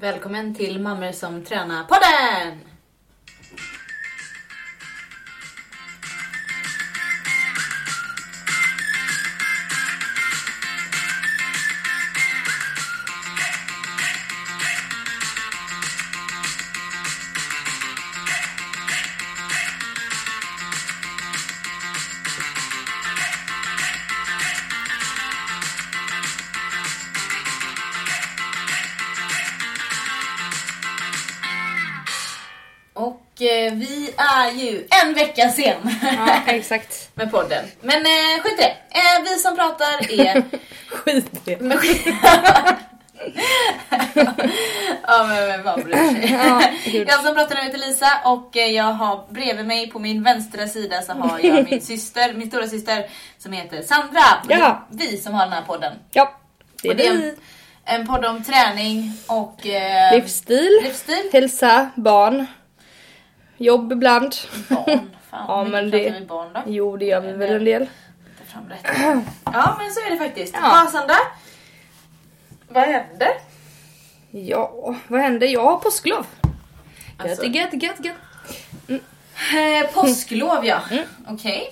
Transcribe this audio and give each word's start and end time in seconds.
Välkommen 0.00 0.54
till 0.54 0.80
Mammor 0.80 1.12
som 1.12 1.44
tränar-podden! 1.44 2.77
En 35.02 35.14
vecka 35.14 35.48
sen 35.48 35.76
Ja, 36.02 36.28
exakt. 36.46 37.10
med 37.14 37.30
podden. 37.30 37.64
Men 37.80 37.96
eh, 38.06 38.42
skit 38.42 38.52
i 38.58 38.62
det. 38.62 38.98
Eh, 38.98 39.22
vi 39.24 39.38
som 39.38 39.56
pratar 39.56 40.10
är... 40.20 40.42
Skit 40.90 41.24
i 41.34 41.38
det. 41.44 41.60
Men 41.60 41.78
skit- 41.78 42.06
ja 45.06 45.24
men 45.28 45.48
men 45.48 45.62
vad 45.62 45.84
bryr 45.84 45.94
sig. 45.94 46.32
Ja, 46.32 46.62
jag 47.06 47.24
som 47.24 47.34
pratar 47.34 47.54
nu 47.54 47.60
heter 47.62 47.78
Lisa 47.78 48.06
och 48.24 48.56
eh, 48.56 48.66
jag 48.66 48.84
har 48.84 49.24
bredvid 49.32 49.66
mig 49.66 49.90
på 49.90 49.98
min 49.98 50.22
vänstra 50.22 50.66
sida 50.68 51.02
så 51.02 51.12
har 51.12 51.38
jag 51.42 51.70
min 51.70 51.80
syster, 51.80 52.32
min 52.34 52.48
stora 52.48 52.66
syster 52.68 53.06
som 53.38 53.52
heter 53.52 53.82
Sandra. 53.82 54.22
Ja. 54.48 54.86
Vi 54.90 55.16
som 55.16 55.34
har 55.34 55.44
den 55.44 55.52
här 55.52 55.62
podden. 55.62 55.92
Ja, 56.10 56.36
det 56.82 56.88
är 56.88 56.90
Och 56.92 56.96
det 56.96 57.06
är 57.06 57.12
en, 57.12 57.36
en 57.84 58.06
podd 58.06 58.24
om 58.24 58.44
träning 58.44 59.12
och 59.26 59.66
eh, 59.66 60.14
Livsstil, 60.14 60.80
livsstil. 60.82 61.28
hälsa, 61.32 61.90
barn, 61.94 62.46
jobb 63.58 63.92
ibland. 63.92 64.34
Barn. 64.68 65.10
Fan, 65.30 65.44
Ja, 65.48 65.64
men 65.64 65.90
det- 65.90 66.28
barn 66.28 66.48
då? 66.54 66.60
Jo, 66.66 66.96
det 66.96 67.04
gör 67.04 67.20
vi 67.20 67.32
väl 67.32 67.50
en 67.54 67.64
del. 67.64 67.86
Ja 69.44 69.76
men 69.78 69.90
så 69.90 70.00
är 70.06 70.10
det 70.10 70.16
faktiskt. 70.16 70.54
Ja. 70.62 70.88
Sandra? 70.92 71.14
Vad 72.68 72.82
händer? 72.82 73.28
Ja, 74.30 74.94
vad 75.08 75.20
händer? 75.20 75.46
Jag 75.46 75.62
har 75.64 75.76
påsklov. 75.78 76.26
Alltså- 77.16 77.44
Gött, 77.44 77.54
gött, 77.72 77.82
gött, 77.82 78.04
gött. 78.04 79.00
Eh, 79.54 79.90
påsklov 79.94 80.64
ja. 80.66 80.78
Mm. 80.90 81.04
Okej. 81.28 81.70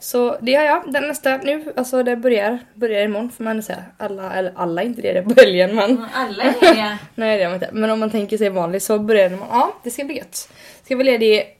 Så 0.00 0.36
det 0.40 0.54
har 0.54 0.64
jag. 0.64 0.92
Den 0.92 1.08
nästa 1.08 1.36
nu, 1.36 1.72
alltså 1.76 2.02
det 2.02 2.16
börjar, 2.16 2.58
börjar 2.74 3.02
imorgon 3.04 3.30
får 3.30 3.44
man 3.44 3.62
säga. 3.62 3.84
Alla, 3.98 4.32
eller 4.32 4.52
alla 4.56 4.82
är 4.82 4.86
inte 4.86 5.02
det, 5.02 5.12
det 5.12 5.18
är 5.18 5.22
på 5.22 5.34
helgen 5.40 5.74
men. 5.76 6.04
Alla 6.14 6.42
är 6.42 6.74
det. 6.74 6.98
Nej 7.14 7.38
det 7.38 7.44
är 7.44 7.48
man 7.48 7.54
inte. 7.54 7.70
Men 7.72 7.90
om 7.90 8.00
man 8.00 8.10
tänker 8.10 8.38
sig 8.38 8.48
vanligt 8.48 8.82
så 8.82 8.98
börjar 8.98 9.28
det 9.28 9.34
imorgon. 9.34 9.58
Ja, 9.58 9.74
det 9.82 9.90
ska 9.90 10.04
bli 10.04 10.16
gött. 10.18 10.48
Ska 10.92 10.96
vara 10.96 11.04
ledig 11.04 11.56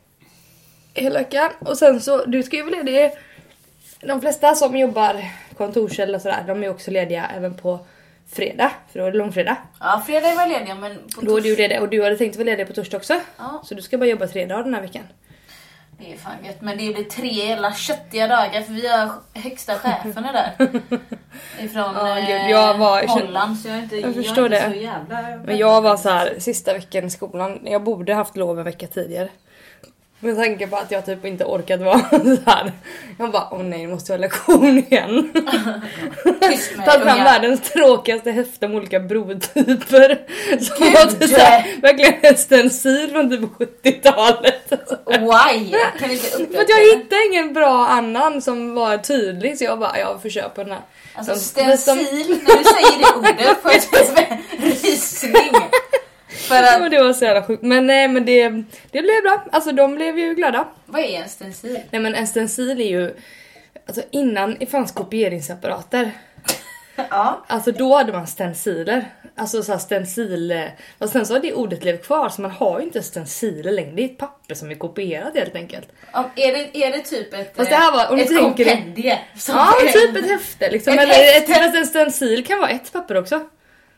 hela 0.94 1.18
veckan. 1.18 1.50
Och 1.58 1.78
sen 1.78 2.00
så, 2.00 2.24
du 2.24 2.42
ska 2.42 2.56
ju 2.56 2.62
vara 2.62 2.74
ledig. 2.74 3.10
De 4.00 4.20
flesta 4.20 4.54
som 4.54 4.76
jobbar 4.76 5.24
kontors 5.56 5.98
eller 5.98 6.18
sådär, 6.18 6.44
de 6.46 6.64
är 6.64 6.70
också 6.70 6.90
lediga 6.90 7.30
även 7.36 7.54
på 7.54 7.86
fredag. 8.32 8.70
För 8.92 8.98
då 8.98 9.06
är 9.06 9.12
det 9.12 9.18
långfredag. 9.18 9.56
Ja 9.80 10.02
fredag 10.06 10.34
var 10.34 10.46
lediga 10.46 10.74
men 10.74 10.98
på 11.14 11.20
Då 11.20 11.36
är 11.36 11.40
du 11.40 11.56
ledig 11.56 11.80
och 11.80 11.88
du 11.88 12.02
hade 12.02 12.16
tänkt 12.16 12.36
vara 12.36 12.44
ledig 12.44 12.66
på 12.66 12.72
torsdag 12.72 12.96
också. 12.96 13.20
Ja. 13.38 13.62
Så 13.64 13.74
du 13.74 13.82
ska 13.82 13.98
bara 13.98 14.06
jobba 14.06 14.26
tre 14.26 14.46
dagar 14.46 14.64
den 14.64 14.74
här 14.74 14.82
veckan. 14.82 15.04
Det 16.04 16.12
är 16.12 16.16
fan 16.16 16.44
gött 16.44 16.60
men 16.60 16.78
det 16.78 16.94
blir 16.94 17.04
tre 17.04 17.28
jävla 17.28 17.72
köttiga 17.74 18.26
dagar 18.28 18.62
för 18.62 18.72
vi 18.72 18.88
har 18.88 19.10
högsta 19.34 19.74
cheferna 19.78 20.32
där. 20.32 20.52
Ifrån 21.60 21.94
Ja, 21.94 22.18
eh, 22.18 22.50
jag 22.50 22.78
var- 22.78 23.06
Holland 23.06 23.58
så 23.58 23.68
jag 23.68 23.76
är 23.78 23.82
inte, 23.82 23.96
jag 23.96 24.14
förstår 24.14 24.52
är 24.52 24.66
inte 24.66 24.78
det. 25.12 25.40
Men 25.44 25.56
jag 25.58 25.82
var 25.82 25.96
så 25.96 26.08
här 26.08 26.34
sista 26.38 26.72
veckan 26.74 27.04
i 27.04 27.10
skolan, 27.10 27.58
jag 27.64 27.82
borde 27.82 28.14
haft 28.14 28.36
lov 28.36 28.58
en 28.58 28.64
vecka 28.64 28.86
tidigare. 28.86 29.28
Med 30.24 30.36
tanke 30.36 30.66
på 30.66 30.76
att 30.76 30.90
jag 30.90 31.06
typ 31.06 31.24
inte 31.24 31.44
orkat 31.44 31.80
vara 31.80 32.00
så 32.10 32.36
här. 32.46 32.72
Jag 33.18 33.30
bara 33.32 33.48
åh 33.50 33.62
nej, 33.62 33.86
nu 33.86 33.92
måste 33.92 34.12
jag 34.12 34.18
ha 34.18 34.22
lektion 34.22 34.78
igen. 34.78 35.32
Tagit 36.40 36.60
fram 36.84 37.04
världens 37.24 37.60
tråkigaste 37.60 38.30
häfte 38.30 38.68
med 38.68 38.76
olika 38.76 39.00
brotyper. 39.00 40.20
Som 40.60 40.76
Gud. 40.78 40.92
var 40.92 41.06
typ 41.20 41.30
så 41.30 41.36
här, 41.40 41.80
verkligen 41.82 42.14
en 42.22 42.36
stencil 42.36 43.10
från 43.12 43.30
typ 43.30 43.40
70-talet. 43.84 44.72
Why? 45.06 45.70
Kan 45.98 46.08
vi 46.08 46.14
inte 46.14 46.54
För 46.54 46.62
att 46.62 46.68
jag 46.68 46.96
hittade 46.98 47.22
ingen 47.30 47.52
bra 47.52 47.86
annan 47.86 48.42
som 48.42 48.74
var 48.74 48.98
tydlig 48.98 49.58
så 49.58 49.64
jag 49.64 49.78
bara 49.78 49.98
jag 49.98 50.22
får 50.22 50.28
köpa 50.28 50.64
den 50.64 50.72
här. 50.72 50.80
Alltså 51.14 51.32
Som- 51.34 51.42
stencil, 51.42 51.96
när 52.28 52.58
du 52.58 52.64
säger 52.64 52.98
det 52.98 53.18
ordet 53.18 53.62
får 53.62 53.72
jag 53.72 53.82
typ 53.82 54.28
rysning. 54.84 55.50
För 56.48 56.54
att, 56.84 56.90
det 56.90 57.02
var 57.02 57.12
så 57.12 57.24
jävla 57.24 57.42
sjukt. 57.46 57.62
Men 57.62 57.86
nej 57.86 58.08
men 58.08 58.24
det, 58.24 58.48
det 58.90 59.02
blev 59.02 59.22
bra. 59.22 59.44
Alltså 59.52 59.72
de 59.72 59.94
blev 59.94 60.18
ju 60.18 60.34
glada. 60.34 60.64
vad 60.86 61.00
är 61.02 61.22
en 61.22 61.28
stencil? 61.28 61.80
Nej 61.90 62.00
men 62.02 62.14
en 62.14 62.26
stencil 62.26 62.80
är 62.80 62.84
ju, 62.90 63.14
alltså 63.86 64.02
innan 64.10 64.56
det 64.60 64.66
fanns 64.66 64.92
kopieringsapparater, 64.92 66.10
Ja. 67.10 67.44
alltså 67.46 67.72
då 67.72 67.96
hade 67.96 68.12
man 68.12 68.26
stenciler. 68.26 69.04
Alltså 69.36 69.62
såhär 69.62 69.78
stencil, 69.78 70.62
och 70.98 71.08
sen 71.08 71.26
så 71.26 71.32
har 71.34 71.40
det 71.40 71.52
ordet 71.54 71.84
levt 71.84 72.06
kvar 72.06 72.28
så 72.28 72.42
man 72.42 72.50
har 72.50 72.78
ju 72.80 72.84
inte 72.86 73.02
stenciler 73.02 73.72
längre, 73.72 73.90
det 73.92 74.02
är 74.02 74.04
ett 74.04 74.18
papper 74.18 74.54
som 74.54 74.70
är 74.70 74.74
kopierat 74.74 75.34
helt 75.34 75.54
enkelt. 75.54 75.88
Om, 76.12 76.24
är, 76.36 76.52
det, 76.52 76.84
är 76.84 76.92
det 76.92 76.98
typ 76.98 77.34
ett, 77.34 77.56
Fast 77.56 77.70
det 77.70 77.76
här 77.76 77.92
var- 77.92 78.10
om 78.12 78.18
ett 78.18 78.38
kompendie? 78.40 79.18
Ja 79.48 79.72
typ 79.92 80.16
ett 80.16 80.30
häfte 80.30 80.70
liksom, 80.70 80.92
Ett 80.94 81.00
eller 81.00 81.14
häfte. 81.34 81.52
ett, 81.52 81.74
en 81.74 81.86
stencil 81.86 82.46
kan 82.46 82.58
vara 82.58 82.70
ett 82.70 82.92
papper 82.92 83.16
också. 83.16 83.40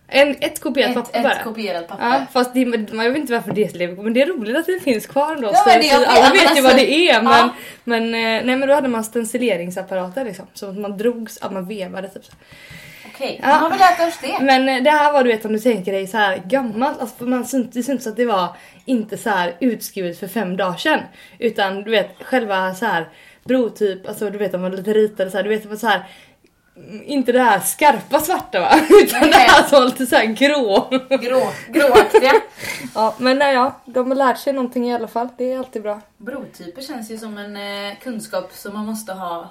En, 0.09 0.37
ett 0.41 0.61
kopierat 0.61 0.91
ett, 0.91 0.95
papper 1.05 1.19
ett 1.19 1.25
bara. 1.25 1.43
kopierat 1.45 1.89
papper. 1.89 2.05
Ja, 2.05 2.27
fast 2.33 2.55
det, 2.55 2.67
man, 2.93 3.13
vet 3.13 3.17
inte 3.17 3.33
varför 3.33 3.53
det 3.53 3.75
lever 3.75 4.03
men 4.03 4.13
det 4.15 4.23
är 4.23 4.27
roligt 4.27 4.57
att 4.57 4.67
det 4.67 4.81
finns 4.81 5.07
kvar 5.07 5.35
ändå. 5.35 5.51
Ja, 5.55 5.65
det- 5.79 5.87
ja, 5.87 6.05
Alla 6.07 6.31
vet 6.31 6.43
ju 6.43 6.47
alltså- 6.47 6.63
vad 6.63 6.77
det 6.77 6.93
är 7.11 7.23
men, 7.23 7.33
Ja. 7.33 7.55
men, 7.85 8.03
eh, 8.05 8.45
nej, 8.47 8.57
men 8.57 8.69
då 8.69 8.75
hade 8.75 8.89
man 8.89 9.05
stencileringsapparater 9.05 10.25
liksom. 10.25 10.47
Så 10.55 10.69
att 10.69 10.79
man 10.79 10.97
drogs, 10.97 11.39
att 11.43 11.53
man 11.53 11.69
vevade 11.69 12.09
typ. 12.09 12.23
Okej, 13.15 13.41
Ja. 13.43 13.49
då 13.49 13.55
har 13.55 13.71
vi 13.71 13.79
lärt 13.79 14.09
oss 14.09 14.19
det. 14.23 14.45
Men 14.45 14.69
eh, 14.69 14.83
det 14.83 14.91
här 14.91 15.13
var 15.13 15.25
du 15.25 15.31
vet 15.31 15.45
om 15.45 15.53
du 15.53 15.59
tänker 15.59 15.93
dig 15.93 16.07
så 16.07 16.17
här 16.17 16.43
gammalt, 16.47 17.01
alltså 17.01 17.25
man 17.25 17.45
syns, 17.45 17.71
det 17.73 17.83
syns 17.83 18.07
att 18.07 18.17
det 18.17 18.25
var 18.25 18.49
inte 18.85 19.17
så 19.17 19.31
här 19.31 19.55
utskrivet 19.61 20.19
för 20.21 20.27
fem 20.29 20.57
dagar 20.57 20.77
sedan. 20.77 21.01
Utan 21.39 21.83
du 21.83 21.91
vet 21.91 22.11
själva 22.23 22.75
så 22.75 22.87
här 22.87 23.09
brotyp, 23.45 24.09
alltså 24.09 24.31
du 24.31 24.39
vet 24.39 24.55
om 24.55 24.61
man 24.61 24.77
lite 24.77 24.93
ritade 24.93 25.31
så 25.31 25.37
här, 25.37 25.45
du 25.45 25.51
vet 25.51 25.81
så 25.81 25.87
här 25.87 26.03
inte 27.05 27.33
det 27.33 27.41
här 27.41 27.61
skarpa 27.61 28.21
svarta 28.21 28.61
va? 28.61 28.81
Utan 29.03 29.21
det 29.21 29.27
Nej. 29.27 29.47
här 29.49 29.63
som 29.63 29.79
var 29.79 29.87
lite 29.87 30.07
så 30.07 30.17
här 30.17 30.25
grå. 30.25 30.89
Grå, 31.09 31.53
gråaktiga. 31.69 32.33
Ja 32.95 33.15
men 33.19 33.39
nej, 33.39 33.55
ja, 33.55 33.81
de 33.85 34.09
har 34.11 34.17
lärt 34.17 34.39
sig 34.39 34.53
någonting 34.53 34.91
i 34.91 34.95
alla 34.95 35.09
fall. 35.09 35.29
Det 35.39 35.53
är 35.53 35.59
alltid 35.59 35.83
bra. 35.83 36.01
Brotyper 36.17 36.83
känns 36.83 37.11
ju 37.11 37.19
som 37.19 37.39
en 37.39 37.57
eh, 37.57 37.97
kunskap 38.03 38.51
som 38.53 38.75
man 38.75 38.87
måste 38.87 39.13
ha. 39.13 39.51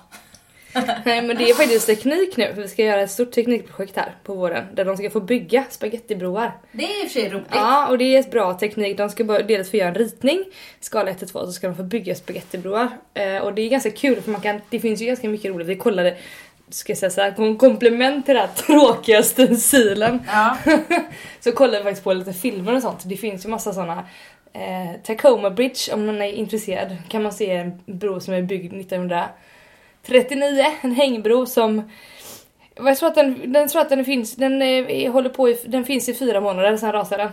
Nej 1.06 1.22
men 1.22 1.38
det 1.38 1.50
är 1.50 1.54
faktiskt 1.54 1.86
teknik 1.86 2.38
nu. 2.38 2.54
för 2.54 2.62
Vi 2.62 2.68
ska 2.68 2.84
göra 2.84 3.02
ett 3.02 3.12
stort 3.12 3.32
teknikprojekt 3.32 3.96
här 3.96 4.16
på 4.24 4.36
våren. 4.36 4.66
Där 4.74 4.86
de 4.86 4.98
ska 4.98 5.10
få 5.10 5.20
bygga 5.20 5.64
spagettibroar. 5.70 6.58
Det 6.72 6.84
är 6.84 7.04
i 7.04 7.08
och 7.08 7.12
för 7.12 7.20
sig 7.20 7.30
roligt. 7.30 7.48
Ja 7.52 7.88
och 7.88 7.98
det 7.98 8.16
är 8.16 8.20
ett 8.20 8.32
bra 8.32 8.54
teknik. 8.54 8.98
De 8.98 9.10
ska 9.10 9.24
bara 9.24 9.42
dels 9.42 9.72
få 9.72 9.78
göra 9.78 9.90
en 9.90 9.96
ritning, 9.96 10.46
skala 10.80 11.12
1 11.12 11.20
till 11.20 11.28
2, 11.28 11.46
så 11.46 11.52
ska 11.52 11.68
de 11.68 11.76
få 11.76 11.84
bygga 11.84 12.16
spagettibroar. 12.16 12.90
Eh, 13.14 13.38
och 13.38 13.54
det 13.54 13.62
är 13.62 13.70
ganska 13.70 13.92
kul 13.92 14.22
för 14.22 14.32
man 14.32 14.42
kan, 14.42 14.62
det 14.70 14.80
finns 14.80 15.02
ju 15.02 15.06
ganska 15.06 15.30
mycket 15.30 15.52
roligt. 15.52 15.68
Vi 15.68 15.76
kollade, 15.76 16.18
ska 16.74 16.92
jag 16.92 16.98
säga 16.98 17.10
såhär, 17.10 17.32
kom 17.32 17.58
komplement 17.58 18.26
till 18.26 18.36
den 18.36 18.48
här 18.48 18.56
tråkiga 18.56 19.24
stencilen. 19.24 20.24
Ja. 20.28 20.58
Så 21.40 21.52
kollade 21.52 21.78
vi 21.78 21.84
faktiskt 21.84 22.04
på 22.04 22.14
lite 22.14 22.34
filmer 22.34 22.76
och 22.76 22.82
sånt. 22.82 23.02
Det 23.06 23.18
finns 23.18 23.46
ju 23.46 23.50
massa 23.50 23.74
såna 23.74 24.04
eh, 24.54 25.02
Tacoma 25.04 25.50
Bridge 25.50 25.94
om 25.94 26.06
man 26.06 26.22
är 26.22 26.32
intresserad 26.32 26.98
kan 27.10 27.24
man 27.24 27.32
se 27.32 27.52
en 27.52 27.82
bro 27.86 28.20
som 28.20 28.34
är 28.34 28.42
byggd 28.42 28.74
1939. 28.74 30.66
En 30.82 30.92
hängbro 30.92 31.46
som 31.46 31.92
jag 32.76 32.98
tror 32.98 33.10
att 33.10 33.16
den, 33.16 33.54
den, 33.54 33.68
tror 33.68 33.82
att 33.82 33.90
den 33.90 34.06
finns, 34.06 34.36
den 34.36 34.62
eh, 34.62 35.12
håller 35.12 35.30
på 35.30 35.50
i, 35.50 35.60
den 35.66 35.86
finns 35.86 36.10
i 36.10 36.14
fyra 36.14 36.42
månader 36.42 36.78
sen 36.78 36.92
rasade 36.92 37.24
den. 37.24 37.32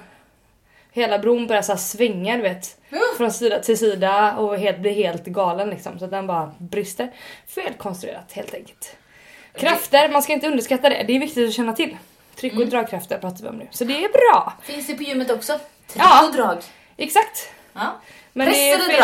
Hela 0.93 1.19
bron 1.19 1.47
börjar 1.47 1.63
så 1.63 1.77
svänga 1.77 2.37
du 2.37 2.43
vet. 2.43 2.77
Från 3.17 3.33
sida 3.33 3.59
till 3.59 3.79
sida 3.79 4.37
och 4.37 4.59
helt, 4.59 4.79
blir 4.79 4.93
helt 4.93 5.25
galen 5.25 5.71
liksom. 5.71 5.99
Så 5.99 6.07
den 6.07 6.27
bara 6.27 6.55
brister. 6.59 7.11
Felkonstruerat 7.47 8.33
helt 8.33 8.55
enkelt. 8.55 8.97
Krafter, 9.59 10.09
man 10.09 10.23
ska 10.23 10.33
inte 10.33 10.47
underskatta 10.47 10.89
det. 10.89 11.05
Det 11.07 11.17
är 11.17 11.21
viktigt 11.21 11.49
att 11.49 11.55
känna 11.55 11.73
till. 11.73 11.97
Tryck 12.41 12.53
och 12.59 12.67
dragkrafter 12.67 13.19
pratar 13.19 13.43
vi 13.43 13.49
om 13.49 13.57
nu. 13.57 13.67
Så 13.71 13.85
det 13.85 14.05
är 14.05 14.09
bra. 14.09 14.53
Finns 14.63 14.87
det 14.87 14.95
på 14.95 15.03
gymmet 15.03 15.31
också? 15.31 15.53
Tryck 15.89 16.03
Ja. 16.05 16.27
och 16.27 16.35
drag. 16.35 16.59
Exakt. 16.97 17.49
Ja. 17.73 18.01
Men 18.33 18.47
Press 18.47 18.57
det 18.57 18.71
eller 18.71 18.85
finns- 18.85 18.99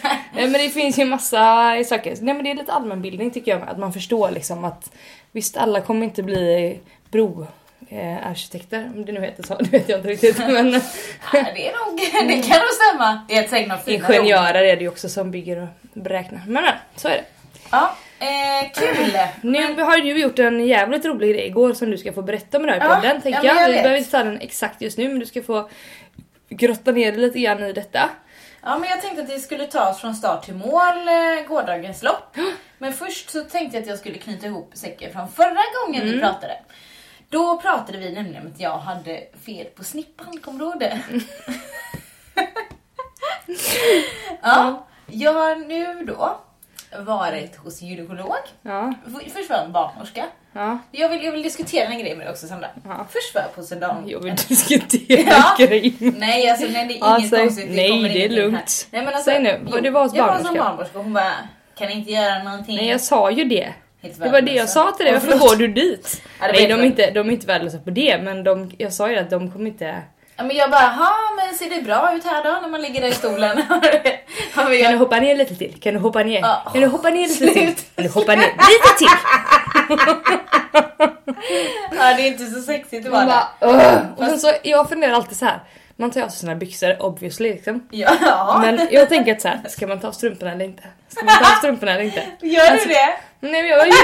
drag? 0.00 0.10
Men 0.50 0.52
det 0.52 0.70
finns 0.70 0.98
ju 0.98 1.04
massa 1.04 1.74
saker. 1.84 2.16
Nej 2.20 2.34
men 2.34 2.44
det 2.44 2.50
är 2.50 2.54
lite 2.54 2.72
allmänbildning 2.72 3.30
tycker 3.30 3.50
jag. 3.58 3.68
Att 3.68 3.78
man 3.78 3.92
förstår 3.92 4.30
liksom 4.30 4.64
att 4.64 4.90
visst 5.32 5.56
alla 5.56 5.80
kommer 5.80 6.04
inte 6.06 6.22
bli 6.22 6.80
bro 7.10 7.46
eh, 7.88 8.26
arkitekter, 8.30 8.90
om 8.96 9.04
det 9.04 9.12
nu 9.12 9.20
heter 9.20 9.42
så, 9.42 9.54
det 9.60 9.70
vet 9.70 9.88
jag 9.88 9.98
inte 9.98 10.08
riktigt. 10.08 10.38
Men 10.48 10.70
Nej, 10.70 10.82
det 11.32 11.68
är 11.68 11.86
nog, 11.86 12.00
det 12.28 12.42
kan 12.48 12.58
nog 12.58 12.68
stämma. 12.70 13.20
Det 13.28 13.36
är 13.36 13.44
ett 13.44 13.86
ord. 13.86 13.88
ingenjörer 13.94 14.62
är 14.64 14.76
det 14.76 14.82
ju 14.82 14.88
också 14.88 15.08
som 15.08 15.30
bygger 15.30 15.62
och 15.62 15.68
beräknar. 15.92 16.40
Men 16.46 16.64
ja, 16.64 16.72
så 16.96 17.08
är 17.08 17.12
det. 17.12 17.24
Ja, 17.70 17.96
eh, 18.20 18.70
kul! 18.74 19.18
Nu 19.42 19.82
har 19.82 19.96
ju 19.96 20.14
du 20.14 20.20
gjort 20.20 20.38
en 20.38 20.66
jävligt 20.66 21.04
rolig 21.04 21.34
grej 21.34 21.46
igår 21.46 21.72
som 21.72 21.90
du 21.90 21.98
ska 21.98 22.12
få 22.12 22.22
berätta 22.22 22.56
om 22.58 22.66
den 22.66 22.80
här 22.80 22.88
Ja, 22.88 22.94
podden 22.94 23.20
tänker 23.20 23.44
ja, 23.44 23.54
men 23.54 23.62
jag. 23.62 23.70
jag 23.70 23.76
Vi 23.76 23.82
behöver 23.82 23.96
inte 23.98 24.10
ta 24.10 24.24
den 24.24 24.40
exakt 24.40 24.80
just 24.82 24.98
nu 24.98 25.08
men 25.08 25.18
du 25.18 25.26
ska 25.26 25.42
få 25.42 25.68
grotta 26.48 26.92
ner 26.92 27.12
dig 27.12 27.20
lite 27.20 27.38
grann 27.38 27.62
i 27.64 27.72
detta. 27.72 28.10
Ja, 28.62 28.78
men 28.78 28.88
jag 28.90 29.00
tänkte 29.02 29.22
att 29.22 29.30
vi 29.30 29.40
skulle 29.40 29.66
ta 29.66 29.90
oss 29.90 30.00
från 30.00 30.14
start 30.14 30.44
till 30.44 30.54
mål 30.54 31.08
eh, 31.08 31.46
gårdagens 31.48 32.02
lopp. 32.02 32.36
Men 32.78 32.92
först 32.92 33.30
så 33.30 33.44
tänkte 33.44 33.76
jag 33.76 33.82
att 33.82 33.88
jag 33.88 33.98
skulle 33.98 34.18
knyta 34.18 34.46
ihop 34.46 34.70
säcken 34.74 35.12
från 35.12 35.28
förra 35.32 35.62
gången 35.86 36.02
Mm. 36.02 36.14
vi 36.14 36.20
pratade. 36.20 36.58
Då 37.28 37.60
pratade 37.60 37.98
vi 37.98 38.12
nämligen 38.12 38.42
om 38.42 38.52
att 38.54 38.60
jag 38.60 38.78
hade 38.78 39.20
fel 39.46 39.66
på 39.66 39.84
snippan, 39.84 40.38
kommer 40.40 40.58
du 40.58 40.64
ihåg 40.64 40.78
det? 40.80 41.00
ja, 44.42 44.86
jag 45.06 45.32
har 45.32 45.56
nu 45.56 46.04
då 46.04 46.40
varit 46.98 47.56
hos 47.56 47.82
gynekolog. 47.82 48.34
Ja, 48.62 48.94
Först 49.34 49.50
var 49.50 49.56
jag 49.56 49.64
en 49.66 49.72
barnmorska. 49.72 50.24
ja. 50.52 50.78
Jag 50.92 51.08
vill, 51.08 51.24
jag 51.24 51.32
vill 51.32 51.42
diskutera 51.42 51.86
en 51.86 51.98
grej 51.98 52.16
med 52.16 52.26
dig 52.26 52.30
också 52.32 52.46
Sandra. 52.46 52.68
Ja. 52.84 53.06
Först 53.10 53.34
var 53.34 53.42
jag 53.42 53.54
på 53.54 53.62
Söndal. 53.62 53.96
Jag 54.06 54.20
vill 54.20 54.34
diskutera 54.48 55.22
Ja. 55.30 55.56
grejen. 55.66 56.14
Nej, 56.18 56.50
alltså 56.50 56.66
nej, 56.66 56.86
det 56.88 56.94
är 56.98 57.18
inget 57.18 57.30
säg- 57.30 57.40
konstigt. 57.40 57.66
nej, 57.70 58.02
det 58.02 58.24
är 58.24 58.28
lugnt. 58.28 58.88
Nej, 58.90 59.04
men 59.04 59.14
alltså, 59.14 59.30
Säg 59.30 59.42
nu, 59.42 59.60
jo, 59.72 59.80
du 59.80 59.90
var 59.90 60.02
hos 60.02 60.14
Jag 60.14 60.22
var 60.22 60.28
barnmorska. 60.32 60.48
som 60.54 60.64
barnmorska 60.64 60.98
och 60.98 61.04
hon 61.04 61.12
bara, 61.12 61.32
kan 61.78 61.90
inte 61.90 62.10
göra 62.12 62.42
någonting. 62.42 62.76
Nej 62.76 62.88
jag 62.88 63.00
sa 63.00 63.30
ju 63.30 63.44
det. 63.44 63.72
Det 64.00 64.28
var 64.30 64.40
det 64.40 64.52
jag 64.52 64.68
sa 64.68 64.92
till 64.92 65.04
dig, 65.06 65.14
varför 65.14 65.38
går 65.38 65.56
du 65.56 65.68
dit? 65.68 66.22
Ja, 66.40 66.46
var 66.46 66.52
Nej 66.52 66.66
de 66.66 66.72
är, 66.80 66.84
inte, 66.84 67.10
de 67.10 67.28
är 67.28 67.32
inte 67.32 67.46
värdelösa 67.46 67.78
på 67.78 67.90
det 67.90 68.18
men 68.22 68.44
de, 68.44 68.70
jag 68.78 68.92
sa 68.92 69.10
ju 69.10 69.16
att 69.16 69.30
de 69.30 69.50
kommer 69.52 69.66
inte... 69.66 69.96
Ja, 70.40 70.46
men 70.46 70.56
jag 70.56 70.70
bara, 70.70 70.80
ha 70.86 71.14
men 71.36 71.54
ser 71.58 71.70
det 71.70 71.82
bra 71.82 72.14
ut 72.16 72.24
här 72.24 72.44
då 72.44 72.58
när 72.62 72.68
man 72.68 72.82
ligger 72.82 73.00
där 73.00 73.08
i 73.08 73.12
stolen? 73.12 73.62
Kan 74.54 74.66
du 74.66 74.78
jag, 74.78 74.98
hoppa 74.98 75.20
ner 75.20 75.36
lite 75.36 75.54
till? 75.54 75.80
Kan 75.80 75.94
du 75.94 76.00
hoppa 76.00 76.22
ner? 76.22 76.40
Ja. 76.40 76.70
Kan 76.72 76.80
du 76.80 76.86
hoppa 76.86 77.10
ner 77.10 77.28
lite 77.28 77.38
till? 77.38 77.52
Slut. 77.52 77.84
Kan 77.96 78.04
du 78.04 78.10
hoppa 78.10 78.34
ner 78.34 78.46
lite 78.46 78.98
till? 78.98 79.08
ja, 81.98 82.14
det 82.16 82.22
är 82.22 82.26
inte 82.26 82.46
så 82.46 82.60
sexigt 82.62 83.06
att 83.06 83.12
vara 83.12 83.24
där. 83.60 84.06
och 84.16 84.24
sen 84.24 84.38
så, 84.38 84.52
jag 84.62 84.88
funderar 84.88 85.12
alltid 85.12 85.36
så 85.36 85.44
här. 85.44 85.60
Man 85.96 86.10
tar 86.10 86.20
av 86.22 86.28
sig 86.28 86.38
sina 86.38 86.54
byxor 86.54 87.02
obviously 87.02 87.52
liksom. 87.52 87.88
Ja, 87.90 88.58
Men 88.62 88.88
jag 88.90 89.08
tänker 89.08 89.32
att 89.32 89.40
så 89.40 89.48
här, 89.48 89.60
ska 89.68 89.86
man 89.86 90.00
ta 90.00 90.08
av 90.08 90.12
strumporna 90.12 90.52
eller 90.52 90.64
inte? 90.64 90.82
Ska 91.08 91.24
man 91.24 91.34
ta 91.42 91.50
av 91.52 91.56
strumporna 91.58 91.92
eller 91.92 92.04
inte? 92.04 92.24
gör 92.40 92.70
Alltså- 92.70 92.88
du 92.88 92.94
det? 92.94 93.14
Nej 93.40 93.62
men 93.62 93.66
jag, 93.70 93.88
jag, 93.88 93.94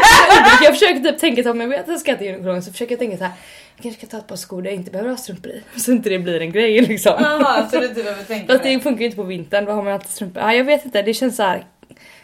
jag 0.62 0.73
försöker 0.75 1.00
typ 1.00 1.19
tänka 1.19 1.41
att 1.41 1.47
om 1.47 1.61
jag 1.61 1.69
vet 1.69 1.81
att 1.81 1.88
jag 1.88 2.00
ska 2.00 2.17
till 2.17 2.27
gynekologen 2.27 2.62
så 2.62 2.73
försöker 2.73 2.93
jag 2.93 2.99
tänka 2.99 3.17
så 3.17 3.25
här. 3.25 3.33
Jag 3.76 3.82
kanske 3.82 4.06
ska 4.06 4.11
ta 4.11 4.19
ett 4.19 4.26
par 4.28 4.37
skor 4.37 4.62
där 4.62 4.70
jag 4.70 4.76
inte 4.76 4.90
behöver 4.90 5.11
ha 5.11 5.17
strumpor 5.17 5.52
i. 5.52 5.62
Så 5.81 5.93
inte 5.93 6.08
det 6.11 6.19
blir 6.19 6.40
en 6.40 6.52
grej 6.52 6.81
liksom. 6.81 7.12
Jaha, 7.20 7.69
så 7.70 7.81
du 7.81 7.87
inte 7.88 8.02
behöver 8.02 8.23
tänka 8.25 8.46
Fast 8.46 8.62
på 8.62 8.69
det. 8.69 8.81
funkar 8.81 9.00
ju 9.00 9.05
inte 9.06 9.17
på 9.17 9.23
vintern, 9.23 9.64
då 9.64 9.73
har 9.73 9.82
man 9.82 9.93
alltid 9.93 10.11
strumpor. 10.11 10.43
Ja, 10.43 10.55
jag 10.55 10.64
vet 10.64 10.84
inte, 10.84 11.02
det 11.02 11.14
känns 11.14 11.37
så 11.37 11.43
här. 11.43 11.64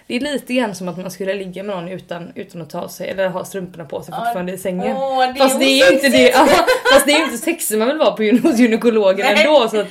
Det 0.07 0.17
är 0.17 0.21
lite 0.21 0.55
grann 0.55 0.75
som 0.75 0.89
att 0.89 0.99
man 0.99 1.11
skulle 1.11 1.35
ligga 1.35 1.63
med 1.63 1.77
någon 1.77 1.89
utan, 1.89 2.33
utan 2.35 2.63
att 2.63 2.71
ta 2.71 2.89
sig 2.89 3.09
eller 3.11 3.29
ha 3.29 3.45
strumporna 3.45 3.85
på 3.85 4.03
sig 4.03 4.15
fortfarande 4.15 4.53
i 4.53 4.59
sängen. 4.59 4.97
Åh, 4.97 5.33
det 5.33 5.39
fast 5.39 5.59
det 5.59 5.65
är 5.81 5.93
inte 5.93 6.09
det, 6.09 6.31
ja, 6.35 6.47
fast 6.93 7.07
det 7.07 7.13
är 7.13 7.19
ju 7.19 7.25
inte 7.25 7.39
sexigt 7.39 7.79
man 7.79 7.89
vill 7.89 7.99
vara 7.99 8.11
på 8.13 8.23
hos 8.49 8.59
gynekologen 8.59 9.27
Nej. 9.35 9.45
ändå 9.47 9.69
så 9.69 9.81
att, 9.81 9.87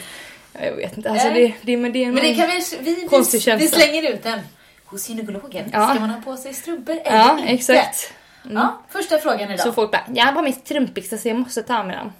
ja, 0.53 0.59
Jag 0.65 0.75
vet 0.75 0.97
inte, 0.97 1.09
alltså 1.09 1.27
det, 1.29 1.53
det, 1.61 1.77
men 1.77 1.91
det 1.93 2.03
är 2.03 2.11
Men 2.11 2.23
det 2.23 2.35
kan 2.35 2.47
vi, 2.49 2.91
vi, 2.91 3.07
Konstig 3.07 3.37
vi, 3.37 3.41
känsla. 3.43 3.77
vi 3.77 3.83
slänger 3.83 4.11
ut 4.13 4.23
den. 4.23 4.39
Hos 4.85 5.09
gynekologen, 5.09 5.69
Ja. 5.73 5.89
ska 5.89 5.99
man 5.99 6.09
ha 6.09 6.21
på 6.21 6.37
sig 6.37 6.53
strumpor 6.53 6.95
eller 7.05 7.17
Ja, 7.17 7.39
inte? 7.39 7.53
exakt. 7.53 8.13
Ja, 8.49 8.81
första 8.89 9.17
frågan 9.17 9.41
idag. 9.51 9.59
Så 9.59 9.73
folk 9.73 9.91
bara, 9.91 10.03
jag 10.13 10.25
har 10.25 10.31
på 10.33 10.41
mig 10.41 10.53
strumpbyxor 10.53 11.17
så 11.17 11.27
jag 11.27 11.37
måste 11.37 11.63
ta 11.63 11.83
med 11.83 11.97
dem. 11.97 12.13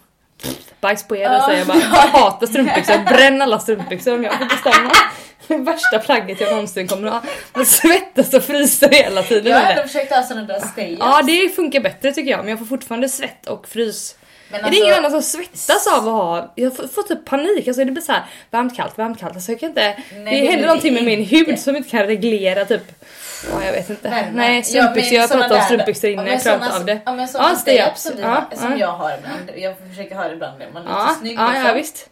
Bajs 0.82 1.08
på 1.08 1.18
er, 1.18 1.36
och 1.38 1.44
säger 1.44 1.58
jag 1.58 1.68
bara. 1.68 1.78
Jag 1.78 1.88
hatar 1.90 2.48
strumpbyxor, 2.48 2.98
bränn 2.98 3.42
alla 3.42 3.60
strumpbyxor 3.60 4.14
om 4.16 4.24
jag 4.24 4.38
får 4.38 4.46
bestämma. 4.46 4.92
Det 5.48 5.58
värsta 5.58 6.00
plagget 6.00 6.42
jag 6.42 6.52
någonsin 6.52 6.88
kommer 6.88 7.08
att 7.08 7.14
ha. 7.14 7.22
Man 7.54 7.66
svettas 7.66 8.34
och 8.34 8.44
fryser 8.44 8.90
hela 8.90 9.24
tiden. 9.24 9.52
jag 9.52 9.60
har 9.60 9.70
ändå 9.70 9.82
det. 9.82 9.88
försökt 9.88 10.12
ha 10.14 10.24
sådana 10.24 10.48
där 10.48 10.60
stay 10.60 10.98
Ja 11.00 11.22
det 11.22 11.50
funkar 11.50 11.80
bättre 11.80 12.12
tycker 12.12 12.32
jag 12.32 12.40
men 12.40 12.48
jag 12.50 12.60
får 12.60 12.66
fortfarande 12.66 13.10
svett 13.10 13.46
och 13.46 13.68
frys. 13.68 14.16
Men 14.52 14.60
är 14.60 14.62
det 14.64 14.68
alltså- 14.68 14.84
ingen 14.84 14.96
annan 14.98 15.12
som 15.12 15.22
svettas 15.22 15.88
av 15.88 15.98
att 15.98 16.04
ha, 16.04 16.54
jag 16.56 16.76
får, 16.78 16.88
får 16.88 17.04
typ 17.04 17.26
panik, 17.26 17.68
alltså 17.68 17.86
det 17.86 17.92
blir 17.92 18.04
så 18.04 18.12
här 18.12 18.24
varmt 18.50 18.76
kallt, 18.76 18.98
varmt 18.98 19.20
kallt. 19.20 19.36
Alltså 19.36 19.52
jag 19.52 19.60
kan 19.60 19.70
inte, 19.70 19.82
Nej, 20.14 20.42
det 20.42 20.48
det 20.52 20.58
blir 20.58 20.66
någonting 20.68 20.94
med 20.94 21.04
det 21.04 21.06
min 21.06 21.26
hud 21.26 21.60
som 21.60 21.76
inte 21.76 21.90
kan 21.90 22.06
reglera 22.06 22.66
typ, 22.66 23.06
ja 23.52 23.66
jag 23.66 23.72
vet 23.72 23.90
inte. 23.90 24.10
Värme. 24.10 24.32
Nej 24.34 24.64
strumpbyxor, 24.64 25.14
jag 25.14 25.22
har 25.22 25.28
såna 25.28 25.42
pratat 25.42 25.58
om 25.58 25.64
strumpbyxor 25.64 26.10
ja, 26.10 26.14
innan, 26.14 26.26
jag 26.28 26.36
inte 26.36 26.76
av 26.76 26.86
det. 26.86 27.00
Ja 27.06 27.14
men 27.14 27.28
såna 27.28 27.44
Ja, 27.50 27.56
stay-ups. 27.56 27.96
som, 27.96 28.20
Ja, 28.20 28.46
som 28.56 28.72
ja. 28.72 28.78
jag 28.78 28.88
har 28.92 29.18
ibland. 29.18 29.52
Jag 29.56 29.76
försöker 29.90 30.16
ha 30.16 30.28
det 30.28 30.34
ibland 30.34 30.60
när 30.60 30.72
man 30.72 30.88
är 30.88 30.90
Ja, 30.90 31.04
lite 31.08 31.20
snygg. 31.20 31.38
ja, 31.38 31.48
liksom. 31.48 31.66
ja 31.68 31.74
visst. 31.74 32.10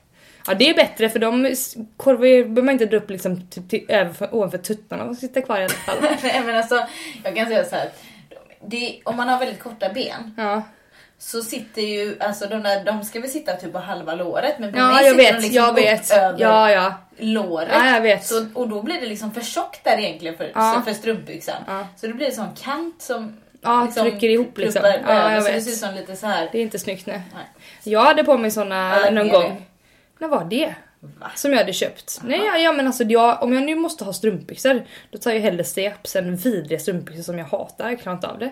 Ja 0.48 0.54
det 0.54 0.70
är 0.70 0.74
bättre 0.74 1.10
för 1.10 1.20
de 1.20 1.56
korvar 1.98 2.20
behöver 2.20 2.62
man 2.62 2.70
inte 2.74 2.86
dra 2.86 2.98
upp 2.98 3.10
liksom 3.10 3.48
typ 3.50 3.70
till, 3.70 3.86
över, 3.88 4.36
ovanför 4.36 4.58
tuttarna 4.58 5.04
och 5.04 5.16
sitta 5.16 5.42
kvar 5.42 5.60
i 5.60 5.64
alla 5.64 5.74
fall. 5.74 5.98
Nej 6.24 6.42
men 6.46 6.56
alltså, 6.56 6.86
jag 7.24 7.36
kan 7.36 7.46
säga 7.48 7.66
så 7.66 7.76
här. 7.76 7.90
Det, 8.68 9.00
om 9.04 9.18
man 9.18 9.30
har 9.30 9.40
väldigt 9.40 9.60
korta 9.60 9.90
ben 9.94 10.34
Ja, 10.38 10.64
så 11.20 11.42
sitter 11.42 11.82
ju, 11.82 12.18
alltså 12.20 12.48
de 12.48 12.64
där, 12.64 12.84
de 12.84 13.04
ska 13.04 13.20
väl 13.20 13.30
sitta 13.30 13.54
typ 13.56 13.74
på 13.74 13.80
halva 13.80 14.16
låret 14.16 14.60
men 14.60 14.72
på 14.74 14.80
ja 14.80 14.88
mig 14.94 15.06
jag 15.06 15.16
sitter 15.16 15.24
de 15.28 15.32
vet, 15.34 15.42
liksom 15.42 15.64
jag 15.64 15.74
vet. 15.74 16.12
över 16.12 16.40
Ja 16.42 16.72
ja. 16.72 16.94
låret. 17.18 17.70
Ja 17.74 17.90
jag 17.94 18.02
vet. 18.02 18.26
Så, 18.26 18.46
och 18.54 18.70
då 18.70 18.82
blir 18.82 19.02
det 19.02 19.06
liksom 19.08 19.32
för 19.32 19.42
tjockt 19.42 19.84
där 19.84 19.98
egentligen 19.98 20.38
för, 20.38 20.52
Ja. 20.56 20.82
för 20.86 20.94
strumpbyxan. 20.94 21.56
Ja. 21.68 21.88
Så 21.96 22.08
det 22.08 22.14
blir 22.14 22.26
en 22.26 22.32
sån 22.36 22.56
kant 22.64 23.02
som 23.02 23.38
Ja, 23.62 23.84
liksom 23.86 24.04
trycker 24.10 24.30
ihop 24.30 24.58
liksom. 24.58 24.82
pluppar 24.82 25.14
Ja, 25.14 25.22
över, 25.22 25.34
jag 25.34 25.44
så 25.44 25.52
det 25.52 25.62
ser 25.62 25.72
ut 25.72 25.78
som 25.78 25.96
lite 25.96 26.16
så 26.16 26.28
här. 26.28 26.50
Det 26.52 26.58
är 26.58 26.62
inte 26.62 26.80
snyggt 26.80 27.06
nej. 27.06 27.22
Nej. 27.36 27.46
Jag 27.84 28.02
hade 28.04 28.24
på 28.24 28.38
mig 28.38 28.52
såna 28.52 28.94
Alla 28.94 29.10
någon 29.10 29.30
gång. 29.30 29.44
det. 29.44 29.56
När 30.20 30.28
var 30.28 30.44
det? 30.44 30.74
Va? 31.00 31.32
Som 31.36 31.52
jag 31.52 31.58
hade 31.60 31.74
köpt. 31.74 32.20
Nej 32.24 32.42
ja, 32.46 32.58
ja 32.58 32.72
men 32.72 32.88
alltså 32.88 33.04
jag, 33.04 33.44
om 33.44 33.54
jag 33.54 33.64
nu 33.64 33.76
måste 33.76 34.04
ha 34.04 34.14
strumpbyxor 34.14 34.84
då 35.12 35.18
tar 35.18 35.32
jag 35.32 35.40
hellre 35.40 35.64
steps 35.64 36.16
än 36.16 36.36
vidriga 36.36 36.80
strumpbyxor 36.80 37.24
som 37.24 37.38
jag 37.38 37.46
hatar. 37.46 37.90
Jag 37.90 38.02
klarar 38.02 38.16
inte 38.16 38.28
av 38.28 38.40
det. 38.40 38.50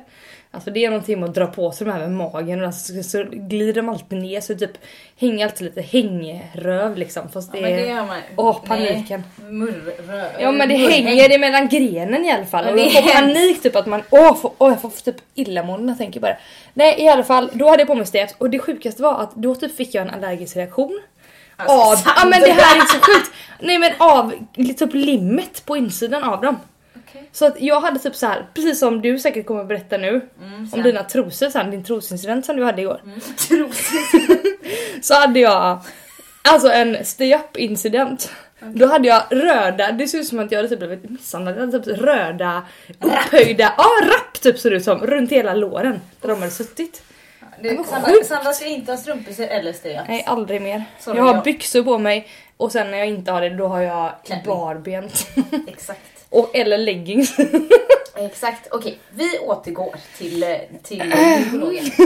Alltså 0.57 0.71
det 0.71 0.85
är 0.85 0.89
någonting 0.89 1.19
med 1.19 1.29
att 1.29 1.35
dra 1.35 1.47
på 1.47 1.71
sig 1.71 1.85
de 1.85 1.93
här 1.93 1.99
med 1.99 2.11
magen 2.11 2.59
och 2.59 2.65
alltså, 2.65 2.93
så, 2.93 3.03
så 3.03 3.23
glider 3.31 3.73
de 3.73 3.89
alltid 3.89 4.17
ner 4.17 4.41
så 4.41 4.55
typ 4.55 4.71
hänger 5.19 5.45
alltid 5.45 5.65
lite 5.65 5.81
hängröv 5.81 6.97
liksom. 6.97 7.29
Fast 7.29 7.51
det 7.51 7.59
Ja, 7.59 7.67
det 7.67 7.89
är... 7.89 8.23
Åh, 8.35 8.65
paniken. 8.65 9.23
Nej, 9.35 9.51
murrö, 9.51 10.29
Ja 10.39 10.51
men 10.51 10.69
det 10.69 10.75
hänger 10.75 11.29
det 11.29 11.37
mellan 11.37 11.67
grenen 11.67 12.25
i 12.25 12.31
alla 12.31 12.45
fall. 12.45 12.65
Ja, 12.65 12.71
Och 12.71 12.79
jag 12.79 12.91
får 12.91 13.11
panik 13.11 13.63
typ 13.63 13.75
att 13.75 13.85
man, 13.85 14.01
åh, 14.09 14.35
får, 14.35 14.53
åh 14.57 14.69
jag 14.69 14.81
får 14.81 14.89
typ 14.89 15.15
illamående 15.35 15.85
när 15.85 15.91
jag 15.93 15.97
tänker 15.97 16.19
på 16.19 16.25
det. 16.25 16.37
Nej 16.73 17.01
i 17.01 17.07
alla 17.07 17.23
fall, 17.23 17.49
då 17.53 17.69
hade 17.69 17.81
jag 17.81 17.87
på 17.87 17.95
mig 17.95 18.05
steps 18.05 18.35
och 18.37 18.49
det 18.49 18.59
sjukaste 18.59 19.01
var 19.01 19.21
att 19.21 19.35
då 19.35 19.55
typ 19.55 19.77
fick 19.77 19.93
jag 19.93 20.07
en 20.07 20.13
allergisk 20.13 20.55
reaktion. 20.55 21.01
Alltså, 21.55 21.75
av, 21.75 22.13
ja 22.15 22.29
men 22.29 22.41
det 22.41 22.51
här 22.51 22.77
är 22.77 22.85
så 22.85 22.99
sjukt. 22.99 23.31
Nej 23.59 23.77
men 23.77 23.91
av 23.97 24.33
typ 24.55 24.93
limmet 24.93 25.65
på 25.65 25.77
insidan 25.77 26.23
av 26.23 26.41
dem. 26.41 26.59
Så 27.31 27.45
att 27.45 27.61
jag 27.61 27.81
hade 27.81 27.99
typ 27.99 28.15
så 28.15 28.25
här, 28.27 28.45
precis 28.53 28.79
som 28.79 29.01
du 29.01 29.19
säkert 29.19 29.45
kommer 29.45 29.61
att 29.61 29.67
berätta 29.67 29.97
nu. 29.97 30.29
Mm, 30.43 30.69
om 30.73 30.81
dina 30.81 31.03
trosor 31.03 31.49
sen, 31.49 31.71
din 31.71 31.83
trosincident 31.83 32.45
som 32.45 32.55
du 32.57 32.63
hade 32.63 32.81
igår. 32.81 33.01
Mm. 33.05 33.19
Så 35.01 35.13
hade 35.13 35.39
jag 35.39 35.79
alltså 36.41 36.71
en 36.71 37.05
stay 37.05 37.35
up 37.35 37.57
incident. 37.57 38.31
Då 38.59 38.85
hade 38.87 39.07
jag 39.07 39.23
röda, 39.29 39.91
det 39.91 40.07
ser 40.07 40.17
ut 40.17 40.27
som 40.27 40.39
att 40.39 40.51
jag 40.51 40.59
hade 40.59 40.69
typ 40.69 40.79
blivit 40.79 41.09
misshandlad, 41.09 41.55
jag 41.55 41.59
hade 41.59 41.79
typ 41.79 41.97
röda 41.97 42.63
upphöjda, 43.01 43.73
ja 43.77 43.85
rapp 44.03 44.41
typ 44.41 44.59
ser 44.59 44.69
det 44.69 44.75
ut 44.75 44.83
som, 44.83 44.99
runt 44.99 45.31
hela 45.31 45.53
låren 45.53 46.01
där 46.21 46.29
de 46.29 46.39
hade 46.39 46.51
suttit. 46.51 47.03
Du, 47.61 47.83
Sandra, 48.25 48.53
ska 48.53 48.65
inte 48.65 48.91
ha 48.91 48.97
strumpbyxor 48.97 49.43
eller 49.47 49.73
stay 49.73 49.99
Nej 50.07 50.23
aldrig 50.27 50.61
mer. 50.61 50.83
Sorry, 50.99 51.17
jag 51.17 51.23
har 51.23 51.33
jag- 51.33 51.43
byxor 51.43 51.83
på 51.83 51.97
mig 51.97 52.27
och 52.57 52.71
sen 52.71 52.91
när 52.91 52.97
jag 52.97 53.07
inte 53.07 53.31
har 53.31 53.41
det 53.41 53.49
då 53.49 53.67
har 53.67 53.81
jag 53.81 54.11
Klänning. 54.25 54.45
barbent. 54.45 55.27
Exakt. 55.67 56.16
Och, 56.29 56.55
eller 56.55 56.77
leggings. 56.77 57.35
Exakt, 58.15 58.67
okej. 58.71 58.99
Vi 59.09 59.39
återgår 59.39 59.95
till, 60.17 60.43
eh, 60.43 60.57
till 60.83 61.01
eh, 61.01 61.39
gynekologen. 61.39 61.85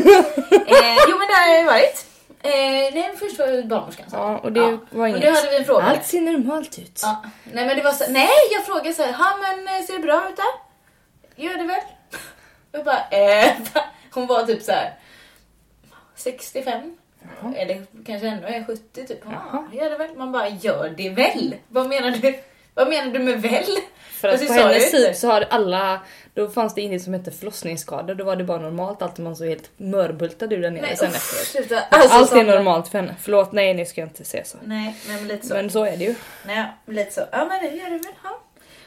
eh, 0.67 0.97
jo 1.09 1.17
men 1.17 1.27
där 1.27 1.47
har 1.47 1.55
jag 1.57 1.65
varit. 1.65 2.05
Eh, 2.43 2.93
nej, 2.93 3.11
först 3.19 3.39
var 3.39 3.47
det 3.47 3.63
barnmorskan. 3.63 4.09
sa 4.09 4.17
ja 4.17 4.37
och 4.37 4.51
det 4.51 4.61
var 4.61 4.79
Och 5.01 5.09
inget. 5.09 5.21
då 5.21 5.29
hade 5.31 5.49
vi 5.49 5.57
en 5.57 5.65
fråga. 5.65 5.83
Allt 5.83 6.05
ser 6.05 6.21
normalt 6.21 6.79
ut. 6.79 6.99
Ja. 7.03 7.23
Nej 7.53 7.65
men 7.65 7.77
det 7.77 7.83
var 7.83 7.91
så, 7.91 8.11
nej 8.11 8.29
jag 8.51 8.65
frågade 8.65 8.93
så 8.93 9.03
här, 9.03 9.13
"Ha, 9.13 9.37
men 9.37 9.67
eh, 9.75 9.83
ser 9.85 9.93
det 9.93 9.99
bra 9.99 10.29
ut 10.29 10.35
där? 10.37 10.53
Gör 11.43 11.57
det 11.57 11.63
väl? 11.63 11.81
Jag 12.71 12.85
bara, 12.85 13.07
eh, 13.11 13.53
hon 14.13 14.27
var 14.27 14.43
typ 14.43 14.63
så 14.63 14.71
här 14.71 14.93
65. 16.15 16.97
Eller 17.55 17.85
kanske 18.05 18.27
ändå 18.27 18.47
är 18.47 18.63
70 18.65 19.07
typ. 19.07 19.23
Hon 19.23 19.33
Jaha. 19.33 19.67
gör 19.73 19.89
det 19.89 19.97
väl? 19.97 20.15
Man 20.17 20.31
bara, 20.31 20.49
gör 20.49 20.89
det 20.97 21.09
väl? 21.09 21.55
Vad 21.67 21.89
menar 21.89 22.11
du? 22.11 22.39
Vad 22.73 22.89
menar 22.89 23.13
du 23.13 23.19
med 23.19 23.41
väl? 23.41 23.63
För 24.11 24.27
att 24.27 24.39
Fast 24.39 24.47
på 24.47 24.53
hennes 24.53 24.91
tid 24.91 25.15
så 25.17 25.27
har 25.27 25.41
alla, 25.49 25.99
då 26.33 26.49
fanns 26.49 26.75
det 26.75 26.81
inget 26.81 27.01
som 27.03 27.13
hette 27.13 27.31
förlossningsskador, 27.31 28.15
då 28.15 28.23
var 28.23 28.35
det 28.35 28.43
bara 28.43 28.57
normalt, 28.61 29.01
allt 29.01 29.17
man 29.17 29.35
så 29.35 29.45
helt 29.45 29.69
mörbultad 29.77 30.45
ur 30.53 30.61
där 30.61 30.71
nere 30.71 30.81
Nej 30.81 30.97
sen 30.97 31.09
usch, 31.09 31.15
efteråt. 31.15 31.47
sluta. 31.67 31.81
Allt 31.89 32.31
är 32.31 32.43
normalt 32.43 32.87
för 32.87 32.97
henne. 32.99 33.15
Förlåt, 33.21 33.51
nej 33.51 33.73
nu 33.73 33.85
ska 33.85 34.01
jag 34.01 34.07
inte 34.09 34.23
säga 34.25 34.45
så. 34.45 34.57
Nej, 34.63 34.95
nej 35.07 35.17
men 35.17 35.27
lite 35.27 35.47
så. 35.47 35.53
Men 35.53 35.69
så 35.69 35.85
är 35.85 35.97
det 35.97 36.03
ju. 36.03 36.15
Nej, 36.45 36.65
lite 36.87 37.11
så. 37.11 37.21
Ja 37.31 37.45
men 37.45 37.63
det 37.71 37.77
gör 37.77 37.85
det 37.89 37.97
väl. 37.97 38.13
Ja. 38.23 38.41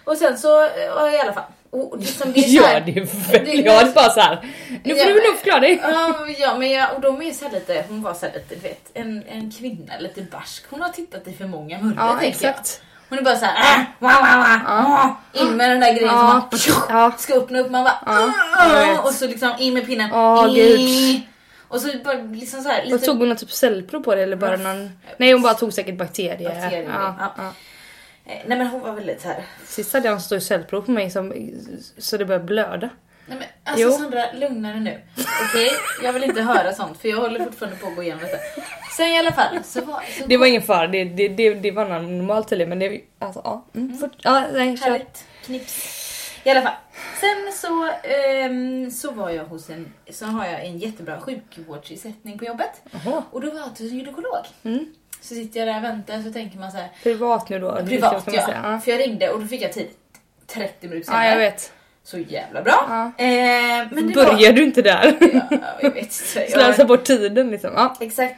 Och 0.04 0.16
sen 0.16 0.38
så, 0.38 0.48
ja, 0.88 1.10
i 1.10 1.18
alla 1.20 1.32
fall. 1.32 1.44
Och 1.70 1.98
liksom 1.98 2.32
det 2.32 2.40
är 2.40 2.62
här- 2.62 2.74
Gör 2.74 2.80
det 2.80 3.00
väl? 3.00 3.44
Det- 3.44 3.52
Jag 3.52 3.72
hade 3.72 3.90
bara 3.90 4.10
så 4.10 4.20
här. 4.20 4.38
nu 4.84 4.94
får 4.94 5.06
Ja, 5.08 5.14
du 5.14 5.28
nog 5.28 5.36
förklara 5.36 5.60
dig. 5.60 5.80
Ja, 5.82 6.26
ja 6.38 6.58
men 6.58 6.70
jag, 6.70 6.94
och 6.94 7.00
de 7.00 7.22
är 7.22 7.32
så 7.32 7.44
här 7.44 7.52
lite, 7.52 7.84
hon 7.88 8.02
var 8.02 8.14
så 8.14 8.26
här 8.26 8.32
lite, 8.34 8.54
vet, 8.68 8.90
en, 8.94 9.22
en 9.28 9.50
kvinna 9.52 9.92
lite 10.00 10.22
barsk. 10.22 10.64
Hon 10.70 10.80
har 10.82 10.88
tittat 10.88 11.28
i 11.28 11.32
för 11.32 11.44
många 11.44 11.78
murror 11.78 11.94
Ja 11.98 12.20
exakt. 12.22 12.80
jag. 12.82 12.93
Hon 13.14 13.18
är 13.18 13.24
bara 13.24 13.36
såhär, 13.36 13.78
äh, 13.80 13.84
wah, 13.98 14.20
wah, 14.20 14.84
wah, 14.90 15.10
in 15.32 15.56
med 15.56 15.70
den 15.70 15.80
där 15.80 15.92
grejen 15.92 16.08
som 16.08 16.26
man 16.26 16.42
Ja. 16.88 17.12
ska 17.18 17.34
öppna 17.34 17.58
upp, 17.58 17.70
man 17.70 17.84
bara, 17.84 17.98
Ja, 18.06 19.00
och 19.02 19.10
så 19.10 19.26
liksom 19.26 19.54
in 19.58 19.74
med 19.74 19.86
pinnen. 19.86 20.12
Åh, 20.12 20.54
gud. 20.54 21.20
Och 21.68 21.80
så 21.80 21.88
bara 22.04 22.14
liksom 22.14 22.62
så 22.62 22.68
här 22.68 22.84
lite 22.84 23.06
tog 23.06 23.18
hon 23.18 23.28
någon 23.28 23.36
typ 23.36 23.50
cellprov 23.50 24.00
på 24.02 24.14
det 24.14 24.22
eller 24.22 24.36
bara 24.36 24.56
någon... 24.56 24.90
Nej 25.16 25.32
hon 25.32 25.42
bara 25.42 25.54
tog 25.54 25.72
säkert 25.72 25.98
bakterier. 25.98 26.48
Bakterier, 26.60 26.90
Ja, 26.90 27.14
ja. 27.18 27.34
ja. 27.36 27.44
Eh, 28.32 28.38
Nej 28.46 28.58
men 28.58 28.66
hon 28.66 28.80
var 28.80 28.92
väldigt 28.92 29.20
så 29.22 29.28
här. 29.28 29.42
Sist 29.66 29.92
hade 29.92 30.06
jag 30.08 30.14
en 30.14 30.20
stor 30.20 30.38
cellprov 30.38 30.80
på 30.82 30.90
mig 30.90 31.10
som, 31.10 31.32
så 31.98 32.16
det 32.16 32.24
började 32.24 32.44
blöda. 32.44 32.88
Nej 33.26 33.38
men 33.38 33.48
alltså 33.64 33.82
Jo. 33.86 33.92
Sandra, 33.92 34.32
lugna 34.32 34.70
dig 34.70 34.80
nu. 34.80 35.00
Okej? 35.48 35.70
Jag 36.02 36.12
vill 36.12 36.24
inte 36.24 36.42
höra 36.42 36.72
sånt 36.72 36.98
för 36.98 37.08
jag 37.08 37.16
håller 37.16 37.44
fortfarande 37.44 37.78
på 37.78 37.86
att 37.86 37.96
gå 37.96 38.02
igenom 38.02 38.22
detta. 38.22 38.38
Sen 38.96 39.06
i 39.06 39.18
alla 39.18 39.32
fall 39.32 39.64
så 39.64 39.80
var... 39.80 40.02
Så 40.18 40.26
Det 40.26 40.36
var 40.36 40.46
ingen 40.46 40.62
fara, 40.62 40.86
det, 40.86 41.04
det, 41.04 41.28
det, 41.28 41.54
det 41.54 41.70
var 41.70 41.88
normalt 41.88 42.48
tydligen 42.48 42.68
men 42.68 42.78
det 42.78 43.00
alltså 43.18 43.40
ja. 43.44 43.64
Mm, 43.74 43.98
fort, 43.98 44.12
ja 44.18 44.44
nej, 44.52 44.76
kör. 44.76 44.90
Härligt. 44.90 45.24
Knips. 45.44 46.00
I 46.44 46.50
alla 46.50 46.62
fall. 46.62 46.74
Sen 47.20 47.52
så, 47.52 47.90
ehm, 48.08 48.90
så 48.90 49.10
var 49.10 49.30
jag 49.30 49.44
hos 49.44 49.70
en, 49.70 49.92
så 50.10 50.24
har 50.24 50.46
jag 50.46 50.64
en 50.64 50.78
jättebra 50.78 51.20
sjukvårdsersättning 51.20 52.38
på 52.38 52.44
jobbet. 52.44 52.82
Jaha. 52.90 53.22
Och 53.30 53.40
då 53.40 53.50
var 53.50 53.58
jag 53.58 53.66
hos 53.66 53.80
en 53.80 53.86
gynekolog. 53.86 54.46
Mm. 54.62 54.94
Så 55.20 55.34
sitter 55.34 55.60
jag 55.60 55.68
där 55.68 55.76
och 55.76 55.84
väntar 55.84 56.22
så 56.22 56.32
tänker 56.32 56.58
man 56.58 56.70
så 56.70 56.76
här. 56.76 56.88
Privat 57.02 57.48
nu 57.48 57.58
då? 57.58 57.76
Privat 57.86 58.24
ja. 58.26 58.46
säga. 58.46 58.80
För 58.84 58.90
jag 58.90 59.00
ringde 59.00 59.30
och 59.30 59.40
då 59.40 59.46
fick 59.46 59.62
jag 59.62 59.72
tid 59.72 59.88
30 60.46 60.88
minuter 60.88 61.06
senare. 61.06 61.24
Ja 61.24 61.30
jag 61.30 61.38
vet. 61.38 61.72
Så 62.04 62.18
jävla 62.18 62.62
bra. 62.62 62.86
Ja. 62.88 63.24
Eh, 63.24 63.86
men 63.90 64.06
det 64.08 64.14
Börjar 64.14 64.52
du 64.52 64.62
inte 64.62 64.82
där? 64.82 65.16
Var, 65.20 65.40
ja, 65.50 65.58
jag 65.80 65.90
vet 65.90 66.02
inte. 66.02 66.14
Slösa 66.50 66.74
Jag, 66.78 66.86
bort 66.88 67.04
tiden 67.04 67.50
liksom. 67.50 67.70
Ja. 67.74 67.96
exakt. 68.00 68.34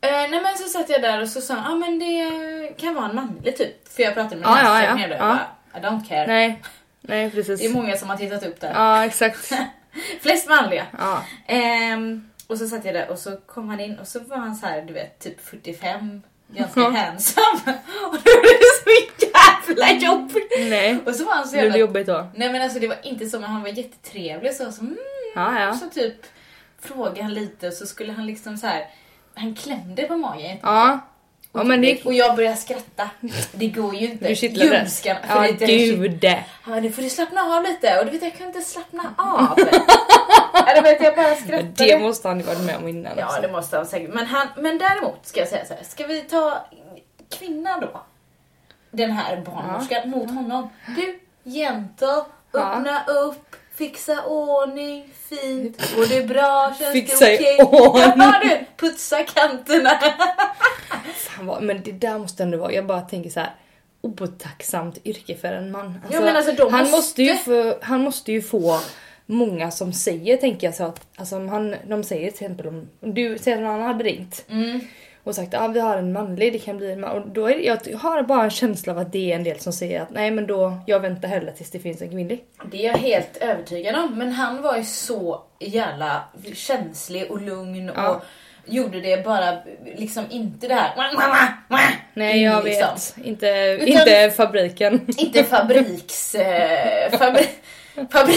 Eh, 0.00 0.10
nej 0.10 0.40
men 0.42 0.58
så 0.58 0.64
satt 0.68 0.88
jag 0.90 1.02
där 1.02 1.22
och 1.22 1.28
så 1.28 1.40
sa 1.40 1.54
han, 1.54 1.72
ah, 1.72 1.76
men 1.76 1.98
det 1.98 2.30
kan 2.78 2.94
vara 2.94 3.08
en 3.08 3.16
manlig 3.16 3.56
typ. 3.56 3.88
För 3.96 4.02
jag 4.02 4.14
pratade 4.14 4.36
med 4.36 4.48
Ja, 4.48 4.58
ja, 4.62 4.82
ja. 4.84 4.94
och 4.94 5.00
jag 5.00 5.10
Ja. 5.10 5.18
bara, 5.18 5.80
I 5.80 5.82
don't 5.84 6.08
care. 6.08 6.26
Nej. 6.26 6.62
Nej 7.00 7.30
precis. 7.30 7.60
Det 7.60 7.66
är 7.66 7.70
många 7.70 7.96
som 7.96 8.10
har 8.10 8.16
tittat 8.16 8.46
upp 8.46 8.60
där. 8.60 8.72
Ja 8.74 9.04
exakt. 9.04 9.52
Flest 10.22 10.48
manliga. 10.48 10.86
Ja. 10.98 11.22
Ehm, 11.46 12.30
och 12.46 12.58
så 12.58 12.66
satt 12.68 12.84
jag 12.84 12.94
där 12.94 13.10
och 13.10 13.18
så 13.18 13.36
kom 13.36 13.68
han 13.68 13.80
in 13.80 13.98
och 13.98 14.06
så 14.08 14.20
var 14.20 14.36
han 14.36 14.54
så 14.56 14.66
här, 14.66 14.82
du 14.82 14.92
vet, 14.92 15.18
typ 15.18 15.46
45. 15.46 16.22
Ganska 16.48 16.80
Ja. 16.80 16.90
handsome. 16.90 17.60
Och 18.06 18.14
då 18.14 18.40
blev 18.40 18.42
det 18.42 18.74
så 18.84 18.90
jävla 19.68 20.06
jobbigt. 20.06 20.52
Nej. 20.58 20.98
Och 21.06 21.14
så 21.14 21.24
var 21.24 21.34
han 21.34 21.48
så 21.48 21.56
jävla... 21.56 21.72
det 21.72 21.78
jobbigt 21.78 22.06
då? 22.06 22.26
Nej 22.34 22.52
men 22.52 22.62
alltså 22.62 22.78
det 22.78 22.88
var 22.88 22.96
inte 23.02 23.26
så, 23.26 23.40
men 23.40 23.50
han 23.50 23.62
var 23.62 23.68
jättetrevlig 23.68 24.54
så, 24.54 24.72
så 24.72 24.80
mm, 24.80 24.96
Ja 25.34 25.60
ja. 25.60 25.74
Så 25.74 25.88
typ 25.88 26.14
frågade 26.80 27.22
han 27.22 27.34
lite 27.34 27.68
och 27.68 27.72
så 27.74 27.86
skulle 27.86 28.12
han 28.12 28.26
liksom 28.26 28.56
så 28.56 28.66
här. 28.66 28.86
Han 29.34 29.54
klämde 29.54 30.02
på 30.02 30.16
magen. 30.16 30.58
Ja. 30.62 31.00
Ja 31.52 31.64
men 31.64 31.80
det... 31.80 32.04
Och 32.04 32.14
jag 32.14 32.36
började 32.36 32.56
skratta. 32.56 33.10
Det 33.52 33.68
går 33.68 33.94
ju 33.94 34.06
inte. 34.10 34.28
Du 34.28 34.34
kittlade? 34.36 34.76
Ljumsken. 34.78 35.16
för 35.28 35.44
Ja 35.44 35.52
det- 35.58 35.66
gud. 35.66 36.24
Ja, 36.66 36.80
nu 36.80 36.92
får 36.92 37.02
du 37.02 37.10
slappna 37.10 37.40
av 37.42 37.62
lite. 37.62 37.98
Och 37.98 38.04
du 38.04 38.10
vet, 38.10 38.22
jag 38.22 38.34
kan 38.34 38.46
inte 38.46 38.60
slappna 38.60 39.14
av. 39.18 39.56
vet, 40.84 41.02
jag 41.02 41.16
bara 41.16 41.34
skrattade. 41.34 41.72
Det 41.76 41.98
måste 41.98 42.28
han 42.28 42.38
ju 42.40 42.44
varit 42.44 42.64
med 42.64 42.76
om 42.76 42.88
innan 42.88 43.12
Ja, 43.18 43.26
också. 43.26 43.40
det 43.40 43.52
måste 43.52 43.76
han 43.76 43.86
säkert. 43.86 44.14
Men, 44.14 44.26
han, 44.26 44.48
men 44.56 44.78
däremot 44.78 45.26
ska 45.26 45.40
jag 45.40 45.48
säga 45.48 45.64
så 45.64 45.74
här. 45.74 45.84
Ska 45.84 46.06
vi 46.06 46.20
ta 46.20 46.66
kvinna 47.38 47.80
då? 47.80 48.02
Den 48.94 49.10
här 49.10 49.36
barnmorskan 49.36 50.10
mot 50.10 50.30
honom. 50.30 50.68
Du, 50.96 51.20
jäntor, 51.50 52.24
Ja. 52.52 52.60
öppna 52.60 53.04
upp. 53.04 53.56
Fixa 53.74 54.24
ordning, 54.24 55.08
fint, 55.28 55.94
går 55.96 56.06
det 56.06 56.26
bra, 56.26 56.74
känns 56.78 56.92
Fixa 56.92 57.24
det 57.24 57.34
okej? 57.34 57.58
ordning. 57.62 58.12
Ja 58.16 58.40
du, 58.42 58.64
putsa 58.76 59.22
kanterna. 59.22 59.90
Fan 61.14 61.46
vad, 61.46 61.62
men 61.62 61.82
det 61.82 61.92
där 61.92 62.18
måste 62.18 62.42
ändå 62.42 62.58
vara, 62.58 62.72
jag 62.72 62.86
bara 62.86 63.00
tänker 63.00 63.30
så 63.30 63.40
här. 63.40 63.50
otacksamt 64.00 64.98
yrke 65.06 65.36
för 65.36 65.48
en 65.48 65.70
man. 65.70 66.00
Ja, 66.10 66.20
men 66.20 66.36
alltså, 66.36 66.68
han, 66.70 66.80
måste- 66.80 66.96
måste 66.96 67.22
ju 67.22 67.36
få, 67.36 67.74
han 67.82 68.00
måste 68.00 68.32
ju 68.32 68.42
få 68.42 68.80
många 69.26 69.70
som 69.70 69.92
säger, 69.92 70.36
tänker 70.36 70.66
jag 70.66 70.74
så 70.74 70.84
att, 70.84 71.06
alltså 71.16 71.46
han, 71.46 71.76
de 71.88 72.04
säger 72.04 72.30
till 72.30 72.44
exempel 72.44 72.66
om 72.66 72.88
du 73.00 73.38
säger 73.38 73.62
att 73.62 73.70
han 73.70 73.82
hade 73.82 74.04
ringt 74.04 74.44
Mm. 74.50 74.80
Och 75.24 75.34
sagt 75.34 75.54
att 75.54 75.62
ah, 75.62 75.68
vi 75.68 75.80
har 75.80 75.96
en 75.96 76.12
manlig, 76.12 76.52
det 76.52 76.58
kan 76.58 76.76
bli 76.76 76.92
en 76.92 77.00
man. 77.00 77.10
Och 77.10 77.28
då 77.28 77.50
är 77.50 77.54
det, 77.54 77.62
jag 77.90 77.98
har 77.98 78.22
bara 78.22 78.44
en 78.44 78.50
känsla 78.50 78.92
av 78.92 78.98
att 78.98 79.12
det 79.12 79.32
är 79.32 79.36
en 79.36 79.44
del 79.44 79.60
som 79.60 79.72
säger 79.72 80.00
att 80.00 80.10
nej 80.10 80.30
men 80.30 80.46
då, 80.46 80.78
jag 80.86 81.00
väntar 81.00 81.28
hellre 81.28 81.52
tills 81.52 81.70
det 81.70 81.78
finns 81.78 82.02
en 82.02 82.10
kvinnlig. 82.10 82.44
Det 82.70 82.86
är 82.86 82.90
jag 82.92 82.98
helt 82.98 83.36
övertygad 83.36 83.96
om. 83.96 84.18
Men 84.18 84.32
han 84.32 84.62
var 84.62 84.76
ju 84.76 84.84
så 84.84 85.42
jävla 85.60 86.24
känslig 86.54 87.30
och 87.30 87.42
lugn 87.42 87.92
Ja. 87.96 88.08
och 88.08 88.24
gjorde 88.66 89.00
det 89.00 89.24
bara 89.24 89.58
liksom 89.96 90.24
inte 90.30 90.68
det 90.68 90.74
här 90.74 90.92
Nej 92.14 92.42
jag 92.42 92.64
liksom. 92.64 92.88
vet, 93.16 93.26
inte, 93.26 93.46
Utan- 93.80 93.88
inte 93.88 94.30
fabriken. 94.36 95.00
Inte 95.18 95.44
fabriks... 95.44 96.34
Eh, 96.34 97.10
fabri, 97.18 97.48
fabri, 98.10 98.36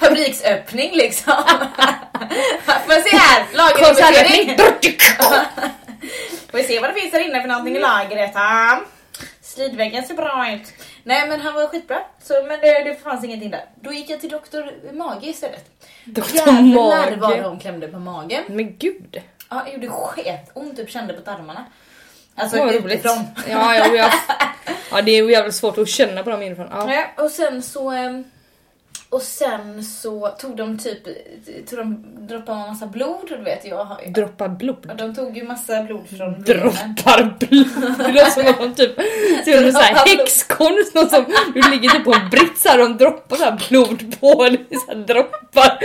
fabriksöppning 0.00 0.90
liksom. 0.94 1.32
Får 2.86 3.10
se 3.10 3.16
här, 3.16 3.46
lagerinvestering. 3.54 4.56
Får 6.50 6.58
vi 6.58 6.64
se 6.64 6.80
vad 6.80 6.90
det 6.90 7.00
finns 7.00 7.12
där 7.12 7.28
inne 7.28 7.40
för 7.40 7.48
någonting 7.48 7.76
i 7.76 7.80
lagret. 7.80 8.30
Ja. 8.34 8.80
Slidväggen 9.40 10.04
ser 10.04 10.14
bra 10.14 10.52
ut. 10.52 10.72
Nej 11.02 11.28
men 11.28 11.40
han 11.40 11.54
var 11.54 11.66
skitbra. 11.66 11.98
Så, 12.22 12.34
men 12.48 12.60
det, 12.60 12.84
det 12.84 13.02
fanns 13.02 13.24
ingenting 13.24 13.50
där. 13.50 13.64
Då 13.80 13.92
gick 13.92 14.10
jag 14.10 14.20
till 14.20 14.30
doktor 14.30 14.92
Mage 14.92 15.26
istället. 15.26 15.64
Doktor 16.04 16.36
Jävlar 16.36 17.16
vad 17.16 17.30
Mage. 17.30 17.42
de 17.42 17.58
klämde 17.60 17.88
på 17.88 17.98
magen. 17.98 18.44
Men 18.48 18.76
gud. 18.78 19.22
Ja, 19.50 19.62
det 19.66 19.72
gjorde 19.72 19.88
sketont, 19.88 20.76
typ 20.76 20.90
kände 20.90 21.14
på 21.14 21.20
tarmarna. 21.20 21.64
Alltså 22.34 22.56
Vad 22.58 22.68
roligt. 22.74 22.84
utifrån. 22.86 23.24
Ja, 23.50 23.74
ja, 23.74 23.86
ja. 23.94 24.10
ja, 24.90 25.02
det 25.02 25.10
är 25.10 25.22
ju 25.24 25.30
jävligt 25.32 25.54
svårt 25.54 25.78
att 25.78 25.88
känna 25.88 26.22
på 26.22 26.30
dem 26.30 26.42
inifrån. 26.42 26.68
Ja. 26.70 26.94
Ja, 26.94 27.24
och 27.24 27.30
sen 27.30 27.62
så... 27.62 27.90
ehm, 27.90 28.24
Och 29.10 29.22
sen 29.22 29.84
så 29.84 30.28
tog 30.28 30.56
de 30.56 30.78
typ, 30.78 31.04
tog 31.68 31.78
de 31.78 32.04
droppade 32.28 32.60
en 32.60 32.66
massa 32.68 32.86
blod, 32.86 33.24
du 33.28 33.36
vet 33.42 33.64
jag 33.64 33.84
har 33.84 34.00
ju... 34.06 34.10
Droppar 34.10 34.48
blod. 34.48 34.86
Ja, 34.88 34.94
de 34.94 35.14
tog 35.14 35.36
ju 35.36 35.44
massa 35.44 35.82
blod 35.82 36.08
från. 36.16 36.42
Droppar 36.42 37.36
blod. 37.38 37.96
Det 37.98 38.12
låter 38.12 38.30
som 38.30 38.44
någon 38.44 38.74
typ, 38.74 38.96
ser 39.44 39.72
såhär 39.72 39.72
Droppar 39.72 40.04
blod. 40.04 40.18
häxkonst, 40.18 40.94
någon 40.94 41.10
som, 41.10 41.24
du 41.54 41.70
ligger 41.70 41.88
typ 41.90 42.04
på 42.04 42.12
en 42.12 42.30
brits 42.30 42.64
här 42.64 42.80
och 42.82 42.88
de 42.88 42.96
droppar 42.96 43.36
så 43.36 43.44
här 43.44 43.62
blod 43.68 44.20
på 44.20 44.44
dig, 44.44 44.66
så 44.86 44.92
här 44.92 44.98
droppar. 45.04 45.78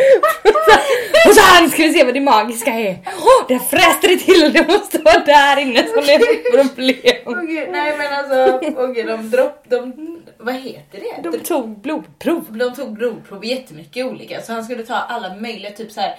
Och 1.27 1.33
så 1.35 1.41
här 1.41 1.67
ska 1.67 1.83
vi 1.83 1.93
se 1.93 2.03
vad 2.03 2.13
det 2.13 2.21
magiska 2.21 2.71
är. 2.71 2.97
Åh, 3.05 3.47
där 3.47 3.59
fräste 3.59 4.07
det 4.07 4.17
till, 4.17 4.53
det 4.53 4.67
måste 4.67 4.97
vara 4.97 5.19
där 5.25 5.59
inne 5.59 5.87
som 5.87 6.03
det 6.05 6.13
är 6.13 6.63
problem. 6.63 7.23
Åh 7.25 7.41
gud, 7.41 7.69
nej 7.71 7.97
men 7.97 8.13
alltså, 8.13 8.59
åh 8.77 8.87
gud, 8.87 9.07
de 9.07 9.29
dropp, 9.29 9.65
de, 9.69 9.93
vad 10.37 10.55
heter 10.55 10.99
det? 10.99 11.29
De 11.29 11.39
tog 11.39 11.81
blodprov. 11.81 12.45
De 12.57 12.73
tog 12.73 12.97
blodprov 13.13 13.45
jättemycket 13.45 14.05
olika, 14.05 14.41
så 14.41 14.53
han 14.53 14.63
skulle 14.63 14.83
ta 14.83 14.95
alla 14.95 15.35
möjliga, 15.35 15.71
typ 15.71 15.91
så 15.91 16.01
här. 16.01 16.15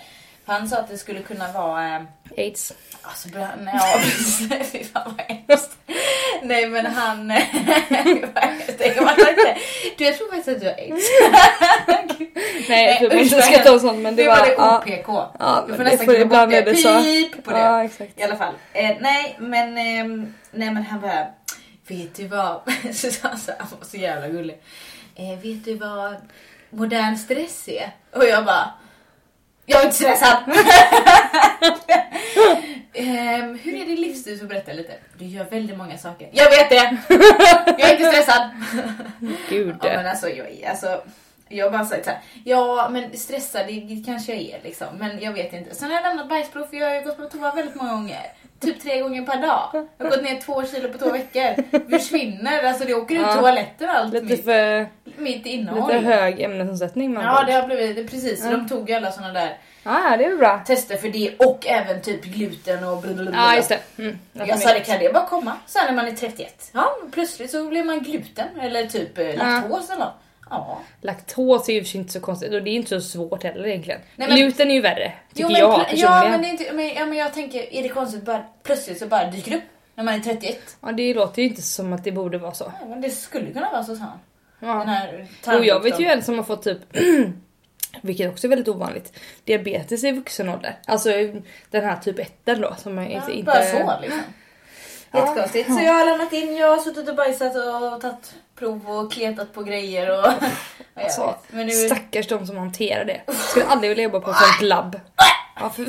Han 0.46 0.68
sa 0.68 0.76
att 0.76 0.88
det 0.88 0.98
skulle 0.98 1.20
kunna 1.20 1.52
vara... 1.52 1.96
eh, 1.96 2.02
Aids. 2.36 2.72
Alltså, 3.02 3.28
nej, 3.58 3.74
ja. 3.74 3.98
Fy 4.72 4.84
fan 4.84 5.14
vad 5.16 5.26
hemskt. 5.36 5.76
Nej 6.42 6.66
men 6.68 6.86
han... 6.86 7.32
Tänk 8.78 9.00
om 9.00 9.06
han. 9.06 9.16
Du 9.98 10.04
jag 10.04 10.16
tror 10.18 10.28
faktiskt 10.30 10.48
att 10.48 10.60
du 10.60 10.66
har 10.66 10.74
aids. 10.74 11.04
Nej, 12.68 12.84
jag 12.86 12.98
tror 12.98 13.14
inte 13.14 13.42
ska 13.42 13.58
ta 13.58 13.78
sånt 13.78 13.98
men 13.98 14.16
Det 14.16 14.22
det 14.22 14.28
var 14.28 14.36
var... 14.58 14.82
det. 14.86 14.98
OPK. 14.98 15.08
Ja, 15.38 15.64
Du 15.68 15.74
får 15.76 15.84
nästan 15.84 16.06
klippa 16.06 16.46
bort 16.46 16.50
det. 16.50 16.62
Pip 16.62 17.44
på 17.44 17.50
det. 17.50 17.58
Ja, 17.58 17.84
exakt. 17.84 18.20
I 18.20 18.22
alla 18.22 18.36
fall. 18.36 18.54
Eh, 18.72 18.96
nej, 19.00 19.36
men, 19.38 19.78
ehm, 19.78 20.34
nej, 20.50 20.70
men 20.70 20.82
han 20.82 21.00
bara, 21.00 21.26
vet 21.88 22.14
du 22.14 22.26
vad? 22.26 22.60
Här, 22.66 23.54
han 23.58 23.68
var 23.78 23.86
så 23.90 23.96
jävla 23.96 24.28
gullig. 24.28 24.62
Eh, 25.16 25.38
vet 25.42 25.64
du 25.64 25.74
vad 25.76 26.14
modern 26.74 27.16
stress 27.16 27.68
är? 27.68 27.90
Och 28.12 28.24
jag 28.24 28.44
bara, 28.44 28.70
jag 29.66 29.80
är 29.80 29.84
inte 29.84 29.96
stressad. 29.96 30.36
Ehm, 32.96 33.58
hur 33.62 33.74
är 33.82 33.86
din 33.86 34.00
livsstil? 34.00 34.38
Så 34.38 34.44
berätta 34.46 34.72
lite. 34.72 34.92
Du 35.18 35.24
gör 35.24 35.44
väldigt 35.44 35.76
många 35.78 35.98
saker. 35.98 36.28
Jag 36.32 36.50
vet 36.50 36.70
det! 36.70 36.96
Jag 37.78 37.90
är 37.90 37.96
inte 37.96 38.12
stressad. 38.12 38.50
Gud. 39.48 39.76
Ja, 39.82 39.88
men 39.96 40.06
alltså, 40.06 40.28
jag, 40.28 40.50
är- 40.50 40.70
alltså, 40.70 41.02
jag 41.56 41.66
har 41.66 41.70
bara 41.70 41.84
sagt 41.84 42.04
såhär, 42.04 42.20
ja 42.44 42.88
men 42.92 43.16
stressad 43.16 43.66
det 43.66 44.02
kanske 44.06 44.32
jag 44.34 44.42
är 44.42 44.60
liksom, 44.64 44.86
men 44.98 45.20
jag 45.20 45.32
vet 45.32 45.52
inte. 45.52 45.74
Sen 45.74 45.88
har 45.90 45.96
jag 45.96 46.02
lämnat 46.02 46.28
bajsprov 46.28 46.64
för 46.66 46.76
jag 46.76 46.88
har 46.88 46.94
ju 46.94 47.02
gått 47.02 47.16
på 47.16 47.24
toa 47.38 47.52
väldigt 47.54 47.74
många 47.74 47.92
gånger. 47.92 48.20
Typ 48.60 48.82
tre 48.82 49.00
gånger 49.00 49.22
per 49.26 49.42
dag. 49.42 49.86
Jag 49.98 50.04
har 50.04 50.10
gått 50.10 50.22
ner 50.24 50.40
två 50.40 50.64
kilo 50.66 50.88
på 50.92 50.98
två 50.98 51.10
veckor. 51.10 51.80
Försvinner, 51.90 52.62
alltså 52.64 52.84
det 52.84 52.94
åker 52.94 53.14
ut 53.14 53.20
Ja. 53.20 53.34
toaletter 53.34 53.88
och 53.88 53.94
allt 53.94 54.12
Lite 54.14 54.24
mitt, 54.26 54.44
för 54.44 54.86
mitt 55.16 55.46
innehåll. 55.46 55.92
lite 55.92 56.06
hög 56.06 56.40
ämnesomsättning 56.40 57.14
man 57.14 57.24
Ja 57.24 57.44
det 57.46 57.52
har 57.52 57.66
blivit, 57.66 57.96
det, 57.96 58.04
precis. 58.04 58.44
Ja. 58.44 58.50
de 58.50 58.68
tog 58.68 58.90
ju 58.90 58.96
alla 58.96 59.12
såna 59.12 59.32
där 59.32 59.58
Ja, 59.82 60.16
det 60.18 60.24
är 60.24 60.36
bra. 60.36 60.58
tester 60.66 60.96
för 60.96 61.08
det 61.08 61.34
och 61.38 61.66
även 61.66 62.02
typ 62.02 62.24
gluten 62.24 62.84
och 62.84 62.98
blablabla. 63.02 63.32
Ja, 63.36 63.56
just 63.56 63.68
det. 63.68 63.78
Mm. 63.98 64.18
Jag 64.32 64.58
sa 64.58 64.72
det 64.74 64.80
kan 64.80 64.98
det 64.98 65.12
bara 65.12 65.26
komma 65.26 65.52
sen 65.66 65.82
när 65.86 65.92
man 65.92 66.06
är 66.06 66.12
31? 66.12 66.70
Ja, 66.74 66.96
plötsligt 67.12 67.50
så 67.50 67.68
blir 67.68 67.84
man 67.84 68.00
gluten 68.02 68.48
eller 68.60 68.86
typ 68.86 69.18
eh, 69.18 69.36
laktos 69.36 69.90
eller 69.90 70.04
något. 70.04 70.14
Ja. 70.50 70.80
Laktos 71.00 71.68
är 71.68 71.72
ju 71.72 71.98
inte 71.98 72.12
så 72.12 72.20
konstigt 72.20 72.52
och 72.52 72.62
det 72.62 72.70
är 72.70 72.74
inte 72.74 72.88
så 72.88 73.00
svårt 73.00 73.42
heller 73.42 73.66
egentligen. 73.66 74.00
Nej, 74.16 74.28
men- 74.28 74.36
Gluten 74.36 74.70
är 74.70 74.74
ju 74.74 74.80
värre, 74.80 75.12
tycker 75.34 75.42
Jo, 75.42 75.48
men, 75.48 75.60
jag 75.60 75.88
personligen. 75.88 76.12
ja, 76.12 76.28
men, 76.28 76.42
det 76.42 76.48
är 76.48 76.50
inte, 76.50 76.72
men, 76.72 76.88
ja, 76.88 77.06
men 77.06 77.18
jag 77.18 77.34
tänker, 77.34 77.74
är 77.74 77.82
det 77.82 77.88
konstigt 77.88 78.24
bara 78.24 78.44
plötsligt 78.62 78.98
så 78.98 79.06
bara 79.06 79.30
dyker 79.30 79.56
upp? 79.56 79.62
när 79.94 80.04
man 80.04 80.14
är 80.14 80.20
31. 80.20 80.76
Ja, 80.80 80.92
det 80.92 81.14
låter 81.14 81.42
ju 81.42 81.48
inte 81.48 81.62
som 81.62 81.92
att 81.92 82.04
det 82.04 82.12
borde 82.12 82.38
vara 82.38 82.54
så. 82.54 82.72
Ja, 82.80 82.86
men 82.86 83.00
det 83.00 83.10
skulle 83.10 83.52
kunna 83.52 83.70
vara 83.70 83.84
så 83.84 83.96
sa 83.96 84.02
han. 84.02 84.18
Ja. 85.44 85.58
Och 85.58 85.64
jag 85.64 85.82
vet 85.82 86.00
ju 86.00 86.06
en 86.06 86.22
som 86.22 86.36
har 86.36 86.44
fått 86.44 86.62
typ 86.62 86.78
Vilket 88.02 88.30
också 88.30 88.46
är 88.46 88.48
väldigt 88.48 88.68
ovanligt. 88.68 89.20
Diabetes 89.44 90.04
i 90.04 90.12
vuxen 90.12 90.48
ålder. 90.48 90.78
Alltså 90.86 91.10
den 91.70 91.84
här 91.84 91.96
typ 91.96 92.18
1 92.18 92.32
då 92.44 92.74
som 92.78 92.98
Ja, 92.98 93.30
inte 93.30 93.42
Bara 93.42 93.62
så 93.62 94.00
liksom. 94.02 94.20
Jättekonstigt. 95.14 95.74
Så 95.74 95.80
jag 95.80 95.92
har 95.92 96.04
lämnat 96.04 96.32
in, 96.32 96.56
jag 96.56 96.68
har 96.68 96.78
suttit 96.78 97.08
och 97.08 97.16
bajsat 97.16 97.56
och 97.56 98.00
tagit 98.00 98.34
prov 98.58 98.90
och 98.90 99.12
kletat 99.12 99.54
på 99.54 99.62
grejer 99.62 100.18
och... 100.18 100.32
Alltså. 100.96 101.34
Men 101.48 101.66
nu... 101.66 101.72
Stackars 101.72 102.28
de 102.28 102.46
som 102.46 102.56
hanterar 102.56 103.04
det. 103.04 103.20
Skulle 103.32 103.66
aldrig 103.66 103.88
vilja 103.88 104.04
jobba 104.04 104.20
på 104.20 104.30
ett 104.30 104.36
sånt 104.36 104.60
labb. 104.60 105.00
Ja, 105.60 105.70
för... 105.70 105.86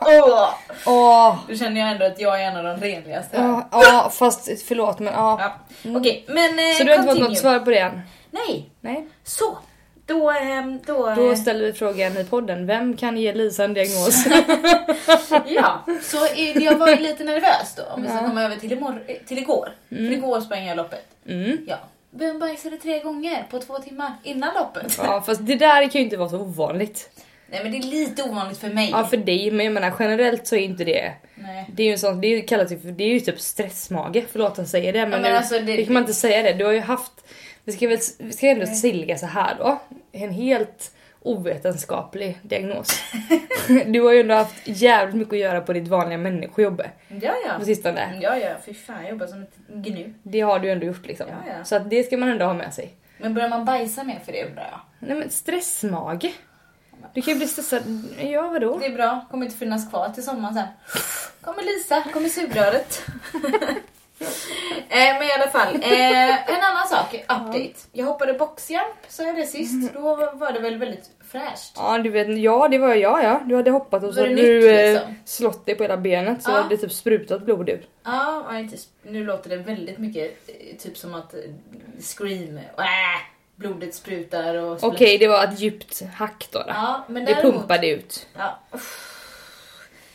Åh! 0.00 0.48
Åh! 0.86 1.36
Då 1.48 1.56
känner 1.56 1.80
jag 1.80 1.90
ändå 1.90 2.04
att 2.06 2.20
jag 2.20 2.42
är 2.42 2.46
en 2.46 2.56
av 2.56 2.64
de 2.64 2.86
renligaste. 2.86 3.36
Ja, 3.36 3.68
ja, 3.72 4.10
fast 4.14 4.62
förlåt 4.68 4.98
men 4.98 5.12
ja. 5.12 5.38
Ja. 5.82 5.90
Okej, 5.96 6.24
men 6.28 6.58
eh, 6.58 6.76
Så 6.78 6.84
du 6.84 6.90
har 6.92 6.98
inte 6.98 7.14
fått 7.14 7.28
något 7.28 7.38
svar 7.38 7.58
på 7.58 7.70
det 7.70 7.78
än? 7.78 8.00
Nej, 8.30 8.70
Nej. 8.80 9.08
så. 9.24 9.58
Då... 10.12 10.30
ehm, 10.30 10.78
då, 10.86 11.14
Då 11.16 11.30
eh, 11.30 11.36
ställer 11.36 11.64
vi 11.64 11.72
frågan 11.72 12.16
i 12.18 12.24
podden. 12.24 12.66
Vem 12.66 12.96
kan 12.96 13.16
ge 13.16 13.32
Lisa 13.34 13.64
en 13.64 13.74
diagnos? 13.74 14.24
Ja, 15.46 15.84
så 16.02 16.18
jag 16.54 16.78
var 16.78 16.88
ju 16.88 16.96
lite 16.96 17.24
nervös 17.24 17.74
då 17.76 17.82
om 17.94 18.02
vi 18.02 18.08
ska 18.08 18.16
Ja. 18.16 18.22
komma 18.28 18.42
över 18.42 18.56
till, 18.56 18.72
imorgon, 18.72 18.98
eh, 19.06 19.16
till 19.26 19.38
igår. 19.38 19.68
För 19.88 20.12
igår 20.12 20.40
sprang 20.40 20.64
jag 20.66 20.76
loppet. 20.76 21.04
Mm. 21.28 21.58
Ja. 21.68 21.76
Vem 22.10 22.38
bajsade 22.38 22.76
tre 22.76 22.98
gånger 23.00 23.46
på 23.50 23.58
två 23.58 23.78
timmar 23.78 24.12
innan 24.22 24.54
loppet? 24.54 24.98
Ja, 24.98 25.22
fast 25.26 25.46
det 25.46 25.54
där 25.54 25.82
kan 25.82 25.98
ju 26.00 26.00
inte 26.04 26.16
vara 26.16 26.28
så 26.28 26.38
ovanligt. 26.40 27.10
Nej 27.50 27.60
men 27.62 27.72
det 27.72 27.78
är 27.78 27.82
lite 27.82 28.22
ovanligt 28.22 28.58
för 28.58 28.68
mig. 28.68 28.88
Ja, 28.92 29.04
för 29.06 29.16
dig, 29.16 29.50
men 29.50 29.64
jag 29.66 29.72
menar 29.72 29.92
generellt 29.98 30.46
så 30.46 30.56
är 30.56 30.60
inte 30.60 30.84
det... 30.84 31.12
Nej. 31.34 31.70
Det 31.74 31.82
är 31.82 31.86
ju 31.86 31.92
en 31.92 31.98
sån, 31.98 32.20
det 32.20 32.40
kallas 32.40 32.72
ju 32.72 32.78
för, 32.80 32.88
det 32.88 33.04
är 33.04 33.08
ju 33.08 33.20
typ 33.20 33.40
stressmage, 33.40 34.24
förlåt 34.32 34.52
att 34.52 34.58
jag 34.58 34.66
säger 34.68 34.92
det 34.92 35.00
men, 35.00 35.10
men 35.10 35.22
nu, 35.22 35.28
alltså, 35.36 35.54
det- 35.58 35.76
det 35.76 35.84
kan 35.84 35.94
man 35.94 36.02
inte 36.02 36.14
säga 36.14 36.42
det. 36.42 36.52
Du 36.52 36.64
har 36.64 36.72
ju 36.72 36.80
haft, 36.80 37.12
vi 37.64 37.72
ska 37.72 37.88
väl 37.88 37.98
vi 38.18 38.32
ska 38.32 38.46
ändå 38.46 38.66
säga 38.66 39.18
så 39.18 39.26
här 39.26 39.54
då, 39.58 39.80
en 40.12 40.30
helt 40.30 40.92
ovetenskaplig 41.20 42.38
diagnos. 42.42 43.02
du 43.86 44.00
har 44.00 44.12
ju 44.12 44.20
ändå 44.20 44.34
haft 44.34 44.54
jävligt 44.64 45.16
mycket 45.16 45.32
att 45.32 45.38
göra 45.38 45.60
på 45.60 45.72
ditt 45.72 45.88
vanliga 45.88 46.18
människojobb 46.18 46.82
Ja 47.08 47.34
ja. 47.46 47.58
på 47.58 47.64
sistone. 47.64 48.18
Ja 48.22 48.36
ja, 48.36 48.56
fy 48.64 48.74
fan 48.74 49.02
jag 49.02 49.10
jobbar 49.10 49.26
som 49.26 49.42
ett 49.42 49.56
gnu. 49.68 50.14
Det 50.22 50.40
har 50.40 50.58
du 50.58 50.70
ändå 50.70 50.86
gjort 50.86 51.06
liksom. 51.06 51.26
Ja, 51.28 51.52
ja. 51.58 51.64
Så 51.64 51.76
att 51.76 51.90
det 51.90 52.04
ska 52.04 52.16
man 52.16 52.28
ändå 52.28 52.44
ha 52.44 52.54
med 52.54 52.74
sig. 52.74 52.94
Men 53.18 53.34
börjar 53.34 53.48
man 53.48 53.64
bajsa 53.64 54.04
mer 54.04 54.20
för 54.24 54.32
det 54.32 54.44
undrar 54.44 54.68
jag? 54.70 55.08
Nej 55.08 55.18
men 55.18 55.30
stressmage. 55.30 56.32
Du 57.14 57.22
kan 57.22 57.32
ju 57.32 57.38
bli 57.38 57.48
stressad, 57.48 57.82
ja 58.20 58.48
vadå? 58.48 58.78
Det 58.78 58.86
är 58.86 58.94
bra, 58.94 59.26
kommer 59.30 59.46
inte 59.46 59.58
finnas 59.58 59.90
kvar 59.90 60.08
till 60.08 60.24
sommaren 60.24 60.54
sen. 60.54 60.66
Kommer 61.40 61.62
Lisa, 61.62 62.04
kommer 62.12 62.28
sugröret. 62.28 63.02
eh, 64.88 65.18
men 65.18 65.22
i 65.22 65.32
alla 65.32 65.50
fall, 65.50 65.74
eh, 65.82 66.48
en 66.54 66.62
annan 66.62 66.88
sak, 66.88 67.14
update. 67.14 67.72
Jag 67.92 68.06
hoppade 68.06 68.32
boxjump, 68.34 68.94
sa 69.08 69.22
jag 69.22 69.36
det 69.36 69.46
sist? 69.46 69.92
Då 69.94 70.00
var 70.34 70.52
det 70.52 70.60
väl 70.60 70.78
väldigt 70.78 71.10
fräscht. 71.32 71.72
Ja 71.76 71.98
du 71.98 72.10
vet, 72.10 72.38
ja 72.38 72.68
det 72.68 72.78
var 72.78 72.94
jag 72.94 73.24
ja. 73.24 73.40
Du 73.46 73.56
hade 73.56 73.70
hoppat 73.70 74.02
och 74.04 74.14
så 74.14 74.20
Var 74.20 74.28
det 74.28 74.34
hade 74.34 74.42
du 74.42 74.60
nytt, 74.60 74.78
eh, 74.78 74.92
liksom? 74.94 75.14
slått 75.24 75.66
dig 75.66 75.74
på 75.74 75.82
hela 75.84 75.96
benet 75.96 76.42
så 76.42 76.50
Ja. 76.50 76.54
hade 76.54 76.68
det 76.68 76.76
typ 76.76 76.92
sprutat 76.92 77.42
blod 77.42 77.68
ut. 77.68 77.88
Ja, 78.04 78.44
och 78.48 78.54
inte, 78.54 78.76
nu 79.02 79.24
låter 79.24 79.50
det 79.50 79.56
väldigt 79.56 79.98
mycket 79.98 80.48
eh, 80.48 80.76
typ 80.78 80.96
som 80.96 81.14
att 81.14 81.34
eh, 81.34 81.40
scream, 82.00 82.56
äh, 82.56 82.62
blodet 83.56 83.94
sprutar 83.94 84.54
och 84.54 84.84
Okej, 84.84 85.18
det 85.18 85.28
var 85.28 85.44
ett 85.44 85.60
djupt 85.60 86.02
hack 86.14 86.48
då. 86.52 86.58
då. 86.58 86.64
Ja, 86.68 87.04
men 87.08 87.24
det 87.24 87.34
däremot- 87.34 87.54
pumpade 87.54 87.88
ut. 87.88 88.26
Ja, 88.38 88.58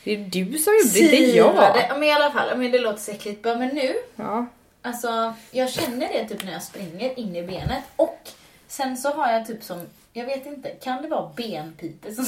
Det 0.08 0.14
är 0.14 0.18
du 0.18 0.58
som 0.58 0.74
gjorde 0.74 0.94
det, 0.94 1.16
inte 1.16 1.38
jag. 1.38 1.76
Men 1.90 2.04
i 2.04 2.12
alla 2.12 2.32
fall, 2.32 2.58
men 2.58 2.72
det 2.72 2.80
låter 2.80 3.00
så 3.00 3.12
äckligt. 3.12 3.42
bara, 3.44 3.56
Men 3.56 3.68
nu, 3.76 3.96
Ja. 4.16 4.46
alltså 4.82 5.34
jag 5.52 5.70
känner 5.72 6.08
det 6.08 6.28
typ 6.28 6.44
när 6.44 6.52
jag 6.52 6.64
springer 6.64 7.20
in 7.20 7.36
i 7.36 7.44
benet 7.44 7.84
och 7.96 8.20
sen 8.68 8.98
så 8.98 9.10
har 9.14 9.32
jag 9.32 9.48
typ 9.48 9.64
som, 9.64 9.86
jag 10.14 10.26
vet 10.26 10.46
inte, 10.46 10.70
kan 10.70 11.02
det 11.02 11.08
vara 11.08 11.30
benpipor 11.36 12.12
som... 12.12 12.26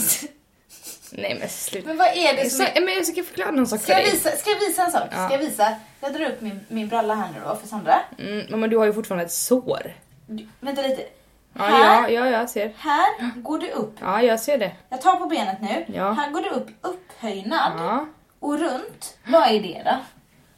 Nej 1.12 1.38
men 1.39 1.50
sluta. 1.50 1.88
Men 1.88 1.98
vad 1.98 2.07
är 2.07 2.33
det 2.43 2.50
som... 2.50 2.65
Så, 2.65 2.81
men 2.81 2.93
jag 2.93 3.05
ska 3.05 3.24
förklara 3.24 3.51
någon 3.51 3.67
sak 3.67 3.81
Ska 3.81 3.86
för 3.93 3.93
jag 4.01 4.03
dig. 4.03 4.12
visa, 4.12 4.29
ska 4.31 4.50
jag 4.50 4.59
visa 4.59 4.86
en 4.86 4.91
sak? 4.91 5.07
Ja. 5.12 5.25
Ska 5.25 5.33
jag 5.33 5.39
visa? 5.50 5.75
Jag 6.01 6.13
drar 6.13 6.25
upp 6.29 6.41
min, 6.41 6.59
min 6.67 6.88
bralla 6.88 7.15
här 7.15 7.27
nu 7.33 7.39
då 7.45 7.55
för 7.55 7.67
Sandra. 7.67 8.00
Mm, 8.19 8.59
men 8.59 8.69
du 8.69 8.77
har 8.77 8.86
ju 8.86 8.93
fortfarande 8.93 9.25
ett 9.25 9.31
sår. 9.31 9.94
Du, 10.27 10.48
vänta 10.59 10.81
lite. 10.81 11.01
Ja, 11.59 11.65
här, 11.65 12.09
ja, 12.09 12.25
ja, 12.25 12.31
jag 12.39 12.50
ser. 12.50 12.72
här 12.77 13.41
går 13.41 13.59
det 13.59 13.72
upp. 13.72 13.95
Ja, 14.01 14.22
jag 14.22 14.39
ser 14.39 14.57
det. 14.57 14.72
Jag 14.89 15.01
tar 15.01 15.15
på 15.15 15.25
benet 15.25 15.61
nu. 15.61 15.85
Ja. 15.95 16.11
Här 16.11 16.31
går 16.31 16.41
det 16.41 16.50
upp 16.50 16.67
upphöjnad 16.81 17.72
Ja. 17.77 18.05
och 18.39 18.59
runt. 18.59 19.17
Vad 19.27 19.48
är 19.48 19.59
det 19.59 19.81
då? 19.85 19.98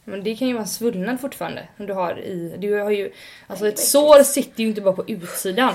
Men 0.04 0.24
det 0.24 0.36
kan 0.36 0.48
ju 0.48 0.54
vara 0.54 0.62
en 0.62 0.68
svullnad 0.68 1.20
fortfarande. 1.20 1.68
Som 1.76 1.86
du 1.86 1.92
har 1.92 2.18
i... 2.18 2.54
Du 2.58 2.80
har 2.80 2.90
ju... 2.90 3.12
Alltså 3.46 3.68
ett 3.68 3.78
sår 3.78 4.22
sitter 4.22 4.62
ju 4.62 4.68
inte 4.68 4.80
bara 4.80 4.94
på 4.94 5.04
utsidan. 5.06 5.74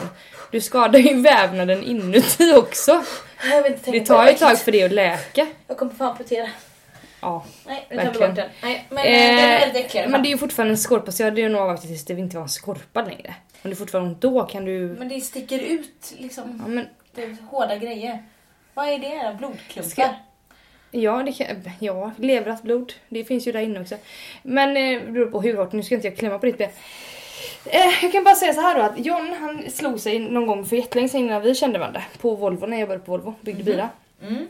Du 0.51 0.61
skadar 0.61 0.99
ju 0.99 1.21
vävnaden 1.21 1.83
inuti 1.83 2.53
också. 2.55 3.03
Jag 3.51 3.63
vill 3.63 3.73
inte 3.73 3.91
Det 3.91 4.05
tar 4.05 4.23
ju 4.23 4.29
ett 4.29 4.39
tag 4.39 4.59
för 4.59 4.71
det 4.71 4.83
att 4.83 4.91
läka. 4.91 5.47
Jag 5.67 5.77
kommer 5.77 5.93
fan 5.93 6.07
amputera. 6.11 6.47
Ja. 7.21 7.45
Nej, 7.65 7.87
nu 7.89 7.95
tar 7.97 8.03
vi 8.03 8.19
bort 8.19 8.35
den. 8.35 8.49
Nej, 8.63 8.85
men 8.89 8.97
eh, 8.97 9.03
den 9.11 9.39
är 9.39 9.59
väldigt 9.59 9.85
äcklig 9.85 9.99
i 9.99 10.03
alla 10.03 10.11
men 10.11 10.23
det 10.23 10.27
är 10.29 10.31
ju 10.31 10.37
fortfarande 10.37 10.73
en 10.73 10.77
skorpa 10.77 11.11
så 11.11 11.21
jag 11.21 11.27
hade 11.27 11.41
ju 11.41 11.49
nog 11.49 11.61
avvaktat 11.61 11.87
tills 11.87 12.05
det 12.05 12.13
inte 12.13 12.35
var 12.35 12.43
en 12.43 12.49
skorpa 12.49 13.01
längre. 13.01 13.35
Om 13.63 13.69
det 13.69 13.75
fortfarande 13.75 14.09
ont 14.09 14.21
då 14.21 14.43
kan 14.43 14.65
du... 14.65 14.95
Men 14.99 15.09
det 15.09 15.21
sticker 15.21 15.59
ut 15.59 16.13
liksom. 16.17 16.61
Ja, 16.65 16.67
men, 16.67 16.85
Det 17.15 17.23
är 17.23 17.37
hårda 17.49 17.75
grejer. 17.77 18.23
Vad 18.73 18.87
är 18.89 18.99
det 18.99 19.29
då? 19.31 19.37
Blodklumpar? 19.37 19.89
Ska- 19.89 20.15
ja, 20.91 21.23
det 21.23 21.31
kan... 21.31 21.47
ja, 21.79 22.11
leverat 22.17 22.63
blod. 22.63 22.93
Det 23.09 23.23
finns 23.23 23.47
ju 23.47 23.51
där 23.51 23.59
inne 23.61 23.81
också. 23.81 23.95
Men 24.43 24.69
eh, 24.77 25.01
det 25.05 25.11
beror 25.11 25.31
på 25.31 25.41
hur 25.41 25.57
hårt. 25.57 25.71
Nu 25.71 25.83
ska 25.83 25.95
inte 25.95 26.07
jag 26.07 26.17
klämma 26.17 26.39
på 26.39 26.45
ditt 26.45 26.57
ben. 26.57 26.69
Eh, 27.65 28.03
jag 28.03 28.11
kan 28.11 28.23
bara 28.23 28.35
säga 28.35 28.53
så 28.53 28.61
här 28.61 28.75
då 28.75 28.81
att 28.81 29.05
John 29.05 29.33
han 29.39 29.63
slog 29.71 29.99
sig 29.99 30.19
någon 30.19 30.47
gång 30.47 30.65
för 30.65 30.75
jättelänge 30.75 31.09
sedan 31.09 31.21
innan 31.21 31.41
vi 31.41 31.55
kände 31.55 31.79
varandra. 31.79 32.03
På 32.21 32.35
Volvo 32.35 32.65
när 32.65 32.77
jag 32.77 32.81
jobbade 32.81 32.99
på 32.99 33.11
Volvo. 33.11 33.33
Byggde 33.41 33.63
bilar. 33.63 33.89
Mm. 34.27 34.47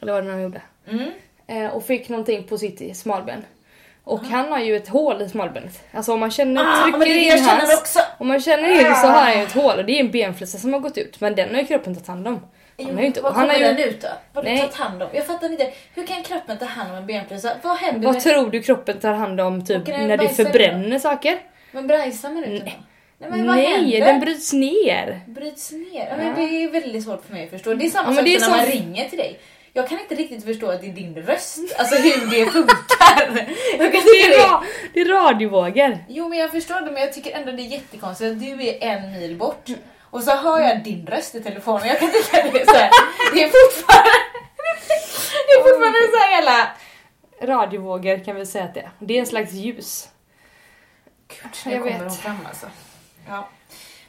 Eller 0.00 0.12
vad 0.12 0.22
det 0.22 0.26
nu 0.26 0.32
han 0.32 0.42
gjorde. 0.42 0.62
Mm. 0.86 1.10
Eh, 1.46 1.66
och 1.76 1.84
fick 1.84 2.08
någonting 2.08 2.44
på 2.44 2.58
sitt 2.58 2.96
smalben. 2.96 3.42
Och 4.04 4.20
han 4.24 4.52
har 4.52 4.58
ju 4.58 4.76
ett 4.76 4.88
hål 4.88 5.22
i 5.22 5.28
smalbenet. 5.28 5.82
Alltså 5.92 6.12
om 6.12 6.20
man 6.20 6.30
känner, 6.30 6.62
Ah, 6.64 6.82
trycker 6.82 7.36
in 7.36 7.44
hans... 7.44 7.98
Om 8.18 8.28
man 8.28 8.40
känner 8.40 8.70
in 8.70 8.78
så 8.96 9.06
har 9.06 9.22
han 9.22 9.36
ju 9.38 9.42
ett 9.42 9.52
hål 9.52 9.78
och 9.78 9.84
det 9.84 9.92
är 9.92 10.00
en 10.00 10.10
benflisa 10.10 10.58
som 10.58 10.72
har 10.72 10.80
gått 10.80 10.98
ut. 10.98 11.20
Men 11.20 11.34
den 11.34 11.54
har 11.54 11.60
ju 11.60 11.66
kroppen 11.66 11.94
tagit 11.94 12.08
hand 12.08 12.28
om. 12.28 12.40
Han 12.78 12.94
har 12.94 13.00
ju 13.00 13.06
inte, 13.06 13.20
Vad 13.20 13.32
han 13.32 13.42
kommer 13.48 13.54
har 13.54 13.60
ju, 13.60 13.74
den 13.74 13.88
ut 13.88 14.00
då? 14.00 14.08
Vad 14.32 14.44
har 14.44 14.50
du 14.50 14.56
Nej. 14.56 14.60
tagit 14.60 14.74
hand 14.76 15.02
om? 15.02 15.08
Jag 15.12 15.26
fattar 15.26 15.50
inte. 15.50 15.72
Hur 15.94 16.06
kan 16.06 16.22
kroppen 16.22 16.58
ta 16.58 16.64
hand 16.64 16.90
om 16.90 16.96
en 16.96 17.06
benflisa? 17.06 17.52
Vad 17.62 17.76
händer 17.76 18.06
vad 18.06 18.14
med... 18.14 18.22
tror 18.22 18.50
du 18.50 18.62
kroppen 18.62 18.98
tar 19.00 19.12
hand 19.12 19.40
om 19.40 19.64
typ 19.64 19.86
när 19.86 20.08
det 20.08 20.16
bajsar 20.16 20.44
förbränner 20.44 20.98
saker? 20.98 21.38
Men 21.72 21.86
brajsar 21.86 22.30
man 22.30 22.44
ut 22.44 22.60
då? 22.60 22.64
Nej. 22.64 22.78
Nej 23.18 23.30
men 23.30 23.46
vad 23.46 23.56
Nej, 23.56 23.66
händer? 23.66 24.00
den 24.00 24.20
bryts 24.20 24.52
ner. 24.52 25.20
bryts 25.26 25.72
ner. 25.72 26.06
Ja, 26.10 26.16
men 26.16 26.34
det 26.34 26.42
är 26.64 26.68
väldigt 26.70 27.04
svårt 27.04 27.24
för 27.26 27.32
mig 27.32 27.44
att 27.44 27.50
förstå. 27.50 27.74
Det 27.74 27.86
är 27.86 27.90
samma 27.90 28.10
Ja, 28.12 28.16
sak 28.16 28.40
som 28.40 28.50
när 28.52 28.58
man 28.58 28.66
ringer 28.66 29.08
till 29.08 29.18
dig. 29.18 29.38
Jag 29.76 29.88
kan 29.88 30.00
inte 30.00 30.14
riktigt 30.14 30.44
förstå 30.44 30.70
att 30.70 30.80
det 30.80 30.86
är 30.86 30.92
din 30.92 31.14
röst, 31.16 31.58
alltså 31.78 31.94
hur 31.96 32.26
det 32.30 32.50
funkar. 32.50 32.76
Jag 33.78 33.92
kan 33.92 34.02
Det 34.04 34.22
är, 34.22 34.30
det. 34.30 34.44
ra- 34.46 34.64
det 34.94 35.00
är 35.00 35.04
radiovågor. 35.08 35.98
Jo 36.08 36.28
men 36.28 36.38
jag 36.38 36.50
förstår 36.50 36.80
det 36.80 36.90
men 36.90 37.02
jag 37.02 37.12
tycker 37.12 37.36
ändå 37.36 37.52
det 37.52 37.62
är 37.62 37.66
jättekonstigt 37.66 38.32
att 38.32 38.40
du 38.40 38.68
är 38.68 38.82
en 38.84 39.12
mil 39.12 39.36
bort 39.36 39.68
och 40.00 40.22
så 40.22 40.36
hör 40.36 40.60
jag 40.60 40.84
din 40.84 41.06
röst 41.06 41.34
i 41.34 41.40
telefonen. 41.42 41.86
Jag 41.88 41.98
kan 41.98 42.10
tycka 42.10 42.42
det 42.52 42.60
är 42.60 42.66
så 42.66 42.72
här. 42.76 42.90
Det 43.34 43.42
är 43.42 43.48
fortfarande... 43.48 44.10
Det 45.46 45.52
är 45.52 45.62
fortfarande 45.62 45.98
så 46.12 46.16
här 46.16 46.30
jävla... 46.32 46.68
Radiovågor 47.42 48.24
kan 48.24 48.36
vi 48.36 48.46
säga 48.46 48.64
att 48.64 48.74
det 48.74 48.80
är. 48.80 48.90
Det 48.98 49.14
är 49.16 49.20
en 49.20 49.26
slags 49.26 49.52
ljus. 49.52 50.08
Gud, 51.28 51.38
Jag 51.64 51.72
nu 51.72 51.78
kommer 51.78 51.92
vet. 51.92 52.00
hon 52.02 52.10
fram 52.10 52.38
alltså. 52.48 52.66
Ja. 53.28 53.48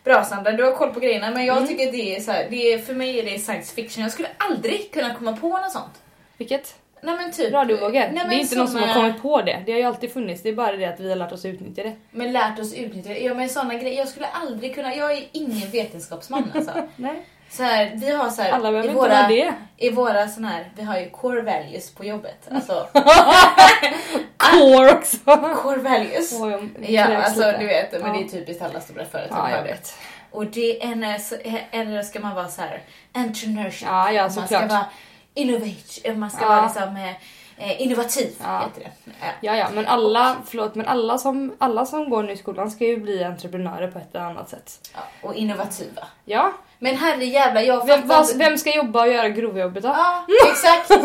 Bra 0.06 0.24
Sandra, 0.24 0.52
du 0.52 0.64
har 0.64 0.72
koll 0.72 0.94
på 0.94 1.00
grejerna 1.00 1.32
men 1.32 1.46
jag 1.46 1.58
Mm. 1.58 1.70
tycker 1.70 1.92
det 1.92 2.16
är 2.16 2.20
så 2.22 2.32
här, 2.32 2.48
det 2.50 2.74
är, 2.74 2.80
för 2.80 2.94
mig 2.94 3.20
är 3.20 3.24
det 3.26 3.40
science 3.40 3.76
fiction. 3.76 4.04
Jag 4.04 4.12
skulle 4.12 4.30
aldrig 4.38 4.92
kunna 4.94 5.14
komma 5.16 5.34
på 5.38 5.48
något 5.50 5.72
sånt. 5.72 6.02
Vilket? 6.38 6.76
Nej 7.02 7.16
men 7.18 7.32
typ... 7.32 7.54
Radiovågor. 7.54 7.92
Det 7.92 8.00
är 8.00 8.32
inte 8.34 8.56
någon 8.56 8.68
som 8.68 8.84
har 8.84 8.94
kommit 8.94 9.22
på 9.22 9.42
det. 9.42 9.64
Det 9.66 9.72
har 9.72 9.80
ju 9.80 9.86
alltid 9.86 10.14
funnits. 10.14 10.42
Det 10.44 10.50
är 10.50 10.54
bara 10.54 10.72
det 10.76 10.86
att 10.86 11.00
vi 11.00 11.10
har 11.10 11.16
lärt 11.16 11.32
oss 11.32 11.46
utnyttja 11.46 11.84
det. 11.84 11.96
Men 12.12 12.32
lärt 12.32 12.60
oss 12.60 12.74
utnyttja 12.74 13.10
det. 13.10 13.20
Ja 13.20 13.34
men 13.34 13.50
såna 13.50 13.74
grejer, 13.76 13.98
jag 14.00 14.08
skulle 14.08 14.28
aldrig 14.28 14.76
kunna, 14.76 14.96
jag 14.96 15.12
är 15.12 15.24
ingen 15.32 15.70
vetenskapsman 15.70 16.52
alltså. 16.56 16.72
Nej. 16.96 17.26
Så 17.50 17.64
här, 17.64 17.92
vi 17.96 18.12
har 18.12 18.30
så 18.30 18.42
här, 18.42 18.52
Alla 18.52 18.72
behöver 18.72 18.84
i 18.84 18.92
inte 18.92 19.00
våra, 19.00 19.10
vara 19.14 19.28
det. 19.28 19.54
i 19.78 19.90
våra 19.90 20.28
sån 20.28 20.46
här, 20.46 20.70
vi 20.76 20.84
har 20.84 21.00
ju 21.00 21.10
core 21.10 21.42
values 21.42 21.92
på 21.94 22.06
jobbet. 22.06 22.48
Alltså, 22.52 22.88
Core 24.52 24.94
också. 24.94 25.18
core 25.64 25.78
values. 25.78 26.32
Jag 26.32 26.70
Ja, 26.90 27.18
alltså 27.24 27.46
lite. 27.48 27.58
du 27.58 27.66
vet, 27.66 27.92
men 27.92 28.02
Ja. 28.02 28.14
det 28.14 28.26
är 28.26 28.28
typiskt 28.30 28.64
alla 28.64 28.80
stora 28.82 29.06
företag 29.06 29.50
Ja, 29.52 29.56
jag 29.58 29.64
vet. 29.64 29.98
Och 30.32 30.46
det 30.46 30.84
är 30.84 30.92
en, 30.92 31.04
eh, 31.04 31.18
så- 31.20 31.36
eller 31.72 32.02
ska 32.04 32.20
man 32.20 32.36
vara 32.36 32.48
så 32.48 32.62
här 32.62 32.82
entrepreneurship. 33.14 33.88
Ja, 33.88 34.12
ja, 34.12 34.22
man 34.36 34.48
ska 34.48 34.68
vara 34.68 34.86
innovation, 35.34 36.20
man 36.20 36.30
ska 36.32 36.42
Ja. 36.42 36.48
vara 36.50 36.66
liksom, 36.66 36.98
eh, 36.98 37.14
Eh, 37.58 37.82
innovativ 37.82 38.36
Ja. 38.44 38.60
heter 38.60 38.82
det. 39.06 39.12
Eh, 39.26 39.32
Ja, 39.42 39.56
ja, 39.56 39.68
men 39.74 39.88
alla, 39.88 40.36
förlåt, 40.46 40.76
men 40.76 40.88
alla 40.88 41.18
som, 41.18 41.56
alla 41.60 41.86
som 41.86 42.10
går 42.10 42.24
nu 42.24 42.32
i 42.32 42.38
skolan 42.38 42.72
ska 42.72 42.86
ju 42.86 42.98
bli 42.98 43.24
entreprenörer 43.24 43.88
på 43.92 44.00
ett 44.00 44.16
eller 44.16 44.26
annat 44.26 44.50
sätt. 44.50 44.90
ja, 44.94 45.00
och 45.22 45.36
innovativa. 45.36 46.08
Ja, 46.26 46.54
Men 46.86 46.96
herrejävlar, 46.96 47.62
jag 47.62 47.86
vem, 47.88 48.08
vad, 48.08 48.38
vem 48.38 48.58
ska 48.58 48.76
jobba 48.76 49.02
och 49.02 49.14
göra 49.14 49.30
grovjobbet 49.30 49.84
då? 49.84 49.90
Ja, 49.90 50.26
exakt. 50.52 50.90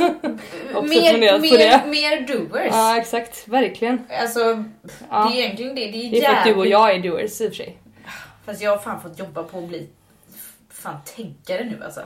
Mer, 0.83 1.19
mer, 1.19 1.87
mer 1.87 2.27
doers. 2.27 2.69
Ja, 2.73 2.97
exakt. 2.97 3.49
Verkligen. 3.49 4.07
Alltså, 4.21 4.65
Ja. 5.11 5.29
det 5.33 5.41
är 5.41 5.45
egentligen 5.45 5.75
det. 5.75 5.87
Det 5.87 6.07
är, 6.07 6.11
Det 6.11 6.25
är 6.25 6.31
för 6.31 6.39
att 6.39 6.45
du 6.45 6.55
och 6.55 6.67
jag 6.67 6.95
är 6.95 6.99
doers 6.99 7.41
i 7.41 7.45
och 7.47 7.49
för 7.51 7.57
sig. 7.57 7.79
Fast 8.47 8.63
jag 8.63 8.71
har 8.71 8.79
fan 8.79 9.01
fått 9.03 9.19
jobba 9.19 9.43
på 9.43 9.59
att 9.59 9.69
bli 9.69 9.89
fan 10.73 10.97
tänkare 11.17 11.65
nu 11.65 11.85
alltså. 11.85 12.01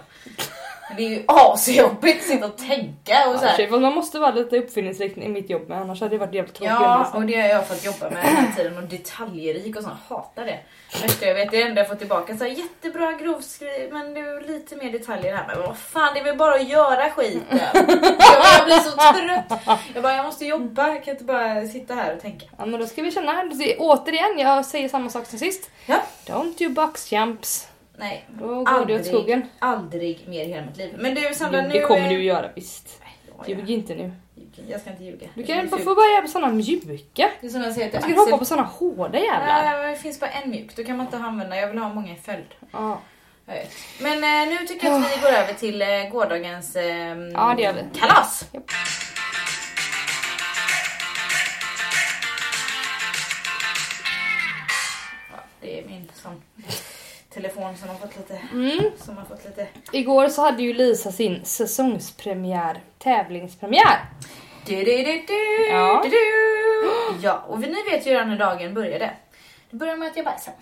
Det 0.96 1.02
är 1.06 1.08
ju 1.08 1.24
asjobbigt 1.26 2.20
att 2.20 2.28
sitta 2.28 2.46
och 2.46 2.58
tänka 2.58 3.28
och 3.28 3.38
så 3.38 3.46
här. 3.46 3.80
man 3.80 3.94
måste 3.94 4.18
vara 4.18 4.30
lite 4.30 4.58
uppfinningsrik 4.58 5.16
i 5.16 5.28
mitt 5.28 5.50
jobb 5.50 5.68
med, 5.68 5.80
annars 5.80 6.00
hade 6.00 6.14
det 6.14 6.18
varit 6.18 6.34
jävligt 6.34 6.54
tråkigt. 6.54 6.74
Ja, 6.80 7.10
och 7.14 7.26
det 7.26 7.40
har 7.40 7.48
jag 7.48 7.68
fått 7.68 7.84
jobba 7.84 8.10
med 8.10 8.22
här 8.22 8.52
tiden 8.56 8.76
och 8.78 8.82
detaljrik 8.82 9.76
och 9.76 9.82
sånt. 9.82 9.94
Hatar 10.08 10.44
det. 10.44 10.58
Värsta 11.02 11.26
jag 11.26 11.34
vet, 11.34 11.50
det 11.50 11.62
enda 11.62 11.80
jag 11.80 11.88
får 11.88 11.94
tillbaka 11.94 12.36
så 12.36 12.44
här, 12.44 12.50
jättebra 12.50 13.12
grovskriv 13.12 13.92
men 13.92 14.16
är 14.16 14.46
lite 14.46 14.76
mer 14.76 14.92
detaljer 14.92 15.36
här. 15.36 15.46
Men 15.46 15.60
vad 15.60 15.76
fan, 15.76 16.14
det 16.14 16.20
är 16.20 16.24
väl 16.24 16.36
bara 16.36 16.54
att 16.54 16.68
göra 16.68 17.10
skiten. 17.10 17.42
jag, 17.72 17.86
jag 18.58 18.64
blir 18.64 18.76
så 18.76 18.90
trött. 18.90 19.78
Jag 19.94 20.02
bara, 20.02 20.16
jag 20.16 20.24
måste 20.24 20.46
jobba, 20.46 20.88
jag 20.88 21.04
kan 21.04 21.14
inte 21.14 21.24
bara 21.24 21.66
sitta 21.66 21.94
här 21.94 22.16
och 22.16 22.22
tänka. 22.22 22.46
Ja, 22.58 22.66
men 22.66 22.80
då 22.80 22.86
ska 22.86 23.02
vi 23.02 23.10
känna 23.10 23.32
här. 23.32 23.50
Återigen, 23.78 24.38
jag 24.38 24.66
säger 24.66 24.88
samma 24.88 25.10
sak 25.10 25.26
som 25.26 25.38
sist. 25.38 25.70
Ja. 25.86 26.02
Don't 26.26 26.58
do 26.58 26.68
box 26.68 27.12
jumps. 27.12 27.68
Nej, 27.96 28.24
Då 28.38 28.46
går 28.64 28.86
det 28.86 29.00
åt 29.00 29.06
skogen. 29.06 29.42
aldrig 29.58 30.24
mer 30.28 30.44
i 30.44 30.48
hela 30.48 30.66
mitt 30.66 30.76
liv. 30.76 30.94
Men 30.98 31.14
du 31.14 31.34
Sandra, 31.34 31.62
Jo, 31.62 31.68
nu... 31.68 31.74
det 31.74 31.80
kommer 31.86 32.08
du 32.08 32.22
göra 32.24 32.50
visst. 32.54 33.02
Ja. 33.38 33.44
Ljug 33.48 33.70
inte 33.70 33.94
nu. 33.94 34.12
Jag 34.68 34.80
ska 34.80 34.90
inte 34.90 35.04
ljuga. 35.04 35.26
Du 35.34 35.44
kan 35.44 35.56
ju- 35.60 35.68
få 35.68 35.94
börja 35.94 36.20
med 36.20 36.30
såna 36.30 36.48
mjuka. 36.48 37.30
Du 37.40 37.48
ska 37.50 37.60
Axel. 37.66 38.16
hoppa 38.16 38.38
på 38.38 38.44
såna 38.44 38.62
hårda 38.62 39.18
jävlar. 39.18 39.62
Nej, 39.82 39.90
det 39.90 39.96
finns 39.96 40.20
bara 40.20 40.30
en 40.30 40.50
mjuk. 40.50 40.76
Då 40.76 40.84
kan 40.84 40.96
man 40.96 41.06
inte 41.06 41.18
använda. 41.18 41.56
Jag 41.56 41.68
vill 41.68 41.78
ha 41.78 41.88
många 41.94 42.12
i 42.12 42.16
följd. 42.16 42.44
Ja. 42.72 43.00
Men 44.00 44.24
eh, 44.24 44.48
nu 44.60 44.66
tycker 44.66 44.86
jag 44.86 44.96
att 45.02 45.16
vi 45.16 45.20
går 45.22 45.28
över 45.28 45.54
till 45.54 45.82
eh, 45.82 45.88
gårdagens 46.12 46.76
eh, 46.76 46.84
Ja, 47.34 47.54
det 47.56 47.62
gör 47.62 47.72
vi. 47.72 47.98
kalas. 48.00 48.48
Ja, 55.32 55.38
det 55.60 55.80
är 55.80 55.86
min 55.86 56.08
sån 56.14 56.42
telefon 57.34 57.76
som 57.76 57.88
har 57.88 57.96
fått 57.96 58.16
lite... 58.16 58.40
Mm. 58.52 58.90
Som 58.98 59.16
har 59.16 59.24
fått 59.24 59.44
lite... 59.44 59.68
Igår 59.92 60.28
så 60.28 60.42
hade 60.42 60.62
ju 60.62 60.72
Lisa 60.72 61.12
sin 61.12 61.44
säsongspremiär, 61.44 62.80
tävlingspremiär. 62.98 63.98
Du, 64.66 64.76
du, 64.76 64.84
du, 64.84 65.24
du, 65.26 65.66
Ja. 65.70 66.00
du, 66.04 66.10
du. 66.10 67.20
Ja, 67.22 67.38
och 67.48 67.60
ni 67.60 67.82
vet 67.90 68.06
ju 68.06 68.10
redan 68.10 68.30
hur 68.30 68.38
dagen 68.38 68.74
började. 68.74 69.10
Det 69.70 69.76
började 69.76 69.98
med 69.98 70.08
att 70.08 70.16
jag 70.16 70.24
bajsade. 70.24 70.56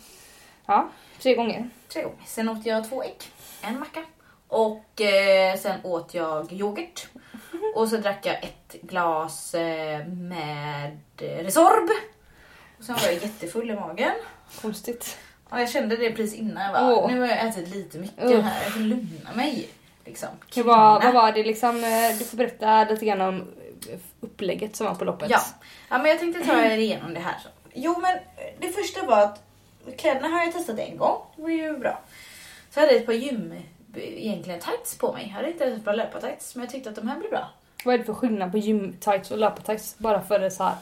Ja, 0.67 0.89
tre 1.19 1.35
gånger. 1.35 1.71
tre 1.89 2.03
gånger. 2.03 2.17
Sen 2.27 2.49
åt 2.49 2.67
jag 2.67 2.89
två 2.89 3.03
ägg, 3.03 3.17
en 3.63 3.79
macka 3.79 4.05
och 4.49 5.01
eh, 5.01 5.57
sen 5.59 5.81
åt 5.85 6.15
jag 6.15 6.53
yoghurt. 6.53 7.09
Och 7.75 7.89
så 7.89 7.97
drack 7.97 8.27
jag 8.27 8.35
ett 8.45 8.77
glas 8.83 9.55
eh, 9.55 10.07
med 10.07 10.99
Resorb. 11.19 11.91
Och 12.79 12.85
sen 12.85 12.95
var 12.95 13.03
jag 13.03 13.15
jättefull 13.15 13.71
i 13.71 13.75
magen. 13.75 14.13
Konstigt. 14.63 15.19
Ja, 15.53 15.61
jag 15.61 15.71
kände 15.71 15.97
det 15.97 16.11
precis 16.13 16.35
innan. 16.39 16.63
Jag 16.63 16.73
bara, 16.73 16.95
Åh. 16.95 17.11
Nu 17.13 17.21
har 17.21 17.27
jag 17.27 17.49
ätit 17.49 17.69
lite 17.69 17.99
mycket 17.99 18.25
Usch. 18.25 18.45
här, 18.45 18.65
jag 18.65 18.73
får 18.73 18.81
lugna 18.81 19.33
mig. 19.35 19.69
Liksom. 20.05 20.29
Hur 20.55 20.63
var, 20.63 21.01
vad 21.01 21.15
var 21.15 21.33
det 21.33 21.45
liksom, 21.45 21.85
eh, 21.85 22.19
du 22.19 22.25
får 22.25 22.37
berätta 22.37 22.85
lite 22.85 23.07
grann 23.07 23.21
om 23.21 23.41
eh, 23.91 23.99
upplägget 24.21 24.77
som 24.77 24.87
var 24.87 24.95
på 24.95 25.05
loppet. 25.05 25.31
Ja. 25.31 25.41
ja, 25.89 25.99
men 25.99 26.07
jag 26.07 26.19
tänkte 26.19 26.45
ta 26.45 26.65
er 26.65 26.79
igenom 26.79 27.15
det 27.15 27.21
här. 27.21 27.37
Jo, 27.75 27.99
men 28.01 28.19
det 28.59 28.69
första 28.69 29.07
var 29.07 29.23
att 29.23 29.43
kläderna 29.99 30.29
har 30.29 30.45
jag 30.45 30.53
testat 30.53 30.79
en 30.79 30.97
gång. 30.97 31.17
Det 31.37 31.43
var 31.43 31.51
ju 31.51 31.79
bra. 31.79 32.01
Så 32.71 32.81
hade 32.81 32.93
jag 32.93 33.01
ett 33.01 33.07
par 33.07 33.13
gym 33.13 33.55
egentligen 33.97 34.61
tights 34.61 34.99
på 34.99 35.13
mig. 35.13 35.25
Jag 35.27 35.35
hade 35.35 35.51
inte 35.51 35.65
ett 35.65 35.85
par 35.85 35.95
löpartights, 35.95 36.55
men 36.55 36.65
jag 36.65 36.73
tyckte 36.73 36.91
att 36.91 36.97
de 36.97 37.09
här 37.09 37.19
blev 37.19 37.31
bra. 37.31 37.51
Vad 37.85 37.95
är 37.95 37.99
det 37.99 38.05
för 38.05 38.15
skillnad 38.15 38.53
på 38.53 38.59
gymtights 38.59 39.31
och 39.31 39.39
löpartights? 39.39 39.99
Bara 39.99 40.23
för 40.23 40.39
det 40.39 40.51
så 40.51 40.65
här. 40.65 40.77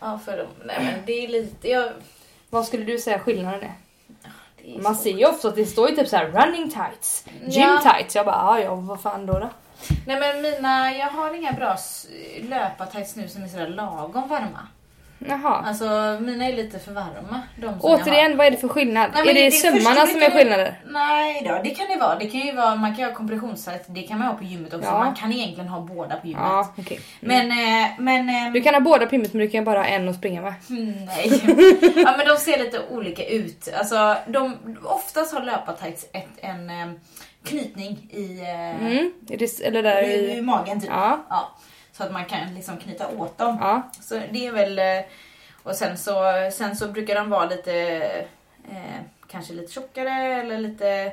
Ja, 0.00 0.20
för 0.24 0.36
de, 0.36 0.46
nej 0.64 0.76
men 0.80 1.06
det 1.06 1.24
är 1.24 1.28
lite, 1.28 1.68
jag, 1.68 1.92
Vad 2.50 2.66
skulle 2.66 2.84
du 2.84 2.98
säga 2.98 3.18
skillnaden 3.18 3.62
är? 3.62 3.72
Man 4.82 4.94
ser 4.96 5.10
ju 5.10 5.26
ofta 5.26 5.48
att 5.48 5.56
det 5.56 5.66
står 5.66 5.90
ju 5.90 5.96
typ 5.96 6.08
så 6.08 6.16
här 6.16 6.26
running 6.26 6.70
tights, 6.70 7.24
gym 7.46 7.62
Ja. 7.62 7.92
tights. 7.92 8.14
Jag 8.16 8.26
bara, 8.26 8.60
ja, 8.60 8.74
vad 8.74 9.00
fan 9.00 9.26
då 9.26 9.32
då? 9.32 9.50
Nej 10.06 10.20
men 10.20 10.42
mina, 10.42 10.92
jag 10.96 11.06
har 11.06 11.34
inga 11.34 11.52
bra 11.52 11.76
löpartights 12.42 13.16
nu 13.16 13.28
som 13.28 13.42
är 13.42 13.48
sådär 13.48 13.68
lagom 13.68 14.28
varma. 14.28 14.68
Jaha. 15.18 15.64
Alltså 15.66 15.84
mina 16.20 16.44
är 16.46 16.52
lite 16.52 16.78
för 16.78 16.92
varma. 16.92 17.40
De. 17.60 17.74
Återigen, 17.80 18.36
vad 18.36 18.46
är 18.46 18.50
det 18.50 18.56
för 18.56 18.68
skillnad? 18.68 19.10
Nej, 19.14 19.28
är 19.30 19.34
det, 19.34 19.50
första 19.50 19.68
sömmarna 19.70 20.06
som 20.06 20.22
är 20.22 20.30
skillnader? 20.30 20.80
Nej 20.86 21.42
då, 21.48 21.60
det 21.64 21.70
kan 21.70 21.86
det 21.88 21.96
vara. 21.96 22.18
Det 22.18 22.26
kan 22.26 22.40
ju 22.40 22.52
vara, 22.52 22.74
man 22.76 22.96
kan 22.96 23.04
ha 23.04 23.12
kompressionstights, 23.14 23.86
det 23.88 24.02
kan 24.02 24.18
man 24.18 24.28
ha 24.28 24.34
på 24.34 24.44
gymmet 24.44 24.74
också. 24.74 24.86
Ja. 24.88 24.98
Man 24.98 25.14
kan 25.14 25.32
egentligen 25.32 25.68
ha 25.68 25.80
båda 25.80 26.16
på 26.16 26.26
gymmet. 26.26 26.42
Ja, 26.44 26.74
okej. 26.78 27.00
Men, 27.20 27.50
eh, 27.50 27.88
men... 27.98 28.28
eh, 28.28 28.52
Du 28.52 28.60
kan 28.62 28.74
ha 28.74 28.80
båda 28.80 29.06
på 29.06 29.14
gymmet 29.14 29.32
men 29.32 29.40
du 29.40 29.50
kan 29.50 29.64
bara 29.64 29.78
ha 29.78 29.84
en 29.86 30.08
att 30.08 30.16
springa 30.16 30.40
med. 30.42 30.54
Mm, 30.70 31.04
Nej. 31.04 31.42
ja, 31.96 32.14
men 32.16 32.26
de 32.26 32.36
ser 32.36 32.58
lite 32.58 32.80
olika 32.90 33.26
ut. 33.26 33.68
Alltså, 33.78 34.16
de, 34.26 34.56
oftast 34.84 35.34
har 35.34 35.42
löpartights 35.42 36.06
ett, 36.12 36.28
en 36.36 36.70
eh, 36.70 36.86
knytning 37.44 37.92
i, 38.10 38.40
Mm. 38.80 39.12
Det, 39.20 39.60
eller 39.64 39.82
där 39.82 40.02
i, 40.02 40.14
i 40.14 40.36
i... 40.38 40.42
magen 40.42 40.80
typ. 40.80 40.90
Ja. 40.90 41.20
Ja, 41.28 41.52
så 41.96 42.02
att 42.04 42.12
man 42.12 42.24
kan 42.24 42.54
liksom 42.54 42.76
knyta 42.76 43.08
åt 43.08 43.38
dem. 43.38 43.58
Ja. 43.60 43.82
Så 44.00 44.20
det 44.32 44.46
är 44.46 44.52
väl... 44.52 44.78
eh, 44.78 45.04
Och 45.62 45.74
sen 45.76 45.98
så, 45.98 46.22
sen 46.52 46.76
så 46.76 46.88
brukar 46.88 47.14
de 47.14 47.30
vara 47.30 47.44
lite... 47.46 47.72
Eh, 48.70 49.00
kanske 49.28 49.52
lite 49.52 49.72
tjockare 49.72 50.10
eller 50.40 50.58
lite... 50.58 51.12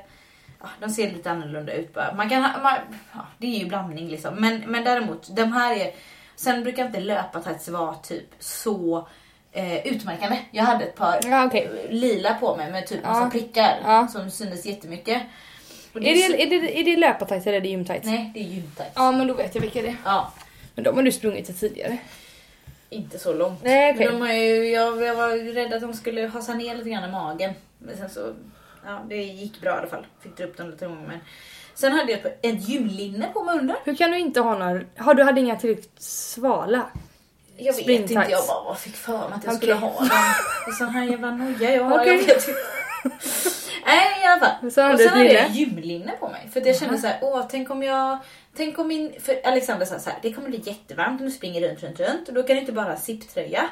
Ja, 0.61 0.67
de 0.79 0.89
ser 0.89 1.11
lite 1.11 1.31
annorlunda 1.31 1.73
ut 1.73 1.93
bara. 1.93 2.13
Man 2.13 2.29
kan 2.29 2.43
ha, 2.43 2.61
man, 2.63 2.73
ja, 3.13 3.19
det 3.37 3.47
är 3.55 3.59
ju 3.59 3.65
blandning 3.65 4.09
liksom. 4.09 4.33
Men, 4.35 4.59
men 4.67 4.83
däremot, 4.83 5.35
de 5.35 5.43
här 5.53 5.75
är... 5.75 5.91
Sen 6.35 6.63
brukar 6.63 6.85
inte 6.85 6.99
löpartights 6.99 7.69
vara 7.69 7.95
typ 7.95 8.27
så 8.39 9.07
eh, 9.51 9.87
utmärkande. 9.87 10.39
Jag 10.51 10.63
hade 10.63 10.85
ett 10.85 10.95
par 10.95 11.19
Ja, 11.23 11.49
eh, 11.53 11.69
lila 11.89 12.33
på 12.33 12.55
mig 12.57 12.71
med 12.71 12.87
typ 12.87 13.03
massa 13.03 13.21
Ja. 13.21 13.29
prickar 13.29 13.79
Ja. 13.83 14.07
som 14.07 14.31
syntes 14.31 14.65
jättemycket. 14.65 15.21
Och 15.93 16.03
Är 16.03 16.15
så- 16.15 16.31
det, 16.31 16.43
är 16.43 16.49
det, 16.61 16.79
är 16.79 16.83
det 16.83 16.97
löpartights 16.97 17.47
eller 17.47 17.57
är 17.57 17.61
det 17.61 17.67
gymtights? 17.69 18.05
Nej, 18.05 18.31
det 18.33 18.39
är 18.39 18.43
gymtights. 18.43 18.91
Ja 18.95 19.11
men 19.11 19.27
då 19.27 19.33
vet 19.33 19.55
jag 19.55 19.61
vilka 19.61 19.81
det 19.81 19.87
är. 19.87 19.95
Ja. 20.05 20.31
Men 20.75 20.83
de 20.83 20.95
har 20.95 21.03
du 21.03 21.11
sprungit 21.11 21.45
till 21.45 21.55
tidigare. 21.55 21.97
Inte 22.89 23.19
så 23.19 23.33
långt. 23.33 23.63
Nej, 23.63 23.93
okej. 23.93 24.05
Men 24.05 24.19
de 24.19 24.25
har 24.27 24.33
ju, 24.33 24.69
jag, 24.69 25.01
jag 25.01 25.15
var 25.15 25.53
rädd 25.53 25.73
att 25.73 25.81
de 25.81 25.93
skulle 25.93 26.27
hasa 26.27 26.53
ner 26.53 26.75
lite 26.75 26.89
grann 26.89 27.09
i 27.09 27.11
magen. 27.11 27.53
Men 27.77 27.97
sen 27.97 28.09
så, 28.09 28.33
ja 28.85 29.01
det 29.09 29.15
gick 29.15 29.61
bra 29.61 29.75
i 29.75 29.77
alla 29.77 29.87
fall. 29.87 30.05
Fick 30.21 30.37
dra 30.37 30.45
upp 30.45 30.57
dem 30.57 30.69
lite 30.69 30.85
gånger. 30.85 31.07
Men 31.07 31.19
sen 31.75 31.91
hade 31.91 32.11
jag 32.11 32.25
ett, 32.25 32.45
ett 32.45 32.69
gymlinne 32.69 33.27
på 33.33 33.43
mig 33.43 33.59
under. 33.59 33.75
Hur 33.83 33.95
kan 33.95 34.11
du 34.11 34.19
inte 34.19 34.39
ha 34.39 34.57
några... 34.57 34.81
Har 34.97 35.13
du 35.13 35.23
hade 35.23 35.41
inga 35.41 35.55
tillräckligt 35.55 36.01
svala? 36.01 36.81
Jag 37.57 37.73
vet 37.73 37.87
inte, 37.87 38.13
jag 38.13 38.47
bara 38.47 38.75
fick 38.75 38.95
för 38.95 39.17
mig 39.17 39.21
att 39.21 39.29
jag 39.29 39.39
Okej. 39.39 39.57
skulle 39.57 39.73
ha 39.73 39.99
dem. 39.99 40.09
Och 40.67 40.73
sån 40.73 40.89
här 40.89 41.03
jävla 41.03 41.31
noja 41.31 41.75
jag 41.75 41.83
har. 41.83 41.99
Okej. 41.99 42.07
Jag 42.07 42.17
vet 42.17 42.47
inte. 42.47 42.59
Nej 43.85 44.21
i 44.23 44.25
alla 44.25 44.39
fall. 44.39 44.71
Så 44.71 44.91
och 44.91 44.97
sen 44.97 45.07
ett 45.07 45.09
hade 45.09 45.23
jag 45.25 45.51
linne? 45.51 45.57
gymlinne 45.57 46.11
på 46.19 46.29
mig. 46.29 46.49
För 46.53 46.59
att 46.61 46.65
jag 46.67 46.75
kände 46.75 46.97
så 46.97 47.07
här, 47.07 47.19
åh 47.21 47.45
tänk 47.51 47.69
om 47.69 47.83
jag... 47.83 48.17
Tänk 48.55 48.79
om 48.79 48.87
min... 48.87 49.13
För 49.19 49.41
Alexander 49.43 49.85
sa 49.85 49.99
så 49.99 50.09
här, 50.09 50.19
det 50.21 50.33
kommer 50.33 50.49
bli 50.49 50.61
jättevarmt 50.65 51.19
om 51.21 51.25
du 51.25 51.31
springer 51.31 51.69
runt, 51.69 51.83
runt, 51.83 51.99
runt. 51.99 52.27
Och 52.27 52.33
då 52.33 52.43
kan 52.43 52.55
du 52.55 52.59
inte 52.59 52.71
bara 52.71 52.89
ha 52.89 52.97
sipptröja. 52.97 53.69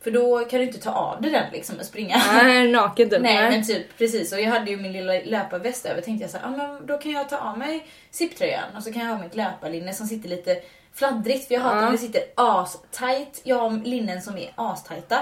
För 0.00 0.10
då 0.10 0.38
kan 0.44 0.58
du 0.60 0.66
inte 0.66 0.78
ta 0.78 0.90
av 0.90 1.22
dig 1.22 1.30
den 1.30 1.52
liksom 1.52 1.76
och 1.78 1.84
springa. 1.86 2.22
Nej, 2.32 2.68
naken 2.72 3.10
typ. 3.10 3.20
Nej 3.20 3.50
men 3.50 3.66
typ 3.66 3.98
precis 3.98 4.32
och 4.32 4.40
jag 4.40 4.50
hade 4.50 4.70
ju 4.70 4.76
min 4.76 4.92
lilla 4.92 5.12
löparväst 5.12 5.86
över 5.86 6.00
tänkte 6.02 6.24
jag 6.24 6.30
så 6.30 6.38
här, 6.38 6.46
ah, 6.46 6.50
men 6.50 6.86
då 6.86 6.98
kan 6.98 7.12
jag 7.12 7.28
ta 7.28 7.36
av 7.36 7.58
mig 7.58 7.86
sipptröjan 8.10 8.76
och 8.76 8.82
så 8.82 8.92
kan 8.92 9.02
jag 9.02 9.16
ha 9.16 9.22
mitt 9.22 9.34
löparlinne 9.34 9.94
som 9.94 10.06
sitter 10.06 10.28
lite 10.28 10.60
fladdrigt 10.94 11.46
för 11.48 11.54
jag 11.54 11.60
hatar 11.60 11.76
Ja. 11.76 11.84
när 11.84 11.92
det 11.92 11.98
sitter 11.98 12.22
as-tight. 12.36 13.40
Jag 13.42 13.56
har 13.56 13.84
linnen 13.84 14.22
som 14.22 14.38
är 14.38 14.52
as-tajta. 14.56 15.18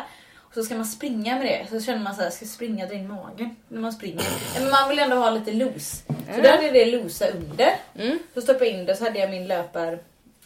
Och 0.51 0.55
så 0.55 0.63
ska 0.63 0.75
man 0.75 0.87
springa 0.87 1.37
med 1.37 1.47
det 1.47 1.67
så 1.79 1.85
känner 1.87 1.99
man 2.03 2.15
så 2.15 2.23
här, 2.23 2.31
ska 2.31 2.47
springa 2.47 2.87
dra 2.87 2.95
in 2.95 3.09
magen 3.09 3.57
när 3.69 3.81
man 3.81 3.93
springer. 3.93 4.25
Men 4.61 4.71
man 4.71 4.89
vill 4.89 4.99
ändå 4.99 5.17
ha 5.17 5.31
lite 5.31 5.53
loose. 5.53 5.97
Så 6.07 6.13
Mm. 6.29 6.43
då 6.43 6.49
hade 6.49 6.63
jag 6.65 6.75
det 6.75 6.85
loose 6.87 7.31
under. 7.31 7.73
Mm. 7.99 8.19
Så 8.35 8.41
stoppade 8.41 8.67
jag 8.67 8.79
in 8.79 8.87
det 8.87 8.97
så 8.97 9.05
hade 9.05 9.19
jag 9.19 9.31
min 9.31 9.47
löpar, 9.47 9.93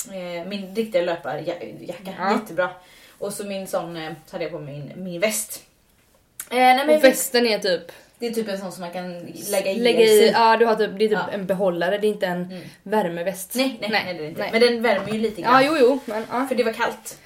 eh, 0.09 0.49
min 0.49 0.75
riktiga 0.75 1.03
löparjacka, 1.03 1.65
Ja. 2.19 2.33
jättebra. 2.33 2.71
Och 3.19 3.33
så 3.33 3.45
min 3.45 3.67
sån, 3.67 3.97
eh, 3.97 4.13
så 4.27 4.33
hade 4.35 4.45
jag 4.45 4.53
på 4.53 4.59
min, 4.59 4.93
min 4.97 5.21
väst. 5.21 5.63
Eh, 6.51 6.57
nej, 6.57 6.87
men 6.87 6.97
Och 6.97 7.05
västen 7.05 7.47
är 7.47 7.59
typ... 7.59 7.93
det 8.19 8.27
är 8.27 8.31
typ 8.31 8.49
en 8.49 8.59
sån 8.59 8.73
som 8.73 8.81
man 8.81 8.91
kan 8.93 9.21
lägga 9.51 9.71
i 9.71 9.79
Lägga 9.79 10.01
i, 10.01 10.31
ja 10.31 10.57
du 10.57 10.67
har 10.67 10.77
typ, 10.77 10.91
det 10.99 11.05
är 11.05 11.09
typ 11.09 11.19
Ja. 11.19 11.29
en 11.33 11.47
behållare, 11.47 11.99
det 11.99 12.07
är 12.07 12.09
inte 12.09 12.27
en 12.27 12.43
Mm. 12.45 12.63
värmeväst. 12.83 13.55
Nej, 13.55 13.77
nej, 13.81 13.91
nej, 13.91 14.15
det 14.15 14.25
är 14.25 14.29
inte. 14.29 14.41
nej. 14.41 14.49
Men 14.53 14.61
den 14.61 14.83
värmer 14.83 15.13
ju 15.13 15.19
lite 15.19 15.43
grann. 15.43 15.65
Ja, 15.65 15.71
jo, 15.71 15.77
jo, 15.81 15.99
men 16.05 16.27
ja. 16.33 16.47
För 16.49 16.55
det 16.55 16.65
var 16.65 16.73
kallt. 16.73 17.19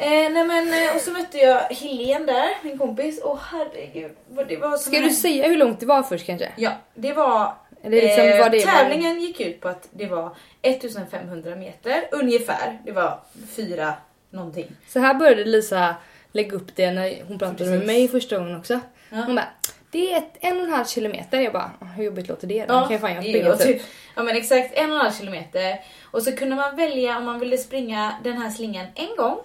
Eh, 0.00 0.32
nej 0.32 0.44
men 0.44 0.68
eh, 0.88 0.94
och 0.96 1.00
så 1.00 1.10
mötte 1.12 1.38
jag 1.38 1.60
Helene 1.60 2.26
där, 2.32 2.48
min 2.62 2.78
kompis. 2.78 3.20
Åh 3.24 3.38
herregud. 3.52 4.12
vad 4.28 4.48
Det 4.48 4.56
var 4.56 4.70
som 4.70 4.78
Ska 4.92 4.96
en- 4.96 5.08
du 5.08 5.10
säga 5.10 5.48
hur 5.48 5.56
långt 5.56 5.80
det 5.80 5.86
var 5.86 6.02
först 6.02 6.26
kanske? 6.26 6.52
Ja, 6.56 6.70
det 6.94 7.12
var... 7.12 7.54
Eller 7.82 8.02
liksom 8.02 8.24
eh, 8.28 8.38
vad 8.38 8.52
det 8.52 8.64
var? 8.66 8.72
tävlingen 8.72 9.20
gick 9.20 9.40
ut 9.40 9.60
på 9.60 9.68
att 9.68 9.88
det 9.90 10.06
var 10.06 10.36
1500 10.62 11.56
meter 11.56 12.04
ungefär. 12.12 12.78
Det 12.84 12.92
var 12.92 13.18
fyra 13.56 13.94
någonting. 14.30 14.66
Så 14.88 14.98
här 14.98 15.14
började 15.14 15.44
Lisa 15.44 15.94
lägga 16.32 16.56
upp 16.56 16.76
det 16.76 16.90
när 16.90 17.22
hon 17.28 17.38
pratade 17.38 17.70
med 17.70 17.80
Precis. 17.80 17.86
mig 17.86 18.08
första 18.08 18.38
gången 18.38 18.56
också. 18.56 18.80
Ja. 19.10 19.16
Hon 19.26 19.34
bara, 19.36 19.48
det 19.90 20.12
är 20.12 20.18
ett, 20.18 20.32
en 20.40 20.56
och 20.60 20.64
en 20.64 20.72
halv 20.72 20.84
kilometer. 20.84 21.40
Jag 21.40 21.52
bara, 21.52 21.70
hur 21.96 22.04
jobbigt 22.04 22.28
låter 22.28 22.46
det? 22.46 22.66
då? 22.66 22.74
Ja, 22.74 22.82
kan 22.82 22.92
jag 22.92 23.00
fan 23.00 23.22
springa 23.22 23.48
var 23.48 23.56
typ. 23.56 23.66
typ, 23.66 23.82
ja 24.16 24.22
men 24.22 24.36
exakt 24.36 24.74
en 24.74 24.90
och 24.90 24.96
en 24.96 25.02
halv 25.02 25.12
kilometer. 25.12 25.80
Och 26.10 26.22
så 26.22 26.32
kunde 26.36 26.56
man 26.56 26.76
välja 26.76 27.16
om 27.18 27.24
man 27.24 27.38
ville 27.40 27.58
springa 27.58 28.14
den 28.24 28.36
här 28.38 28.50
slingan 28.50 28.86
en 28.94 29.16
gång, 29.16 29.38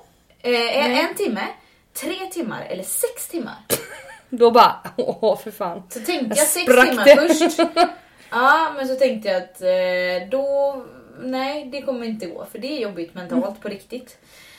eh, 0.53 1.05
en, 1.05 1.15
timme, 1.15 1.47
tre 1.93 2.15
timmar 2.31 2.65
eller 2.69 2.83
sex 2.83 3.27
timmar. 3.27 3.55
Då 4.29 4.51
bara, 4.51 4.75
åh 4.95 5.37
för 5.37 5.51
fan. 5.51 5.83
Så 5.89 5.99
tänkte 5.99 6.25
Jag 6.25 6.37
jag 6.37 6.47
sex 6.47 6.65
timmar 6.65 7.05
det. 7.05 7.33
först. 7.33 7.59
Ja, 8.29 8.73
men 8.77 8.87
så 8.87 8.95
tänkte 8.95 9.29
jag 9.29 9.37
att 9.43 9.61
eh, 9.61 10.29
då, 10.29 10.75
nej 11.21 11.65
det 11.65 11.81
kommer 11.81 12.05
inte 12.05 12.25
gå 12.25 12.45
för 12.45 12.59
det 12.59 12.77
är 12.77 12.81
jobbigt 12.81 13.13
mentalt 13.13 13.61
på 13.61 13.67
riktigt. 13.67 14.17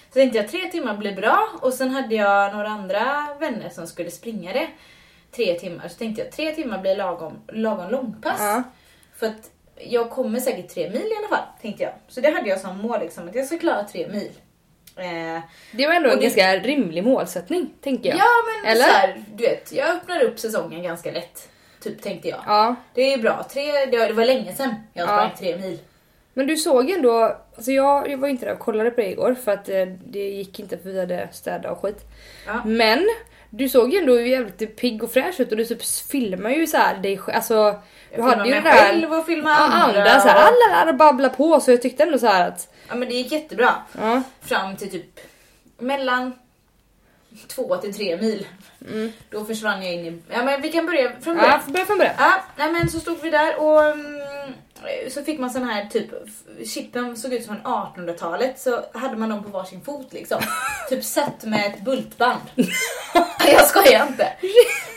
Så 0.08 0.12
tänkte 0.12 0.38
jag 0.38 0.48
tre 0.48 0.60
timmar 0.70 0.96
blir 0.96 1.16
bra 1.16 1.48
och 1.60 1.72
sen 1.72 1.90
hade 1.90 2.14
jag 2.14 2.52
några 2.54 2.68
andra 2.68 3.28
vänner 3.40 3.68
som 3.68 3.86
skulle 3.86 4.10
springa 4.10 4.52
det 4.52 4.68
tre 5.36 5.58
timmar. 5.58 5.88
Så 5.88 5.94
tänkte 5.98 6.22
jag 6.22 6.32
tre 6.32 6.54
timmar 6.54 6.78
blir 6.78 6.96
lagom, 6.96 7.32
lagom 7.52 7.90
långpass. 7.90 8.40
Ja. 8.40 8.62
För 9.16 9.26
att 9.26 9.50
jag 9.76 10.10
kommer 10.10 10.40
säkert 10.40 10.74
tre 10.74 10.90
mil 10.90 11.02
i 11.06 11.16
alla 11.18 11.36
fall, 11.36 11.46
tänkte 11.62 11.82
jag. 11.82 11.92
Så 12.08 12.20
det 12.20 12.30
hade 12.30 12.48
jag 12.48 12.60
som 12.60 12.78
mål, 12.78 13.00
liksom, 13.00 13.28
att 13.28 13.34
jag 13.34 13.46
ska 13.46 13.58
klara 13.58 13.84
tre 13.84 14.08
mil. 14.08 14.32
Eh, 14.96 15.40
Det 15.72 15.86
var 15.86 15.94
ändå 15.94 16.10
en 16.10 16.16
det- 16.18 16.22
ganska 16.22 16.56
rimlig 16.58 17.04
målsättning, 17.04 17.70
tänker 17.82 18.08
jag. 18.08 18.18
ja 18.18 18.24
men 18.62 18.70
Eller? 18.72 18.84
så 18.84 18.90
här, 18.90 19.24
du 19.36 19.44
vet, 19.44 19.72
jag 19.72 19.88
öppnar 19.96 20.22
upp 20.22 20.38
säsongen 20.38 20.82
ganska 20.82 21.10
lätt. 21.12 21.48
Typ 21.82 22.02
tänkte 22.02 22.28
jag. 22.28 22.38
Ja. 22.46 22.74
Det 22.94 23.12
är 23.12 23.18
bra, 23.18 23.46
tre, 23.52 23.62
det 23.86 23.98
var, 23.98 24.06
det 24.06 24.12
var 24.12 24.24
länge 24.24 24.54
sedan 24.54 24.74
jag 24.92 25.02
Ja. 25.02 25.06
sprang 25.06 25.30
tre 25.38 25.56
mil. 25.58 25.78
Men 26.34 26.46
du 26.46 26.56
såg 26.56 26.90
ändå, 26.90 27.36
alltså 27.56 27.70
jag, 27.72 28.10
jag 28.10 28.18
var 28.18 28.28
inte 28.28 28.46
där 28.46 28.52
och 28.52 28.58
kollade 28.58 28.90
på 28.90 29.00
det 29.00 29.10
igår 29.10 29.34
för 29.44 29.52
att 29.52 29.68
eh, 29.68 29.86
det 30.06 30.28
gick 30.30 30.60
inte 30.60 30.78
för 30.78 30.90
vi 30.90 31.00
hade 31.00 31.28
städat 31.32 31.72
och 31.72 31.82
skit. 31.82 32.04
Ja. 32.46 32.62
Men 32.64 33.06
du 33.50 33.68
såg 33.68 33.92
ju 33.92 33.98
ändå 33.98 34.20
jävligt 34.20 34.76
pigg 34.76 35.02
och 35.02 35.10
fräsch 35.12 35.40
ut 35.40 35.50
och 35.50 35.56
du 35.56 35.64
typ 35.64 35.82
filmar 36.10 36.50
ju 36.50 36.66
så 36.66 36.76
här 36.76 36.96
dig 36.98 37.18
själv. 37.18 37.36
Alltså, 38.22 38.24
du 38.24 38.30
Jag 38.30 38.36
hade 38.36 38.48
ju 38.48 38.54
det 38.54 38.60
där 38.60 38.76
själv 38.76 39.12
och 39.12 39.26
filmar 39.26 39.50
ja, 39.50 39.56
andra. 39.56 39.98
andra 40.00 40.20
så 40.20 40.28
här, 40.28 40.36
alla 40.36 40.84
där 40.84 40.92
och 40.92 40.96
babbla 40.96 41.28
på 41.28 41.60
så 41.60 41.70
jag 41.70 41.82
tyckte 41.82 42.02
ändå 42.02 42.18
så 42.18 42.26
här 42.26 42.48
att 42.48 42.72
Ja 42.88 42.94
men 42.94 43.08
det 43.08 43.14
gick 43.14 43.32
jättebra. 43.32 43.74
ja, 44.00 44.22
Fram 44.40 44.76
till 44.76 44.90
typ 44.90 45.20
mellan 45.78 46.32
två 47.48 47.76
till 47.76 47.94
tre 47.94 48.16
mil. 48.16 48.46
mm. 48.88 49.12
Då 49.30 49.44
försvann 49.44 49.82
jag 49.84 49.94
in 49.94 50.00
i... 50.06 50.22
Ja 50.30 50.42
men 50.44 50.62
vi 50.62 50.72
kan 50.72 50.86
börja 50.86 51.12
från 51.20 51.36
ja 51.36 51.42
början. 51.42 51.60
börja 51.66 51.86
från 51.86 51.98
början. 51.98 52.14
Ja, 52.18 52.32
nej 52.56 52.72
men 52.72 52.88
så 52.90 53.00
stod 53.00 53.20
vi 53.22 53.30
där 53.30 53.60
och 53.60 53.84
mm, 53.84 54.20
så 55.10 55.22
fick 55.22 55.38
man 55.38 55.50
sån 55.50 55.64
här 55.64 55.86
typ, 55.86 56.10
chippen 56.66 57.16
såg 57.16 57.32
ut 57.32 57.44
som 57.44 57.56
en 57.56 57.62
1800-talet 57.62 58.60
så 58.60 58.84
hade 58.92 59.16
man 59.16 59.28
dem 59.28 59.44
på 59.44 59.50
varsin 59.50 59.80
fot 59.80 60.12
liksom. 60.12 60.40
typ 60.88 61.04
satt 61.04 61.44
med 61.44 61.66
ett 61.66 61.80
bultband. 61.84 62.40
jag 63.46 63.66
skojar 63.66 64.06
inte. 64.06 64.32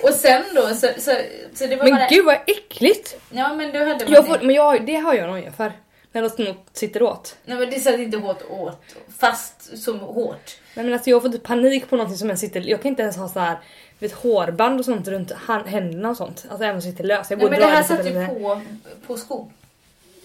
Och 0.04 0.14
sen 0.14 0.44
då 0.56 0.68
så, 0.68 0.88
så, 0.98 1.12
så 1.54 1.66
det 1.66 1.76
var 1.76 1.84
Men 1.84 1.94
bara... 1.94 2.08
gud 2.10 2.26
vad 2.26 2.38
äckligt! 2.48 3.16
Ja 3.30 3.54
men 3.56 3.72
då 3.72 3.80
hade 3.80 4.06
man 4.06 4.14
Jag 4.14 4.24
det. 4.24 4.28
får, 4.28 4.40
men 4.46 4.56
jag, 4.56 4.86
det 4.86 4.96
har 4.96 5.14
jag 5.14 5.30
noja 5.30 5.52
för. 5.52 5.72
När 6.12 6.22
de 6.22 6.30
snott 6.30 6.70
sitter 6.74 7.04
åt. 7.04 7.38
Nej 7.46 7.58
men 7.58 7.70
det 7.70 7.80
satt 7.80 8.00
inte 8.00 8.18
hårt 8.18 8.44
åt, 8.50 8.82
fast 9.18 9.78
som 9.84 10.00
hårt. 10.00 10.58
Nej 10.74 10.86
men 10.86 10.94
alltså 10.94 11.10
jag 11.10 11.22
får 11.22 11.30
typ 11.30 11.44
panik 11.44 11.90
på 11.90 11.96
någonting 11.96 12.18
som 12.18 12.28
ens 12.28 12.42
sitter, 12.42 12.62
jag 12.62 12.82
kan 12.82 12.90
inte 12.90 13.02
ens 13.02 13.18
ha 13.18 13.30
så 13.30 13.40
här 13.40 13.58
vet, 14.00 14.14
hårband 14.14 14.80
och 14.80 14.86
sånt 14.86 15.08
runt 15.08 15.32
händerna 15.66 16.10
och 16.10 16.18
sånt. 16.18 16.46
Alltså 16.50 16.64
även 16.64 16.70
om 16.70 16.76
jag 16.76 16.84
sitter 16.84 17.04
lös. 17.04 17.30
Jag 17.30 17.40
Nej 17.40 17.50
men 17.50 17.60
det 17.60 17.66
här 17.66 17.82
lite 17.82 17.96
satt 17.96 18.06
ju 18.06 18.40
på, 18.40 18.62
på 19.08 19.18
skon. 19.18 19.52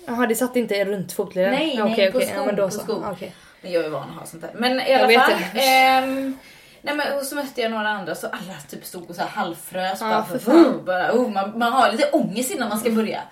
Jaha 0.07 0.27
det 0.27 0.35
satt 0.35 0.57
inte 0.57 0.85
runt 0.85 1.13
fotleden? 1.13 1.51
Nej, 1.53 1.77
nej, 1.79 1.93
okej, 1.93 2.13
på 2.13 2.19
okej. 2.19 2.29
skon, 2.29 2.39
Ja, 2.41 2.47
men 2.47 2.57
då 2.57 2.65
på 2.65 2.71
så. 2.71 2.81
skon. 2.81 3.05
Okej. 3.05 3.35
Men 3.63 3.73
jag 3.73 3.85
är 3.85 3.89
van 3.91 4.11
att 4.11 4.15
ha 4.17 4.27
sånt 4.27 4.43
där. 4.43 4.51
Men 4.55 4.81
i 4.81 4.91
Jag 4.93 4.99
alla 4.99 5.07
vet 5.09 5.21
fall. 5.23 5.33
det. 5.55 5.61
ehm, 5.61 6.39
nej 6.83 6.95
men 6.95 7.19
och 7.19 7.23
så 7.27 7.35
mötte 7.35 7.61
jag 7.61 7.71
några 7.71 7.89
andra 7.89 8.15
så 8.15 8.27
alla 8.27 8.55
typ 8.71 8.85
stod 8.85 9.11
och 9.11 9.15
så 9.17 9.21
här 9.23 9.29
halvfrös. 9.29 9.99
Ja, 10.01 10.09
bara, 10.09 10.25
för 10.25 10.39
för 10.39 10.51
fan. 10.53 10.65
fan. 10.65 10.85
bara, 10.85 11.13
oh, 11.13 11.29
man, 11.31 11.59
man 11.59 11.73
har 11.73 11.93
lite 11.93 12.11
ångest 12.11 12.51
innan 12.51 12.69
man 12.69 12.79
ska 12.81 12.91
börja. 12.91 13.23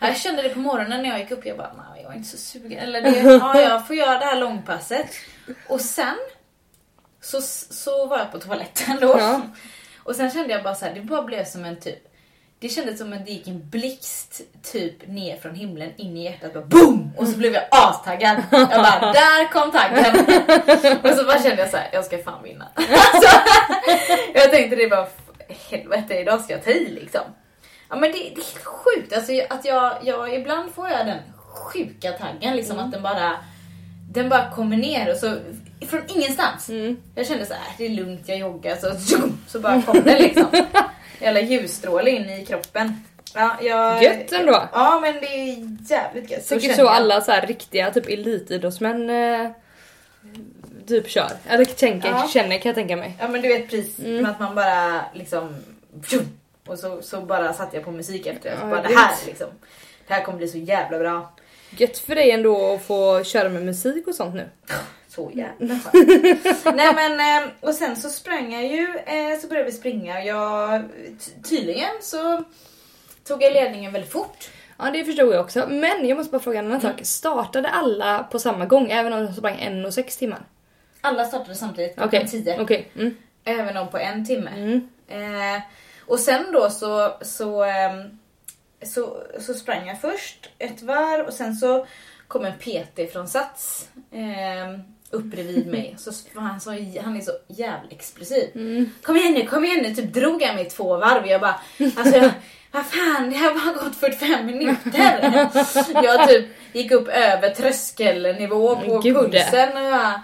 Ja, 0.00 0.06
Jag 0.06 0.16
kände 0.16 0.42
det 0.42 0.48
på 0.48 0.58
morgonen 0.58 1.02
när 1.02 1.08
jag 1.10 1.18
gick 1.18 1.30
upp. 1.30 1.46
Jag 1.46 1.56
bara, 1.56 1.72
nej 1.92 2.02
jag 2.02 2.12
är 2.12 2.16
inte 2.16 2.28
så 2.28 2.36
sugen. 2.36 2.78
Eller 2.78 3.00
det, 3.02 3.18
ja, 3.40 3.60
jag 3.60 3.86
får 3.86 3.96
göra 3.96 4.18
det 4.18 4.24
här 4.24 4.36
långpasset. 4.40 5.06
Och 5.68 5.80
sen 5.80 6.16
så, 7.20 7.40
så 7.70 8.06
var 8.06 8.18
jag 8.18 8.32
på 8.32 8.38
toaletten 8.38 8.98
då. 9.00 9.14
Ja. 9.18 9.40
Och 10.02 10.16
sen 10.16 10.30
kände 10.30 10.52
jag 10.54 10.62
bara 10.62 10.74
så 10.74 10.84
här, 10.84 10.94
det 10.94 11.00
bara 11.00 11.22
blev 11.22 11.44
som 11.44 11.64
en 11.64 11.80
typ 11.80 12.09
det 12.60 12.68
kändes 12.68 12.98
som 12.98 13.12
att 13.12 13.26
det 13.26 13.32
gick 13.32 13.48
en 13.48 13.70
blixt 13.70 14.40
typ 14.72 15.08
ner 15.08 15.36
från 15.36 15.54
himlen 15.54 15.90
in 15.96 16.16
i 16.16 16.24
hjärtat. 16.24 16.54
Bara 16.54 16.64
boom! 16.64 17.12
Och 17.16 17.28
så 17.28 17.36
blev 17.36 17.54
jag 17.54 17.62
astaggad. 17.70 18.42
Jag 18.50 18.68
bara, 18.68 19.00
där 19.12 19.52
kom 19.52 19.70
taggen. 19.70 20.14
Och 21.02 21.18
så 21.18 21.24
bara 21.24 21.42
kände 21.42 21.62
jag 21.62 21.70
så 21.70 21.76
här, 21.76 21.88
jag 21.92 22.04
ska 22.04 22.18
fan 22.18 22.42
vinna. 22.42 22.68
Alltså, 22.76 23.40
jag 24.34 24.50
tänkte 24.50 24.76
det 24.76 24.86
var 24.86 25.08
helvete, 25.70 26.14
idag 26.14 26.40
ska 26.40 26.52
jag 26.52 26.64
ta 26.64 26.70
i 26.70 26.88
liksom. 26.90 27.20
Ja 27.88 27.96
men 27.96 28.12
det, 28.12 28.18
det 28.18 28.24
är 28.24 28.34
helt 28.34 28.64
sjukt. 28.64 29.12
Alltså, 29.16 29.32
att 29.50 29.64
jag, 29.64 29.92
jag, 30.02 30.34
ibland 30.34 30.74
får 30.74 30.88
jag 30.88 31.06
den 31.06 31.18
sjuka 31.46 32.12
taggen 32.12 32.56
liksom 32.56 32.78
att 32.78 32.92
den 32.92 33.02
bara 33.02 33.32
den 34.12 34.28
bara 34.28 34.50
kommer 34.50 34.76
ner 34.76 35.12
och 35.12 35.16
så 35.16 35.36
från 35.88 36.00
ingenstans. 36.08 36.68
Mm. 36.68 36.96
Jag 37.14 37.26
kände 37.26 37.46
så 37.46 37.54
här, 37.54 37.62
det 37.78 37.86
är 37.86 37.90
lugnt, 37.90 38.28
jag 38.28 38.38
joggar 38.38 38.76
så, 38.76 39.16
så 39.48 39.60
bara 39.60 39.82
kom 39.82 40.02
den 40.04 40.22
liksom. 40.22 40.46
Jävla 41.20 41.40
ljusstråle 41.40 42.10
in 42.10 42.30
i 42.30 42.46
kroppen. 42.46 43.04
Ja, 43.34 43.56
jag, 43.62 44.02
Gött 44.02 44.32
ändå. 44.32 44.68
Ja 44.72 44.98
men 45.02 45.14
det 45.14 45.26
är 45.26 45.76
jävligt 45.90 46.30
gött. 46.30 46.48
Tycker 46.48 46.74
så 46.74 46.80
jag. 46.80 46.88
alla 46.88 47.20
så 47.20 47.32
här 47.32 47.46
riktiga 47.46 47.90
typ 47.90 48.06
elitidrottsmän 48.08 49.10
eh, 49.10 49.50
typ 50.86 51.08
kör. 51.10 51.30
Eller 51.48 51.64
tänker, 51.64 52.08
Ja. 52.08 52.28
känner 52.32 52.58
kan 52.58 52.68
jag 52.68 52.74
tänka 52.74 52.96
mig. 52.96 53.16
Ja 53.20 53.28
men 53.28 53.42
du 53.42 53.48
vet 53.48 53.70
precis 53.70 53.98
Mm. 53.98 54.26
att 54.26 54.40
man 54.40 54.54
bara 54.54 55.00
liksom 55.14 55.56
och 56.66 56.78
så, 56.78 57.02
så 57.02 57.20
bara 57.20 57.52
satte 57.52 57.76
jag 57.76 57.84
på 57.84 57.90
musik 57.90 58.26
efter. 58.26 58.50
Ja, 58.50 58.56
Ja, 58.60 58.66
bara, 58.70 58.82
det 58.82 58.94
här 58.94 59.14
liksom. 59.26 59.46
Det 60.08 60.14
här 60.14 60.22
kommer 60.22 60.38
bli 60.38 60.48
så 60.48 60.58
jävla 60.58 60.98
bra. 60.98 61.32
Gött 61.70 61.98
för 61.98 62.14
dig 62.14 62.30
ändå 62.30 62.74
att 62.74 62.82
få 62.82 63.24
köra 63.24 63.48
med 63.48 63.62
musik 63.64 64.06
och 64.08 64.14
sånt 64.14 64.34
nu. 64.34 64.48
Så 65.10 65.30
jävla 65.34 65.78
skönt. 65.78 66.64
Nej 66.76 66.94
men 66.94 67.42
eh, 67.44 67.50
och 67.60 67.74
sen 67.74 67.96
så 67.96 68.08
sprang 68.10 68.52
jag 68.52 68.66
ju, 68.66 68.88
eh, 69.06 69.38
så 69.40 69.48
började 69.48 69.70
vi 69.70 69.76
springa. 69.76 70.24
Jag, 70.24 70.82
ty- 71.20 71.48
tydligen 71.48 71.90
så 72.02 72.44
tog 73.24 73.42
jag 73.42 73.52
ledningen 73.52 73.92
väldigt 73.92 74.12
fort. 74.12 74.50
Ja 74.78 74.90
det 74.90 75.04
förstod 75.04 75.34
jag 75.34 75.40
också. 75.40 75.66
Men 75.68 76.08
jag 76.08 76.16
måste 76.18 76.30
bara 76.32 76.40
fråga 76.42 76.58
en 76.58 76.66
annan 76.66 76.80
Mm. 76.80 76.92
sak. 76.96 77.06
Startade 77.06 77.68
alla 77.68 78.22
på 78.30 78.38
samma 78.38 78.66
gång 78.66 78.90
även 78.90 79.12
om 79.12 79.24
de 79.26 79.34
sprang 79.34 79.58
en 79.60 79.84
och 79.84 79.94
sex 79.94 80.16
timmar? 80.16 80.42
Alla 81.00 81.24
startade 81.24 81.54
samtidigt 81.54 81.94
klockan 81.96 82.08
Okej. 82.08 82.28
10. 82.44 82.60
Okej. 82.60 82.90
Mm. 82.96 83.16
Även 83.44 83.76
om 83.76 83.88
på 83.88 83.98
en 83.98 84.26
timme. 84.26 84.50
Mm. 84.56 84.88
Eh, 85.08 85.62
och 86.06 86.18
sen 86.20 86.52
då 86.52 86.70
så, 86.70 87.12
så, 87.22 87.62
ehm, 87.64 88.18
så, 88.82 89.22
så 89.40 89.54
sprang 89.54 89.88
jag 89.88 90.00
först 90.00 90.50
ett 90.58 90.82
varv 90.82 91.26
och 91.26 91.32
sen 91.32 91.54
så 91.56 91.86
kom 92.28 92.44
en 92.44 92.52
PT 92.58 93.12
från 93.12 93.28
Sats 93.28 93.88
ehm, 94.12 94.82
upp 95.10 95.24
bredvid 95.24 95.66
mig. 95.66 95.94
Så 95.98 96.10
han, 96.34 96.60
så, 96.60 96.70
han 97.04 97.16
är 97.16 97.20
så 97.20 97.32
jävla 97.48 97.90
explosiv. 97.90 98.48
Mm. 98.54 98.90
Kom 99.02 99.16
igen 99.16 99.32
nu, 99.34 99.46
kom 99.46 99.64
igen 99.64 99.78
nu. 99.82 99.94
Typ 99.94 100.12
drog 100.12 100.42
jag 100.42 100.54
mig 100.54 100.64
två 100.70 100.96
varv. 100.96 101.26
Jag 101.26 101.40
bara, 101.40 101.60
alltså 101.96 102.16
jag, 102.16 102.30
vad 102.72 102.86
fan, 102.86 103.30
det 103.30 103.36
har 103.36 103.54
bara 103.54 103.84
gått 103.84 103.96
45 103.96 104.46
minuter. 104.46 105.48
Jag 106.04 106.28
typ 106.28 106.46
gick 106.72 106.90
upp 106.90 107.08
över 107.08 107.50
tröskelnivå 107.50 108.76
på 108.76 108.98
gud. 108.98 109.16
pulsen. 109.16 109.68
Och 109.68 109.90
bara, 109.90 110.22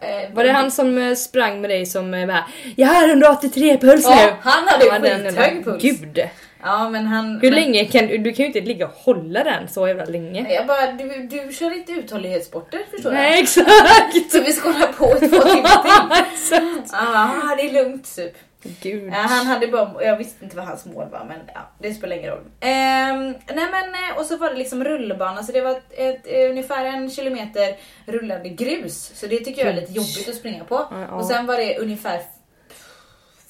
eh, 0.00 0.34
Var 0.34 0.44
det 0.44 0.52
han 0.52 0.70
som 0.70 0.98
eh, 0.98 1.14
sprang 1.14 1.60
med 1.60 1.70
dig 1.70 1.86
som 1.86 2.14
eh, 2.14 2.26
bara 2.26 2.44
Jag 2.76 2.88
har 2.88 3.08
183 3.08 3.78
puls 3.78 4.04
Ja, 4.04 4.26
nu! 4.26 4.32
han 4.42 4.68
hade 4.68 4.86
Ja, 4.86 4.92
skithög 5.00 5.64
puls. 5.64 5.82
Gud! 5.82 6.28
Ja 6.66 6.90
men 6.90 7.06
han... 7.06 7.40
Hur 7.40 7.50
men, 7.50 7.60
länge 7.60 7.84
kan 7.84 8.06
du, 8.06 8.18
du 8.18 8.32
kan 8.32 8.42
ju 8.42 8.46
inte 8.46 8.60
ligga 8.60 8.86
och 8.86 8.92
hålla 8.92 9.44
den 9.44 9.68
så 9.68 9.88
jävla 9.88 10.04
länge. 10.04 10.52
Jag 10.52 10.66
bara, 10.66 10.92
du, 10.92 11.26
du 11.26 11.52
kör 11.52 11.76
inte 11.76 11.92
uthållighetssporter 11.92 12.80
förstår 12.90 13.10
Nej 13.10 13.30
jag. 13.30 13.40
exakt! 13.42 14.32
Så 14.32 14.40
vi 14.40 14.52
ska 14.52 14.70
hålla 14.70 14.86
på 14.86 15.04
i 15.04 15.28
två 15.28 15.42
timmar 15.42 16.26
till. 16.48 16.82
Ja, 16.92 17.54
det 17.56 17.62
är 17.62 17.72
lugnt 17.72 18.16
typ. 18.16 18.36
Gud. 18.82 19.12
Ja, 19.12 19.16
han 19.16 19.46
hade 19.46 19.66
bara, 19.66 20.04
jag 20.04 20.16
visste 20.16 20.44
inte 20.44 20.56
vad 20.56 20.66
hans 20.66 20.86
mål 20.86 21.08
var 21.12 21.24
men 21.28 21.38
ja, 21.54 21.60
det 21.78 21.94
spelar 21.94 22.16
ingen 22.16 22.30
roll. 22.30 22.44
Ehm, 22.60 23.34
nej 23.54 23.66
men 23.70 23.94
eh, 23.94 24.18
och 24.18 24.24
så 24.24 24.36
var 24.36 24.50
det 24.50 24.56
liksom 24.56 24.84
rullbana 24.84 25.42
så 25.42 25.52
det 25.52 25.60
var 25.60 25.70
ett, 25.70 25.92
ett, 25.96 26.26
eh, 26.26 26.50
ungefär 26.50 26.84
en 26.84 27.10
kilometer 27.10 27.76
rullande 28.06 28.48
grus. 28.48 29.12
Så 29.14 29.26
det 29.26 29.36
tycker 29.38 29.66
jag 29.66 29.74
är 29.74 29.80
lite 29.80 29.92
jobbigt 29.92 30.28
att 30.28 30.34
springa 30.34 30.64
på. 30.64 30.86
Ja. 30.90 31.16
Och 31.16 31.24
sen 31.24 31.46
var 31.46 31.56
det 31.56 31.78
ungefär 31.78 32.20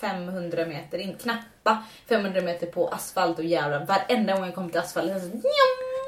500 0.00 0.66
meter, 0.66 0.98
in, 0.98 1.14
knappa 1.22 1.82
500 2.08 2.40
meter 2.40 2.66
på 2.66 2.88
asfalt 2.88 3.38
och 3.38 3.44
jävlar 3.44 3.86
varenda 3.86 4.34
gång 4.36 4.44
jag 4.44 4.54
kom 4.54 4.70
till 4.70 4.80
asfalten 4.80 5.20
så 5.20 5.26
njam, 5.26 5.42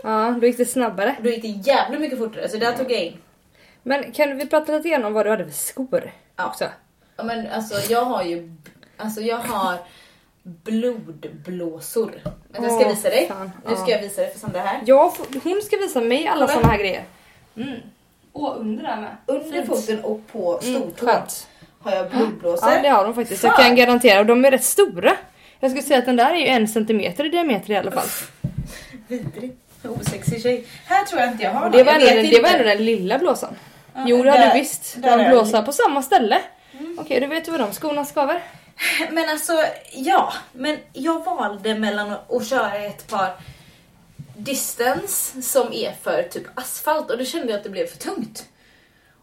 Ja, 0.02 0.36
då 0.40 0.46
gick 0.46 0.56
det 0.58 0.64
snabbare. 0.66 1.16
då 1.22 1.28
gick 1.30 1.42
det 1.42 1.70
jävligt 1.70 2.00
mycket 2.00 2.18
fortare 2.18 2.48
så 2.48 2.56
där 2.56 2.72
tog 2.72 2.92
jag 2.92 3.00
in. 3.04 3.16
Men 3.82 4.12
kan 4.12 4.36
vi 4.38 4.46
prata 4.46 4.72
lite 4.76 4.88
grann 4.88 5.04
om 5.04 5.12
vad 5.12 5.26
du 5.26 5.30
hade 5.30 5.44
för 5.44 5.52
skor? 5.52 6.12
Ja. 6.36 6.46
också. 6.46 6.64
Ja, 7.16 7.24
men 7.24 7.46
alltså 7.46 7.92
jag 7.92 8.04
har 8.04 8.22
ju, 8.22 8.52
alltså 8.96 9.20
jag 9.20 9.36
har 9.38 9.78
blodblåsor. 10.42 12.12
Men 12.48 12.62
jag 12.62 12.72
ska 12.72 12.84
Åh, 12.84 12.90
visa 12.90 13.08
dig. 13.10 13.28
fan. 13.28 13.50
Nu 13.66 13.74
ska 13.76 13.84
Ja. 13.84 13.90
jag 13.96 14.02
visa 14.02 14.20
dig 14.22 14.32
för 14.32 14.38
Sandra 14.38 14.60
här. 14.60 14.80
Ja, 14.86 15.14
hon 15.44 15.62
ska 15.62 15.76
visa 15.76 16.00
mig 16.00 16.26
alla 16.28 16.48
såna 16.48 16.68
här 16.68 16.78
grejer. 16.78 17.04
Mm. 17.56 17.74
Och 18.32 18.60
under 18.60 18.82
där 18.82 18.96
med. 19.00 19.16
Under 19.26 19.52
Fint. 19.52 19.66
foten 19.66 20.04
och 20.04 20.20
på 20.32 20.60
Mm, 20.62 20.80
stortån 20.82 21.08
skönt. 21.08 21.48
Har 21.80 21.92
jag 21.92 22.10
blodblåsor. 22.10 22.70
Ja, 22.70 22.82
det 22.82 22.88
har 22.88 23.04
de 23.04 23.14
faktiskt. 23.14 23.44
Jag 23.44 23.56
kan 23.56 23.76
garantera. 23.76 24.20
Och 24.20 24.26
de 24.26 24.44
är 24.44 24.50
rätt 24.50 24.64
stora. 24.64 25.16
Jag 25.60 25.70
skulle 25.70 25.82
säga 25.82 25.98
att 25.98 26.06
den 26.06 26.16
där 26.16 26.30
är 26.30 26.36
ju 26.36 26.46
en 26.46 26.68
centimeter 26.68 27.24
i 27.24 27.28
diameter 27.28 27.70
i 27.70 27.76
alla 27.76 27.90
fall. 27.90 28.08
Vidrig. 29.08 29.56
Osexig 29.82 30.42
tjej. 30.42 30.66
Här 30.86 31.04
tror 31.04 31.20
jag 31.20 31.30
inte 31.30 31.44
jag 31.44 31.50
har 31.50 31.60
någon. 31.60 31.72
det 31.72 31.84
var, 31.84 31.92
ändå, 31.92 32.06
det 32.06 32.42
var 32.42 32.48
ändå 32.48 32.64
den 32.64 32.84
lilla 32.84 33.18
blåsan. 33.18 33.56
Ja, 33.94 34.04
Jo, 34.06 34.22
det 34.22 34.30
hade 34.30 34.52
du 34.52 34.58
visst. 34.58 34.96
En 34.96 35.04
är 35.04 35.30
blåsa 35.30 35.62
på 35.62 35.72
samma 35.72 36.02
ställe. 36.02 36.40
Mm. 36.78 36.98
Okej, 37.00 37.20
då 37.20 37.26
vet 37.26 37.44
du 37.44 37.50
vad 37.50 37.60
de 37.60 37.72
skorna 37.72 38.04
skaver. 38.04 38.42
Men 39.10 39.28
alltså, 39.28 39.52
ja. 39.92 40.32
Men 40.52 40.76
jag 40.92 41.24
valde 41.24 41.74
mellan 41.74 42.10
att, 42.10 42.32
att 42.32 42.46
köra 42.46 42.74
ett 42.74 43.08
par 43.08 43.30
distance 44.36 45.42
som 45.42 45.72
är 45.72 45.92
för 46.02 46.22
typ 46.22 46.44
asfalt 46.54 47.10
och 47.10 47.18
då 47.18 47.24
kände 47.24 47.48
jag 47.48 47.56
att 47.58 47.64
det 47.64 47.70
blev 47.70 47.86
för 47.86 47.98
tungt. 47.98 48.44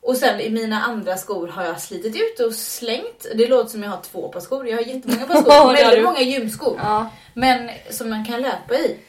Och 0.06 0.18
sen 0.18 0.40
i 0.40 0.50
mina 0.50 0.82
andra 0.82 1.18
skor 1.18 1.48
har 1.48 1.64
jag 1.64 1.82
slitit 1.82 2.16
ut 2.16 2.40
och 2.40 2.54
slängt. 2.54 3.26
Det 3.36 3.48
låter 3.48 3.70
som 3.70 3.84
jag 3.84 3.90
har 3.90 4.02
två 4.02 4.28
par 4.28 4.40
skor. 4.40 4.68
Jag 4.68 4.78
har 4.78 4.84
jättemånga 4.84 5.26
par 5.26 5.36
skor. 5.42 5.50
det 5.50 5.54
har 5.54 5.74
väldigt 5.74 6.04
många 6.04 6.22
gymskor. 6.22 6.80
Ja. 6.84 7.10
Men 7.34 7.70
som 7.90 8.10
man 8.10 8.26
kan 8.26 8.42
löpa 8.42 8.76
i. 8.76 9.00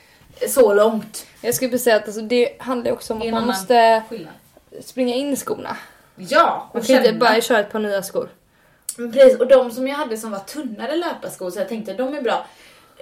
Så 0.49 0.75
långt. 0.75 1.27
Jag 1.41 1.55
skulle 1.55 1.71
precis 1.71 1.85
säga 1.85 1.97
att 1.97 2.05
alltså, 2.05 2.21
det 2.21 2.57
handlar 2.59 2.93
också 2.93 3.15
om 3.15 3.23
att 3.23 3.31
man 3.31 3.47
måste 3.47 4.03
Skillnad. 4.09 4.33
springa 4.81 5.15
in 5.15 5.33
i 5.33 5.37
skorna. 5.37 5.77
Ja, 6.17 6.71
Man 6.73 6.81
och 6.83 6.87
kan 6.87 6.97
inte 6.97 7.13
bara 7.13 7.41
köra 7.41 7.59
ett 7.61 7.73
par 7.73 7.79
nya 7.79 8.03
skor. 8.03 8.29
Precis, 8.97 9.39
och 9.41 9.47
de 9.47 9.71
som 9.71 9.89
jag 9.89 9.97
hade 9.97 10.17
som 10.17 10.31
var 10.31 10.39
tunnare 10.39 10.97
löparskor 10.97 11.51
så 11.51 11.59
jag 11.59 11.69
tänkte 11.69 11.93
de 11.93 12.15
är 12.15 12.23
bra. 12.23 12.47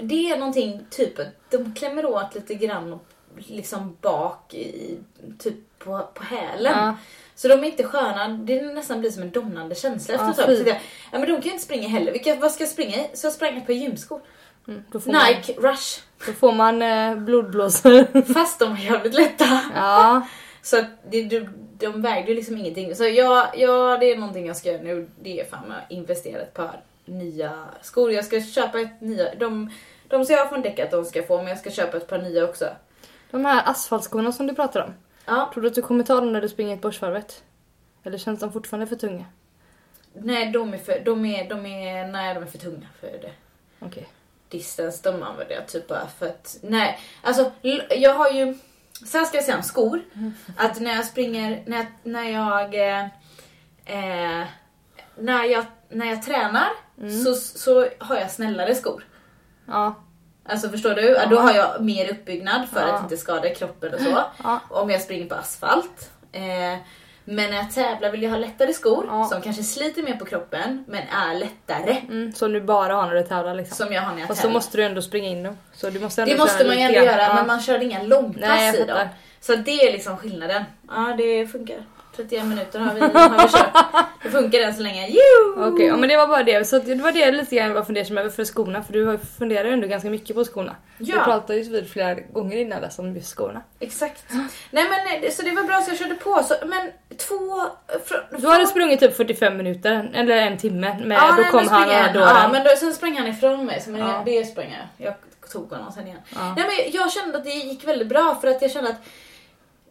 Det 0.01 0.31
är 0.31 0.39
någonting 0.39 0.87
typ 0.91 1.19
att 1.19 1.51
de 1.51 1.75
klämmer 1.75 2.07
åt 2.07 2.35
lite 2.35 2.55
grann 2.55 2.93
och 2.93 3.07
liksom 3.37 3.97
bak 4.01 4.55
i, 4.55 4.99
typ 5.39 5.79
på, 5.79 6.09
på 6.15 6.25
hälen. 6.25 6.73
Ja. 6.77 6.97
Så 7.35 7.49
de 7.49 7.55
är 7.55 7.65
inte 7.65 7.85
sköna, 7.85 8.29
det 8.29 8.63
nästan 8.63 9.01
blir 9.01 9.11
som 9.11 9.23
en 9.23 9.31
domnande 9.31 9.75
känsla 9.75 10.15
efter 10.15 10.31
ett 10.31 10.37
tag. 10.37 10.69
jag, 10.69 10.81
ja 11.13 11.19
men 11.19 11.21
de 11.21 11.35
kan 11.35 11.43
ju 11.43 11.51
inte 11.51 11.65
springa 11.65 11.89
heller. 11.89 12.13
Vilka, 12.13 12.35
vad 12.35 12.53
ska 12.53 12.63
jag 12.63 12.71
springa 12.71 12.97
i? 12.97 13.11
Så 13.15 13.27
jag 13.27 13.33
sprang 13.33 13.57
ett 13.57 13.67
par 13.67 13.73
gymskor. 13.73 14.21
Mm, 14.69 14.85
får 14.93 15.13
man, 15.13 15.27
Nike 15.27 15.53
Rush. 15.53 16.01
då 16.27 16.33
får 16.33 16.53
man 16.53 16.83
eh, 16.83 17.17
blodblåsor. 17.17 18.23
Fast 18.35 18.59
de 18.59 18.71
var 18.71 18.79
jävligt 18.79 19.15
lätta. 19.15 19.61
ja. 19.75 20.27
Så 20.63 20.79
att 20.79 20.87
det, 21.11 21.23
de, 21.25 21.49
de 21.79 22.03
vägde 22.03 22.31
ju 22.31 22.37
liksom 22.37 22.59
ingenting. 22.59 22.95
Så 22.95 23.05
ja, 23.05 23.53
ja, 23.57 23.99
det 24.01 24.13
är 24.13 24.17
någonting 24.17 24.47
jag 24.47 24.57
ska 24.57 24.73
göra 24.73 24.83
nu. 24.83 25.09
Det 25.23 25.41
är 25.41 25.45
fan 25.45 25.73
att 25.73 25.91
investera 25.91 26.43
ett 26.43 26.55
par 26.55 26.81
nya 27.05 27.53
skor. 27.83 28.13
Jag 28.13 28.25
ska 28.25 28.41
köpa 28.43 28.81
ett 28.81 29.01
nya. 29.01 29.35
De, 29.35 29.71
de 30.09 30.25
som 30.25 30.35
jag 30.35 30.49
från 30.49 30.63
Decathlon 30.63 31.05
ska 31.05 31.19
jag 31.19 31.29
få, 31.29 31.37
men 31.37 31.47
jag 31.47 31.59
ska 31.59 31.71
köpa 31.71 31.97
ett 31.97 32.07
par 32.07 32.19
nya 32.19 32.45
också. 32.45 32.65
De 33.31 33.45
här 33.45 33.63
asfaltskorna 33.71 34.33
som 34.33 34.47
du 34.47 34.55
pratar 34.55 34.81
om. 34.81 34.95
Ja, 35.25 35.51
Tror 35.53 35.63
du 35.63 35.69
att 35.69 35.75
du 35.75 35.83
kommer 35.83 36.05
ta 36.05 36.15
dem 36.15 36.33
när 36.33 36.41
du 36.41 36.49
springer 36.49 37.15
ett? 37.17 37.43
Eller 38.03 38.19
känns 38.19 38.41
de 38.41 38.53
fortfarande 38.53 38.87
för 38.87 38.97
tunga? 38.97 39.25
nej 40.15 40.51
de 40.51 40.75
är 40.75 40.79
för, 40.79 41.01
de 41.05 41.25
är, 41.25 41.49
de 41.49 41.67
är, 41.67 42.07
nej 42.09 42.35
de 42.35 42.43
är 42.43 42.47
för 42.47 42.59
tunga 42.59 42.87
för 43.01 43.07
det. 43.07 43.33
Okej. 43.79 44.09
Distance, 44.49 45.11
de 45.11 45.23
använder 45.23 45.55
jag 45.55 45.67
typ 45.69 45.89
bara 45.89 46.07
för 46.07 46.27
att, 46.27 46.59
nej. 46.63 47.01
Alltså 47.23 47.53
jag 47.91 48.15
har 48.15 48.31
ju, 48.31 48.45
här 49.13 49.25
ska 49.25 49.37
jag 49.37 49.45
säga 49.45 49.57
om 49.57 49.63
skor. 49.63 50.03
Att 50.57 50.81
när 50.81 50.97
jag 50.97 51.05
springer, 51.05 51.63
när 51.67 51.77
jag, 51.77 51.87
när 52.03 52.31
jag, 52.31 52.75
eh, 52.75 53.05
eh, 53.85 54.47
när 55.17 55.45
jag, 55.45 55.65
när 55.89 56.07
jag 56.07 56.23
tränar 56.23 56.69
så, 57.25 57.35
så 57.35 57.89
har 57.99 58.17
jag 58.17 58.31
snällare 58.31 58.75
skor. 58.75 59.05
Ja. 59.67 59.95
Alltså 60.49 60.69
förstår 60.69 60.95
du? 60.95 61.19
Då 61.31 61.37
har 61.39 61.55
jag 61.55 61.81
mer 61.81 62.11
uppbyggnad 62.11 62.69
för 62.73 62.81
Ja. 62.81 62.95
att 62.95 63.03
inte 63.03 63.17
skada 63.17 63.49
kroppen 63.55 63.95
och 63.95 64.01
så. 64.01 64.23
Ja. 64.45 64.61
Om 64.71 64.91
jag 64.91 65.01
springer 65.03 65.27
på 65.27 65.35
asfalt. 65.35 66.11
Eh, 66.33 66.43
men 67.27 67.51
när 67.51 67.57
jag 67.57 67.71
tävlar 67.75 68.11
vill 68.11 68.23
jag 68.23 68.31
ha 68.31 68.39
lättare 68.39 68.73
skor 68.73 69.07
Ja. 69.09 69.25
som 69.25 69.43
kanske 69.43 69.63
sliter 69.63 70.03
mer 70.03 70.17
på 70.17 70.25
kroppen 70.25 70.85
men 70.89 71.03
är 71.09 71.35
lättare. 71.35 71.97
Mm, 72.09 72.33
som 72.33 72.53
du 72.53 72.61
bara 72.61 72.95
har 72.95 73.07
när 73.07 73.15
du 73.15 73.23
tävlar 73.23 73.55
liksom. 73.55 73.77
Som 73.87 73.95
jag 73.95 74.03
har 74.03 74.13
när 74.15 74.21
jag 74.21 74.31
Och 74.31 74.37
så 74.37 74.43
tävlar. 74.43 74.55
måste 74.55 74.77
du 74.77 74.85
ändå 74.85 75.03
springa 75.03 75.29
in 75.29 75.43
dem. 75.43 75.59
Så 75.73 75.91
du 75.91 76.01
måste 76.01 76.23
ändå 76.23 76.35
Det 76.35 76.39
måste 76.39 76.67
man 76.67 76.77
ju 76.77 76.83
ändå 76.83 76.99
göra 77.01 77.23
Ja. 77.23 77.35
men 77.35 77.47
man 77.47 77.61
kör 77.61 77.83
inga 77.83 78.03
långpass 78.03 78.43
Nej, 78.49 78.81
i 78.81 78.85
dem. 78.85 79.09
Så 79.41 79.57
det 79.57 79.71
är 79.89 79.93
liksom 79.93 80.17
skillnaden. 80.17 80.65
Ja 80.89 81.15
det 81.19 81.47
funkar. 81.47 81.77
31 82.17 82.45
minuter 82.47 82.79
har 82.79 82.95
vi, 82.95 83.01
har 83.01 83.31
vi 83.47 83.53
kört. 83.53 84.07
Det 84.23 84.31
funkar 84.31 84.59
än 84.61 84.75
så 84.75 84.83
länge. 84.83 85.09
Okej, 85.57 85.87
ja, 85.87 85.97
men 85.97 86.09
det 86.09 86.17
var 86.17 86.27
bara 86.27 86.43
det. 86.43 86.65
Så 86.69 86.79
det 86.79 86.95
var 86.95 87.13
det 87.13 87.31
lite 87.33 87.57
grann 87.57 87.67
jag 87.69 87.75
var 87.75 87.83
fundersam 87.85 88.19
över 88.19 88.31
för 88.31 88.45
skorna. 88.45 88.83
För 88.83 88.93
du 88.93 89.19
funderar 89.39 89.65
ju 89.65 89.73
ändå 89.73 89.87
ganska 89.89 90.11
mycket 90.11 90.37
på 90.37 90.45
skorna. 90.45 90.77
Ja. 90.99 91.15
Vi 91.19 91.25
pratade 91.25 91.59
ju 91.59 91.71
vid 91.71 91.91
flera 91.91 92.15
gånger 92.15 92.57
innan 92.57 92.81
dess 92.83 92.99
om 92.99 93.15
just 93.17 93.29
skorna. 93.37 93.63
Exakt. 93.81 94.25
Nej 94.71 94.85
men 94.91 95.21
det- 95.21 95.31
så 95.35 95.43
det 95.43 95.51
var 95.51 95.63
bra 95.63 95.81
så 95.83 95.91
jag 95.91 95.99
körde 95.99 96.15
på. 96.15 96.43
Så, 96.43 96.55
men 96.67 96.91
två... 97.29 97.63
Från, 98.05 98.41
Du 98.41 98.49
hade 98.49 98.67
sprungit 98.67 99.01
typ 99.01 99.17
45 99.17 99.57
minuter, 99.57 100.11
eller 100.15 100.37
en 100.37 100.59
timme. 100.59 100.99
Med, 101.05 101.17
Ja, 101.19 101.35
då 101.37 101.43
nej, 101.43 101.51
kom 101.51 101.69
han 101.69 101.83
och 102.07 102.13
då 102.15 102.21
Ja, 102.21 102.49
men 102.53 102.65
då, 102.65 102.71
sen 102.77 102.93
sprang 102.95 103.17
han 103.19 103.27
ifrån 103.27 103.67
mig. 103.67 103.81
Så 103.81 103.91
men 103.91 104.01
Ja. 104.01 104.23
det 104.27 104.45
sprang 104.45 104.77
jag. 104.99 105.07
Jag 105.07 105.15
tog 105.53 105.71
honom 105.71 105.93
sen 105.93 106.07
igen. 106.07 106.19
Ja. 106.35 106.55
Nej, 106.57 106.65
men 106.67 106.93
jag 106.93 107.13
kände 107.13 107.39
att 107.39 107.45
det 107.45 107.51
gick 107.51 107.89
väldigt 107.89 108.09
bra 108.09 108.39
för 108.41 108.49
att 108.49 108.63
jag 108.63 108.71
kände 108.71 108.91
att 108.91 108.97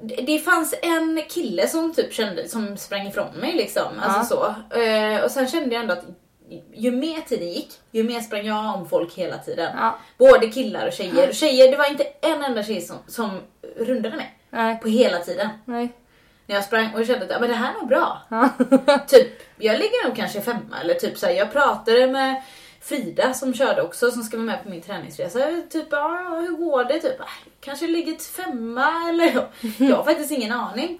det 0.03 0.39
fanns 0.39 0.75
en 0.81 1.21
kille 1.29 1.67
som 1.67 1.93
typ 1.93 2.13
kände, 2.13 2.47
som 2.47 2.77
sprang 2.77 3.07
ifrån 3.07 3.27
mig 3.35 3.53
liksom. 3.53 3.87
Alltså 4.01 4.35
så. 4.35 4.77
Eh, 4.79 5.23
och 5.23 5.31
sen 5.31 5.47
kände 5.47 5.75
jag 5.75 5.81
ändå 5.81 5.93
att 5.93 6.05
ju 6.73 6.91
mer 6.91 7.21
tiden 7.21 7.49
gick, 7.49 7.69
ju 7.91 8.03
mer 8.03 8.19
sprang 8.19 8.45
jag 8.45 8.75
om 8.75 8.89
folk 8.89 9.13
hela 9.17 9.37
tiden. 9.37 9.71
Ja. 9.77 9.97
Både 10.17 10.47
killar 10.47 10.87
och 10.87 10.93
tjejer. 10.93 11.29
Och 11.29 11.35
tjejer, 11.35 11.71
det 11.71 11.77
var 11.77 11.89
inte 11.89 12.03
en 12.21 12.43
enda 12.43 12.63
tjej 12.63 12.81
som, 12.81 12.97
som 13.07 13.39
rundade 13.77 14.15
mig. 14.15 14.37
Nej, 14.49 14.79
På 14.79 14.87
hela 14.87 15.19
tiden. 15.19 15.49
nej. 15.65 15.89
När 16.45 16.55
jag 16.55 16.63
sprang 16.65 16.93
och 16.93 16.99
jag 16.99 17.07
kände 17.07 17.35
att 17.35 17.41
men 17.41 17.49
det 17.49 17.55
här 17.55 17.73
är 17.73 17.79
nog 17.79 17.87
bra. 17.87 18.21
Ja. 18.29 18.49
typ, 19.07 19.27
jag 19.57 19.77
ligger 19.77 20.07
nog 20.07 20.15
kanske 20.17 20.41
femma 20.41 20.81
eller 20.83 20.93
typ 20.93 21.17
så 21.17 21.25
här, 21.25 21.33
jag 21.33 21.51
pratade 21.51 22.07
med 22.07 22.41
Frida 22.83 23.33
som 23.33 23.53
körde 23.53 23.81
också 23.81 24.11
som 24.11 24.23
ska 24.23 24.37
vara 24.37 24.45
med 24.45 24.63
på 24.63 24.69
min 24.69 24.81
träningsresa. 24.81 25.61
Typ, 25.69 25.87
ja, 25.91 26.37
hur 26.47 26.57
går 26.57 26.83
det? 26.83 26.99
Typ, 26.99 27.21
"Ah, 27.21 27.29
kanske 27.59 27.87
ligger 27.87 28.17
femma 28.17 29.09
eller 29.09 29.47
jag 29.77 29.95
har 29.95 30.03
faktiskt 30.03 30.31
ingen 30.31 30.51
aning. 30.51 30.99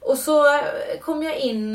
Och 0.00 0.18
så 0.18 0.54
eh, 0.54 1.00
kom 1.00 1.22
jag 1.22 1.38
in, 1.38 1.74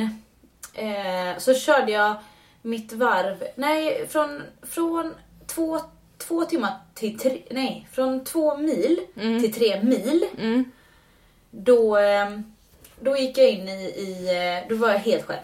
eh, 0.73 1.37
så 1.37 1.53
körde 1.53 1.91
jag 1.91 2.15
mitt 2.61 2.93
varv, 2.93 3.43
nej 3.55 4.07
från, 4.09 4.41
från 4.61 5.13
två, 5.47 5.79
två 6.17 6.45
timmar 6.45 6.73
till 6.93 7.19
tre, 7.19 7.41
nej 7.51 7.87
från 7.91 8.23
två 8.25 8.57
mil 8.57 8.99
till 9.41 9.53
tre 9.53 9.83
mil. 9.83 10.25
Mm. 10.37 10.71
Då, 11.51 11.97
eh, 11.97 12.39
då 12.99 13.17
gick 13.17 13.37
jag 13.37 13.49
in 13.49 13.69
i, 13.69 13.83
i, 13.83 14.27
eh, 14.63 14.69
då 14.69 14.75
var 14.75 14.89
jag 14.89 14.99
helt 14.99 15.25
själv 15.25 15.39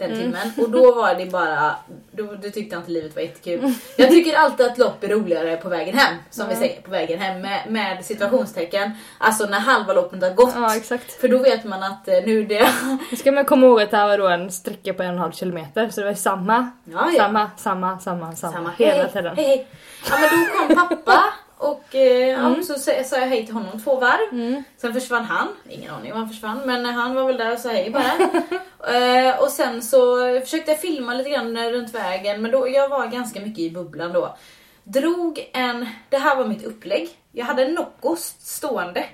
den 0.00 0.16
timmen. 0.16 0.52
Och 0.58 0.70
då 0.70 0.94
var 0.94 1.14
det 1.14 1.26
bara, 1.26 1.74
då, 2.12 2.22
då 2.22 2.50
tyckte 2.50 2.74
jag 2.74 2.80
inte 2.80 2.90
livet 2.90 3.14
var 3.14 3.22
jättekul. 3.22 3.74
Jag 3.96 4.10
tycker 4.10 4.36
alltid 4.38 4.66
att 4.66 4.78
lopp 4.78 5.04
är 5.04 5.08
roligare 5.08 5.56
på 5.56 5.68
vägen 5.68 5.98
hem, 5.98 6.14
som 6.30 6.48
vi 6.48 6.56
säger, 6.56 6.82
på 6.82 6.90
vägen 6.90 7.18
hem 7.18 7.40
med, 7.40 7.60
med 7.68 8.04
situationstecken. 8.04 8.90
Alltså 9.18 9.46
när 9.46 9.60
halva 9.60 9.92
loppet 9.92 10.22
har 10.22 10.30
gått. 10.30 10.52
Ja, 10.54 10.76
exakt. 10.76 11.12
För 11.20 11.28
då 11.28 11.38
vet 11.38 11.64
man 11.64 11.82
att 11.82 12.08
eh, 12.08 12.14
nu 12.26 12.44
det... 12.44 12.68
Nu 13.10 13.16
ska 13.16 13.32
man 13.32 13.44
komma 13.44 13.66
ihåg 13.66 13.80
att 13.82 13.90
det 13.90 13.96
här 13.96 14.08
var 14.08 14.18
då 14.18 14.28
en 14.28 14.50
sträcka 14.52 14.94
på 14.94 15.02
en 15.02 15.08
och 15.08 15.14
en 15.14 15.18
halv 15.20 15.32
kilometer. 15.32 15.88
Så 15.90 16.00
det 16.00 16.06
var 16.06 16.14
samma, 16.14 16.70
Ja, 16.84 17.10
ja. 17.12 17.18
samma, 17.22 17.50
samma, 17.56 17.98
samma, 17.98 18.36
samma, 18.36 18.52
Samma. 18.52 18.70
hela 18.78 19.02
hej, 19.02 19.12
tiden. 19.12 19.36
Hej, 19.36 19.46
hej. 19.46 19.66
Ja 20.10 20.16
men 20.20 20.30
då 20.30 20.74
kom 20.76 20.88
pappa 20.88 21.24
och 21.60 21.94
eh, 21.94 22.28
ja, 22.28 22.62
så 22.62 22.74
sa 23.04 23.16
jag 23.16 23.26
hej 23.26 23.46
till 23.46 23.54
honom 23.54 23.80
två 23.80 24.00
varv. 24.00 24.32
Mm. 24.32 24.62
Sen 24.76 24.94
försvann 24.94 25.24
han, 25.24 25.48
ingen 25.68 25.94
aning 25.94 26.12
var 26.12 26.18
han 26.18 26.28
försvann 26.28 26.62
men 26.64 26.84
han 26.84 27.14
var 27.14 27.24
väl 27.24 27.36
där 27.36 27.52
och 27.52 27.58
sa 27.58 27.68
hej 27.68 27.90
bara. 27.90 28.12
eh, 28.96 29.42
och 29.42 29.48
sen 29.48 29.82
så 29.82 30.16
försökte 30.40 30.70
jag 30.70 30.80
filma 30.80 31.14
lite 31.14 31.30
grann 31.30 31.70
runt 31.72 31.94
vägen 31.94 32.42
men 32.42 32.50
då, 32.50 32.68
jag 32.68 32.88
var 32.88 33.06
ganska 33.06 33.40
mycket 33.40 33.58
i 33.58 33.70
bubblan 33.70 34.12
då. 34.12 34.36
Drog 34.84 35.50
en, 35.52 35.88
det 36.08 36.16
här 36.18 36.36
var 36.36 36.46
mitt 36.46 36.64
upplägg. 36.64 37.08
Jag 37.32 37.46
hade 37.46 37.64
en 37.64 37.74
Nocco 37.74 38.16
stående 38.38 39.04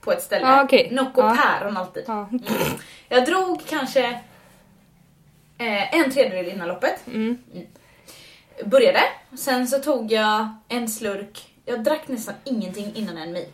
på 0.00 0.12
ett 0.12 0.22
ställe. 0.22 0.46
Ja, 0.46 0.64
okej. 0.64 0.88
Nocco 0.92 1.20
Ja. 1.20 1.36
päron 1.42 1.76
alltid. 1.76 2.04
Ja. 2.06 2.28
Jag 3.08 3.26
drog 3.26 3.62
kanske 3.66 4.04
eh, 5.58 5.94
en 5.94 6.10
tredjedel 6.10 6.48
innan 6.48 6.68
loppet. 6.68 7.06
Mm. 7.06 7.38
Började, 8.64 9.00
sen 9.38 9.68
så 9.68 9.78
tog 9.78 10.12
jag 10.12 10.48
en 10.68 10.88
slurk. 10.88 11.49
Jag 11.70 11.84
drack 11.84 12.08
nästan 12.08 12.34
ingenting 12.44 12.92
innan 12.94 13.18
en 13.18 13.32
mil. 13.32 13.46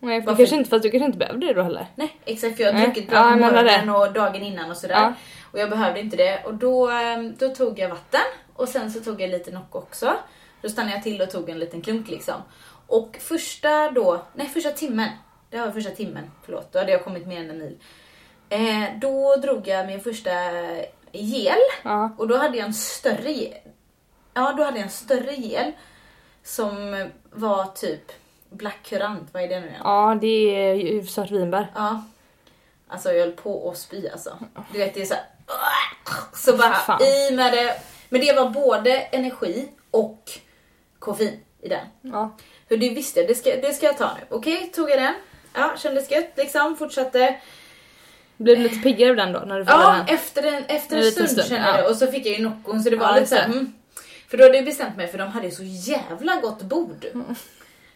Nej, 0.00 0.22
för 0.22 0.36
kanske 0.36 0.56
inte, 0.56 0.70
fast 0.70 0.82
du 0.82 0.90
kanske 0.90 1.06
inte 1.06 1.18
behövde 1.18 1.46
det 1.46 1.52
då 1.54 1.62
heller. 1.62 1.86
Nej, 1.94 2.16
exakt 2.24 2.56
för 2.56 2.64
jag 2.64 2.72
har 2.72 2.80
druckit 2.80 3.08
bra 3.10 3.18
Ja, 3.18 3.22
på 3.32 3.38
morgonen 3.38 3.90
och 3.90 4.12
dagen 4.12 4.42
innan 4.42 4.70
och 4.70 4.76
sådär. 4.76 4.94
Ja. 4.94 5.12
Och 5.52 5.58
jag 5.58 5.70
behövde 5.70 6.00
inte 6.00 6.16
det. 6.16 6.42
Och 6.44 6.54
då, 6.54 6.90
eh, 6.90 7.18
då 7.38 7.48
tog 7.54 7.78
jag 7.78 7.88
vatten 7.88 8.20
och 8.54 8.68
sen 8.68 8.92
så 8.92 9.00
tog 9.00 9.20
jag 9.20 9.30
lite 9.30 9.50
Nocco 9.50 9.78
också. 9.78 10.14
Då 10.62 10.68
stannade 10.68 10.94
jag 10.94 11.02
till 11.02 11.22
och 11.22 11.30
tog 11.30 11.48
en 11.50 11.58
liten 11.58 11.82
klunk 11.82 12.08
liksom. 12.08 12.34
Och 12.86 13.16
första 13.20 13.90
då, 13.90 14.22
nej 14.34 14.46
första 14.46 14.70
timmen. 14.70 15.08
Det 15.50 15.60
var 15.60 15.70
första 15.70 15.90
timmen, 15.90 16.30
förlåt. 16.44 16.72
Då 16.72 16.78
hade 16.78 16.92
jag 16.92 17.04
kommit 17.04 17.26
mer 17.26 17.40
än 17.40 17.50
en 17.50 17.58
mil. 17.58 17.78
Eh, 18.48 18.98
då 19.00 19.36
drog 19.36 19.68
jag 19.68 19.86
min 19.86 20.00
första 20.00 20.30
gel 21.12 21.58
Ja. 21.82 22.10
och 22.18 22.28
då 22.28 22.36
hade 22.36 22.58
jag 22.58 22.66
en 22.66 22.74
större 22.74 23.32
gel. 23.32 23.54
Ja, 24.34 24.52
då 24.56 24.64
hade 24.64 24.76
jag 24.76 24.84
en 24.84 24.90
större 24.90 25.34
gel 25.34 25.72
som 26.48 27.06
var 27.32 27.64
typ 27.64 28.12
Black 28.50 28.82
Currant, 28.82 29.28
vad 29.32 29.42
är 29.42 29.48
det 29.48 29.60
nu 29.60 29.66
igen? 29.66 29.80
Ja, 29.84 30.18
det 30.20 30.54
är 30.70 30.74
ju 30.74 31.06
svartvinbär. 31.06 31.72
Ja. 31.74 32.04
Alltså 32.88 33.12
jag 33.12 33.20
höll 33.24 33.32
på 33.32 33.70
att 33.70 33.78
spy 33.78 34.08
alltså. 34.08 34.38
Du 34.72 34.78
vet 34.78 34.94
det 34.94 35.00
är 35.02 35.06
så 35.06 35.14
här, 35.14 35.24
Så 36.34 36.56
bara 36.56 36.74
Fan. 36.74 37.02
i 37.02 37.30
med 37.34 37.52
det. 37.52 37.76
Men 38.08 38.20
det 38.20 38.32
var 38.32 38.50
både 38.50 38.92
energi 39.00 39.68
och 39.90 40.30
koffein 40.98 41.40
i 41.62 41.68
den. 41.68 41.86
Ja. 42.00 42.36
För 42.68 42.76
det 42.76 42.88
visste 42.90 43.20
jag, 43.20 43.28
det 43.28 43.34
ska, 43.34 43.50
det 43.50 43.72
ska 43.74 43.86
jag 43.86 43.98
ta 43.98 44.10
nu. 44.20 44.36
Okej, 44.36 44.70
tog 44.74 44.90
jag 44.90 44.98
den. 44.98 45.14
Ja, 45.54 45.72
kändes 45.78 46.10
gött 46.10 46.32
liksom. 46.36 46.76
Fortsatte. 46.76 47.36
Blir 48.36 48.56
du 48.56 48.62
lite 48.62 48.76
piggare 48.78 49.10
av 49.10 49.16
den 49.16 49.32
då? 49.32 49.38
När 49.40 49.58
du 49.60 49.64
Ja, 49.68 49.92
den? 50.06 50.14
efter 50.16 50.42
en, 50.42 50.64
efter 50.64 50.96
En 50.96 51.02
en 51.02 51.10
stund, 51.12 51.30
stund, 51.30 51.48
kände 51.48 51.66
jag 51.68 51.76
det. 51.84 51.88
Och 51.88 51.96
så 51.96 52.06
fick 52.06 52.26
jag 52.26 52.38
ju 52.38 52.44
Noccon 52.48 52.82
så 52.82 52.90
det 52.90 52.96
var 52.96 53.06
Ja, 53.06 53.14
lite 53.14 53.26
såhär, 53.26 53.44
mm. 53.44 53.72
För 54.30 54.36
då 54.36 54.44
hade 54.44 54.56
jag 54.56 54.64
bestämt 54.64 54.96
mig 54.96 55.06
för 55.08 55.18
de 55.18 55.28
hade 55.28 55.46
ju 55.46 55.52
så 55.52 55.62
jävla 55.64 56.36
gott 56.36 56.62
bord. 56.62 57.06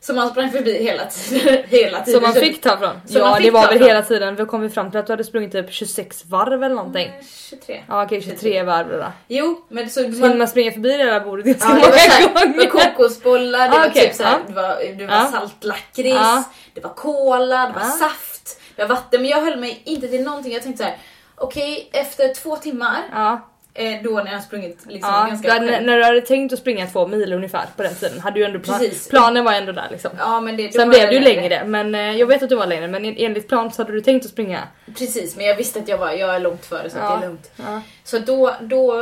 Så 0.00 0.14
man 0.14 0.28
sprang 0.30 0.50
förbi 0.50 0.82
hela 0.84 1.06
tiden. 1.06 1.64
hela 1.68 2.00
tiden. 2.00 2.20
Som 2.20 2.22
man 2.22 2.40
fick 2.40 2.60
ta 2.62 2.76
från? 2.78 3.00
Som 3.06 3.20
ja, 3.20 3.30
man 3.30 3.42
det 3.42 3.50
var 3.50 3.68
väl 3.68 3.78
från. 3.78 3.88
hela 3.88 4.02
tiden. 4.02 4.36
Vi 4.36 4.44
kom 4.46 4.60
vi 4.60 4.68
fram 4.68 4.90
till 4.90 5.00
att 5.00 5.06
du 5.06 5.12
hade 5.12 5.24
sprungit 5.24 5.52
typ 5.52 5.72
26 5.72 6.24
varv 6.26 6.64
eller 6.64 6.74
någonting. 6.74 7.06
Mm, 7.08 7.24
23. 7.50 7.82
Ja, 7.88 8.04
okej 8.04 8.22
23 8.22 8.62
varv 8.62 8.88
då. 8.88 9.04
Jo, 9.28 9.64
men 9.68 9.90
så 9.90 10.02
Hinner 10.02 10.36
man 10.36 10.48
springa 10.48 10.72
förbi 10.72 10.96
det 10.96 11.04
där 11.04 11.20
bordet 11.20 11.44
ganska 11.46 11.68
Ja, 11.68 11.74
det 11.74 11.80
många 11.80 11.90
var, 11.90 11.98
såhär, 11.98 12.28
det 12.28 12.34
var 12.34 12.46
gånger? 12.46 12.92
kokosbollar, 12.92 13.68
det 13.68 13.74
Ah, 13.76 13.78
var 13.78 13.88
typ 13.88 14.14
såhär, 14.14 14.32
ja. 14.32 14.38
det 14.46 14.52
var, 14.54 14.98
det 14.98 15.06
var 15.06 15.14
Ja. 15.14 15.28
saltlakrits, 15.32 16.16
Ja. 16.16 16.44
det 16.74 16.80
var 16.80 16.94
cola, 16.94 17.66
det 17.66 17.72
var 17.72 17.80
Ja. 17.80 17.88
saft, 17.98 18.60
det 18.76 18.82
var 18.82 18.88
vatten. 18.88 19.20
Men 19.22 19.30
jag 19.30 19.40
höll 19.40 19.58
mig 19.58 19.82
inte 19.84 20.08
till 20.08 20.22
någonting. 20.22 20.52
Jag 20.52 20.62
tänkte 20.62 20.82
så 20.84 20.88
här: 20.88 20.98
okej 21.36 21.90
efter 21.92 22.34
två 22.34 22.56
timmar, 22.56 22.98
eh, 23.74 24.02
då 24.02 24.10
när 24.10 24.32
jag 24.32 24.42
sprungit 24.42 24.86
liksom 24.86 25.10
ja. 25.14 25.26
ganska 25.26 25.48
Du 25.48 25.54
hade, 25.54 25.72
själv. 25.72 25.86
när 25.86 25.96
du 25.96 26.04
hade 26.04 26.20
tänkt 26.20 26.52
att 26.52 26.58
springa 26.58 26.86
två 26.86 27.06
mil 27.06 27.32
ungefär 27.32 27.64
på 27.76 27.82
den 27.82 27.94
tiden 27.94 28.20
hade 28.20 28.38
ju 28.40 28.44
ändå 28.44 28.58
plan, 28.58 28.78
Precis. 28.78 29.08
planen 29.08 29.44
var 29.44 29.52
ändå 29.52 29.72
där 29.72 29.88
liksom. 29.90 30.10
Ja, 30.18 30.40
men 30.40 30.56
det, 30.56 30.72
Sen 30.74 30.88
blev 30.88 31.08
det 31.08 31.14
ju 31.14 31.20
längre. 31.20 31.64
men 31.64 31.94
eh, 31.94 32.00
jag 32.16 32.26
vet 32.26 32.42
att 32.42 32.48
du 32.48 32.56
var 32.56 32.66
längre 32.66 32.88
men 32.88 33.04
en- 33.04 33.16
enligt 33.18 33.48
plan 33.48 33.72
så 33.72 33.82
hade 33.82 33.92
du 33.94 34.00
tänkt 34.00 34.24
att 34.24 34.30
springa. 34.32 34.60
Precis, 34.98 35.36
men 35.36 35.46
jag 35.46 35.56
visste 35.56 35.78
att 35.78 35.88
jag 35.88 35.98
var 35.98 36.10
jag 36.12 36.34
är 36.34 36.40
långt 36.40 36.66
före 36.66 36.90
så 36.90 36.98
Ja. 36.98 37.08
det 37.10 37.24
är 37.24 37.28
lugnt. 37.28 37.50
Ja. 37.56 37.80
Så 38.04 38.18
då, 38.18 38.54
då 38.60 38.92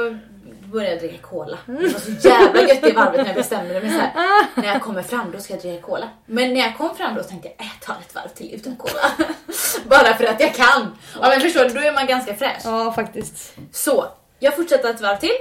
började 0.64 0.90
jag 0.90 0.98
dricka 1.00 1.18
cola. 1.26 1.58
Det 1.66 1.72
var 1.72 2.00
så 2.00 2.28
jävla 2.28 2.60
gött 2.62 2.84
i 2.86 2.92
varvet 2.92 3.16
när 3.20 3.26
jag 3.26 3.34
bestämde 3.34 3.80
mig 3.80 3.90
så 3.90 3.98
här. 3.98 4.10
När 4.54 4.68
jag 4.68 4.82
kommer 4.82 5.02
fram 5.02 5.30
då 5.32 5.38
ska 5.38 5.52
jag 5.54 5.62
dricka 5.62 5.82
cola. 5.86 6.08
Men 6.26 6.54
när 6.54 6.60
jag 6.60 6.76
kom 6.78 6.96
fram 6.96 7.14
då 7.14 7.22
tänkte 7.22 7.48
jag, 7.48 7.66
äh, 7.66 7.72
ta 7.80 7.92
ett 7.92 8.14
varv 8.14 8.28
till 8.28 8.54
utan 8.54 8.76
cola. 8.76 9.26
Bara 9.84 10.14
för 10.14 10.24
att 10.24 10.40
jag 10.40 10.54
kan. 10.54 10.96
Ja 11.22 11.28
men 11.28 11.40
förstår 11.40 11.64
du, 11.64 11.68
då 11.68 11.80
är 11.80 11.92
man 11.92 12.06
ganska 12.06 12.34
fräsch. 12.34 12.60
ja 12.64 12.92
faktiskt. 12.92 13.54
Så, 13.72 14.06
jag 14.40 14.56
fortsatte 14.56 14.88
ett 14.90 15.00
varv 15.00 15.16
till. 15.16 15.36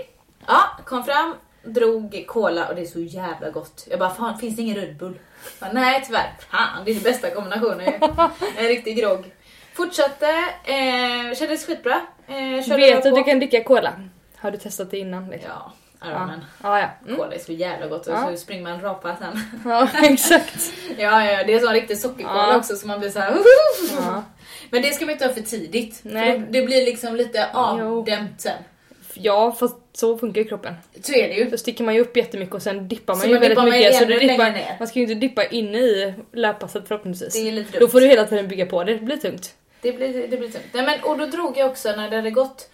Ja, 0.48 0.64
kom 0.86 1.04
fram, 1.04 1.36
drog 1.64 2.24
cola 2.28 2.68
och 2.68 2.76
det 2.76 2.82
är 2.82 2.86
så 2.86 3.00
jävla 3.00 3.50
gott. 3.50 3.88
Jag 3.90 4.00
bara, 4.00 4.10
fan 4.10 4.38
finns 4.38 4.56
det 4.56 4.62
ingen 4.62 4.76
Red 4.76 4.98
Bull? 4.98 5.20
Bara, 5.60 5.72
Nej 5.72 6.04
tyvärr, 6.06 6.34
fan 6.52 6.86
det 6.86 6.92
är 6.92 6.96
den 6.96 7.04
bästa 7.04 7.30
kombinationen. 7.30 7.94
En 8.58 8.68
riktig 8.68 8.98
grogg. 8.98 9.34
Fortsatte, 9.74 10.30
eh, 10.64 11.36
kändes 11.38 11.66
skitbra. 11.66 12.02
Eh, 12.28 12.64
körde 12.64 12.76
Vet 12.78 12.90
jag 12.90 12.98
att 12.98 13.04
på. 13.04 13.10
du 13.16 13.24
kan 13.24 13.40
dricka 13.40 13.64
cola? 13.64 13.94
Har 14.38 14.52
du 14.52 14.58
testat 14.58 14.92
det 14.92 14.98
innan? 14.98 15.30
Liksom? 15.30 15.52
Ja, 16.02 16.08
Ironman. 16.08 16.46
ja. 16.64 16.80
ja. 16.80 16.90
Mm. 17.06 17.18
Cola 17.18 17.34
är 17.36 17.40
så 17.40 17.52
jävla 17.52 17.88
gott 17.88 18.08
och 18.08 18.14
Ja. 18.14 18.30
så 18.32 18.38
springer 18.38 18.64
man 18.64 18.82
rapa 18.82 19.16
sen. 19.16 19.40
ja 19.66 19.88
exakt. 20.04 20.72
Ja, 20.98 21.26
ja, 21.26 21.44
det 21.44 21.54
är 21.54 21.60
sån 21.60 21.74
riktig 21.74 21.98
sockerkola 22.00 22.48
Ja. 22.52 22.58
också 22.58 22.76
så 22.76 22.88
man 22.88 23.00
blir 23.00 23.10
så 23.10 23.20
här. 23.20 23.38
Ja. 23.98 24.24
Men 24.70 24.82
det 24.82 24.94
ska 24.94 25.06
man 25.06 25.12
inte 25.14 25.28
ha 25.28 25.34
för 25.34 25.42
tidigt. 25.42 26.00
Nej. 26.04 26.32
För 26.40 26.48
det 26.52 26.62
blir 26.62 26.86
liksom 26.86 27.16
lite 27.16 27.50
avdämt 27.54 28.42
sen. 28.42 28.58
ja 29.22 29.52
fast 29.52 29.76
så 29.94 30.18
funkar 30.18 30.42
ju 30.42 30.48
kroppen. 30.48 30.74
Så 31.02 31.14
är 31.14 31.28
det 31.28 31.34
ju. 31.34 31.50
Då 31.50 31.58
sticker 31.58 31.84
man 31.84 31.96
ju 31.96 32.02
upp 32.02 32.18
jättemycket 32.18 32.56
och 32.56 32.62
sen 32.62 32.88
dippar 32.88 33.14
man 33.14 33.22
Så 33.22 33.28
ju 33.28 33.34
man 33.34 33.42
väldigt 33.42 33.64
mycket. 33.64 33.96
Så 33.96 34.06
du 34.06 34.20
dippar, 34.20 34.76
man 34.80 34.88
ska 34.88 35.00
ju 35.00 35.04
inte 35.04 35.16
dippa 35.16 35.46
inne 35.46 35.78
i 35.78 36.14
löppasset 36.32 36.88
förhoppningsvis. 36.88 37.34
Det 37.34 37.48
är 37.48 37.52
lite 37.52 37.72
dumt. 37.72 37.80
Då 37.80 37.88
får 37.88 38.02
du 38.02 38.08
hela 38.08 38.26
tiden 38.26 38.48
bygga 38.48 38.66
på 38.66 38.84
det, 38.84 38.94
det 38.94 39.00
blir 39.06 39.18
tungt. 39.18 39.56
Det 39.82 39.92
blir, 39.92 40.28
det 40.28 40.38
blir 40.38 40.50
tungt. 40.50 40.66
Nej, 40.72 40.86
men, 40.86 41.00
och 41.04 41.18
då 41.18 41.26
drog 41.26 41.58
jag 41.58 41.70
också 41.70 41.92
när 41.96 42.10
det 42.10 42.16
hade 42.16 42.32
gått 42.32 42.70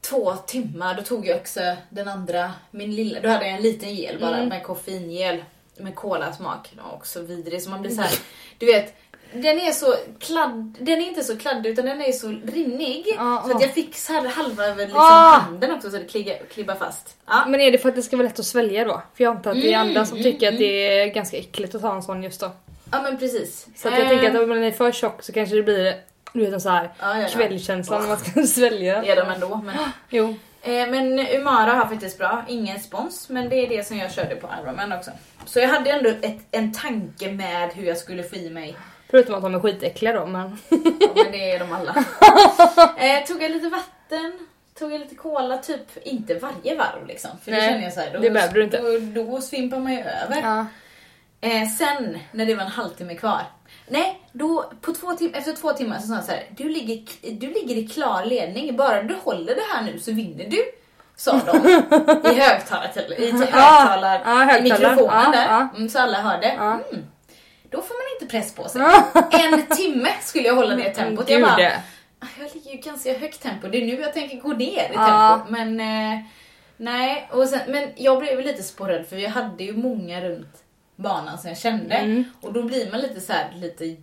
två 0.00 0.32
timmar, 0.32 0.94
då 0.94 1.02
tog 1.02 1.26
jag 1.26 1.36
också 1.36 1.60
den 1.90 2.08
andra, 2.08 2.52
min 2.70 2.94
lilla, 2.94 3.20
då 3.20 3.28
hade 3.28 3.44
jag 3.46 3.54
en 3.56 3.62
liten 3.62 3.94
gel 3.94 4.20
bara 4.20 4.36
Mm. 4.36 4.48
med 4.48 4.62
koffeingel 4.62 5.44
med 5.76 5.94
kolasmak. 5.94 6.70
Den 6.74 6.84
var 6.84 6.92
också 6.92 7.20
vidrig 7.22 7.62
så 7.62 7.70
man 7.70 7.82
blir 7.82 7.90
så 7.90 8.02
här, 8.02 8.18
du 8.58 8.66
vet, 8.66 8.94
den 9.34 9.60
är 9.60 9.72
så 9.72 9.94
kladd, 10.18 10.76
den 10.80 11.00
är 11.02 11.06
inte 11.08 11.24
så 11.24 11.36
kladdig 11.36 11.70
utan 11.70 11.84
den 11.84 12.00
är 12.02 12.12
så 12.12 12.28
rinnig. 12.28 13.04
Ja, 13.18 13.42
så 13.46 13.50
att 13.56 13.60
ja. 13.60 13.66
jag 13.66 13.74
fick 13.74 13.96
så 13.96 14.12
här 14.12 14.28
halva 14.28 14.64
över 14.64 14.76
liksom 14.84 15.00
Ah. 15.00 15.38
handen 15.38 15.70
också 15.72 15.90
så 15.90 15.96
det 15.96 16.04
klibbar, 16.04 16.36
klibbar 16.54 16.74
fast. 16.74 17.16
Ja. 17.26 17.44
Men 17.48 17.60
är 17.60 17.72
det 17.72 17.78
för 17.78 17.88
att 17.88 17.94
det 17.94 18.02
ska 18.02 18.16
vara 18.16 18.26
lätt 18.28 18.38
att 18.38 18.44
svälja 18.46 18.84
då? 18.84 19.02
För 19.16 19.24
jag 19.24 19.36
antar 19.36 19.50
att 19.50 19.56
det 19.56 19.72
är 19.72 19.74
Mm, 19.80 19.88
andra 19.88 20.06
som 20.06 20.18
mm, 20.18 20.32
tycker 20.32 20.48
att 20.52 20.58
det 20.58 20.98
är 21.00 21.06
ganska 21.06 21.36
äckligt 21.36 21.74
att 21.74 21.82
ta 21.82 21.94
en 21.94 22.02
sån 22.02 22.22
just 22.22 22.40
då. 22.40 22.50
ja 22.92 23.02
men 23.02 23.18
precis. 23.18 23.66
Så 23.76 23.88
jag 23.88 24.00
Eh, 24.00 24.08
tänker 24.08 24.30
att 24.36 24.42
om 24.42 24.48
man 24.48 24.62
är 24.64 24.70
för 24.72 24.92
tjock 24.92 25.22
så 25.22 25.32
kanske 25.32 25.56
det 25.56 25.62
blir 25.62 25.94
du 26.32 26.40
vet 26.44 26.52
en 26.52 26.60
så 26.60 26.68
här 26.68 26.92
ja, 27.00 27.16
ja, 27.16 27.22
ja. 27.22 27.28
kvällkänsla 27.28 27.98
när 27.98 28.08
man 28.08 28.18
ska 28.18 28.42
svälja. 28.42 29.00
Det 29.00 29.10
är 29.10 29.16
de 29.16 29.30
ändå. 29.34 29.60
Men, 29.64 29.76
Jo. 30.10 30.34
Eh, 30.62 30.70
men 30.90 31.18
Umara 31.28 31.72
har 31.72 31.86
faktiskt 31.86 32.18
bra, 32.18 32.44
ingen 32.48 32.80
spons, 32.80 33.28
men 33.28 33.48
det 33.48 33.56
är 33.56 33.68
det 33.68 33.86
som 33.86 33.98
jag 33.98 34.12
körde 34.12 34.36
på 34.36 34.48
Ironman 34.62 34.92
också. 34.92 35.10
Så 35.44 35.58
jag 35.58 35.68
hade 35.68 35.90
ändå 35.90 36.10
ett, 36.22 36.38
en 36.50 36.72
tanke 36.72 37.32
med 37.32 37.70
hur 37.74 37.86
jag 37.86 37.98
skulle 37.98 38.22
få 38.22 38.36
i 38.36 38.50
mig, 38.50 38.76
Förutom 39.14 39.34
att 39.34 39.42
de 39.42 39.54
är 39.54 39.60
skitäckliga 39.60 40.12
då 40.12 40.26
men. 40.26 40.58
ja, 40.68 40.78
men 41.14 41.32
det 41.32 41.50
är 41.52 41.58
de 41.58 41.72
alla. 41.72 41.94
Eh, 42.98 43.24
tog 43.26 43.42
jag 43.42 43.50
lite 43.50 43.68
vatten, 43.68 44.32
tog 44.78 44.92
jag 44.92 45.00
lite 45.00 45.14
cola, 45.14 45.58
typ 45.58 46.06
inte 46.06 46.34
varje 46.34 46.76
varv 46.76 47.06
liksom. 47.06 47.30
För 47.44 47.50
det 47.50 47.56
Nej, 47.56 47.68
känner 47.68 47.82
jag 47.84 47.92
så 47.92 48.00
här, 48.00 48.10
då, 48.12 48.18
det 48.18 48.30
behöver 48.30 48.54
du 48.54 48.64
inte. 48.64 48.78
Då, 49.14 49.22
då 49.24 49.40
svimpar 49.40 49.78
man 49.78 49.92
ju 49.92 49.98
över. 50.00 50.40
Ja. 50.42 50.66
Eh, 51.40 51.68
sen 51.68 52.18
när 52.32 52.46
det 52.46 52.54
var 52.54 52.62
en 52.64 52.70
halvtimme 52.70 53.14
kvar. 53.14 53.42
Nej, 53.88 54.20
då, 54.32 54.72
på 54.80 54.92
två 54.92 55.06
tim- 55.12 55.34
efter 55.34 55.52
två 55.52 55.72
timmar 55.72 55.98
så 55.98 56.06
sa 56.06 56.14
han 56.14 56.22
så 56.24 56.32
här, 56.32 56.44
du 56.50 56.68
ligger, 56.68 57.04
du 57.40 57.46
ligger 57.46 57.76
i 57.76 57.86
klar 57.88 58.24
ledning, 58.24 58.76
bara 58.76 59.02
du 59.02 59.14
håller 59.24 59.54
det 59.54 59.62
här 59.74 59.82
nu 59.82 59.98
så 59.98 60.12
vinner 60.12 60.44
du. 60.48 60.64
Sa 61.16 61.32
de 61.46 61.68
i 62.30 62.40
högtalar, 62.40 63.20
i 63.20 63.30
högtalar, 63.32 64.22
ja, 64.24 64.42
i 64.42 64.46
högtalare. 64.46 64.62
mikrofonen 64.62 65.22
Ja, 65.24 65.30
där. 65.32 65.46
ja. 65.46 65.68
Mm, 65.76 65.88
så 65.88 65.98
alla 65.98 66.20
hörde. 66.20 66.54
Ja. 66.58 66.72
Mm. 66.92 67.04
Då 67.74 67.82
får 67.82 67.94
man 67.94 68.20
inte 68.22 68.36
press 68.36 68.54
på 68.54 68.68
sig. 68.68 68.82
En 69.30 69.66
timme 69.76 70.08
skulle 70.22 70.48
jag 70.48 70.54
hålla 70.54 70.76
ner 70.76 70.90
tempot. 70.94 71.28
Jag 71.30 71.42
bara, 71.42 71.72
"Ah, 72.20 72.26
jag 72.40 72.54
ligger 72.54 72.70
ju 72.70 72.76
ganska 72.76 73.18
högt 73.18 73.42
tempo, 73.42 73.68
det 73.68 73.78
är 73.82 73.86
nu 73.86 74.00
jag 74.00 74.12
tänker 74.12 74.36
gå 74.40 74.48
ner 74.52 74.66
i 74.66 74.90
Ja. 74.94 75.36
tempo. 75.46 75.52
Men 75.52 75.80
eh, 75.80 76.20
nej, 76.76 77.28
och 77.32 77.48
sen, 77.48 77.60
men 77.68 77.88
jag 77.96 78.18
blev 78.18 78.40
lite 78.40 78.62
sporrad 78.62 79.06
för 79.06 79.16
vi 79.16 79.26
hade 79.26 79.64
ju 79.64 79.76
många 79.76 80.20
runt 80.20 80.62
banan 80.96 81.38
som 81.38 81.48
jag 81.48 81.58
kände. 81.58 81.94
Mm. 81.94 82.24
Och 82.40 82.52
då 82.52 82.62
blir 82.62 82.90
man 82.90 83.00
lite 83.00 83.20
så 83.20 83.32
här, 83.32 83.52
lite 83.56 83.96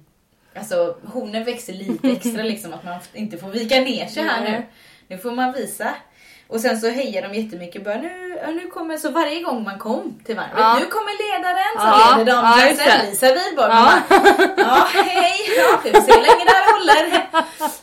Alltså 0.56 0.98
hornen 1.06 1.44
växer 1.44 1.74
lite 1.74 2.08
extra 2.12 2.44
liksom 2.44 2.74
att 2.74 2.84
man 2.84 3.00
inte 3.14 3.38
får 3.38 3.48
vika 3.50 3.80
ner 3.80 4.08
sig 4.08 4.24
här 4.24 4.44
nu. 4.52 4.64
Nu 5.08 5.18
får 5.18 5.32
man 5.32 5.52
visa. 5.54 5.96
Och 6.52 6.60
sen 6.60 6.80
så 6.82 6.90
hejar 6.90 7.22
de 7.30 7.40
jättemycket. 7.42 7.84
Bara, 7.84 7.96
nu, 7.96 8.40
nu 8.48 8.68
kommer, 8.74 8.98
så 8.98 9.10
varje 9.12 9.42
gång 9.42 9.64
man 9.64 9.80
kom 9.80 10.20
till 10.26 10.36
varvet, 10.36 10.52
Ja. 10.58 10.78
nu 10.80 10.86
kommer 10.86 11.14
ledaren, 11.24 11.74
så 11.76 11.88
Ja. 11.88 12.16
leder 12.18 12.32
de 12.34 12.42
klassen, 12.76 13.00
det. 13.06 13.10
Lisa 13.10 13.26
Wihlborg. 13.34 13.70
Ja. 13.72 13.92
Ja. 14.10 14.54
ja, 14.58 14.88
hej, 15.04 15.34
ja, 15.58 15.80
vi 15.84 15.92
får 15.92 16.02
se 16.02 16.12
hur 16.12 16.22
länge 16.22 16.44
det 16.46 16.52
här 16.52 16.74
håller. 16.74 17.26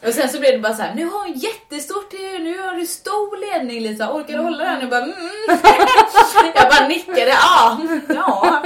Och 0.09 0.15
sen 0.15 0.29
så 0.29 0.41
blev 0.41 0.53
det 0.53 0.59
bara 0.59 0.75
så 0.75 0.83
här, 0.83 0.95
nu 0.95 1.05
har 1.05 1.19
hon 1.19 1.33
jättestort, 1.33 2.13
nu 2.41 2.59
har 2.59 2.75
du 2.75 2.87
stor 2.87 3.53
ledning 3.53 3.81
Lisa, 3.83 4.13
orkar 4.13 4.35
du 4.35 4.41
hålla 4.43 4.65
den? 4.65 4.81
Jag 4.81 4.91
bara, 4.91 5.03
mm. 5.03 5.15
Jag 6.55 6.69
bara 6.71 6.89
nickade, 6.89 7.21
ja, 7.31 7.79
ja. 8.09 8.63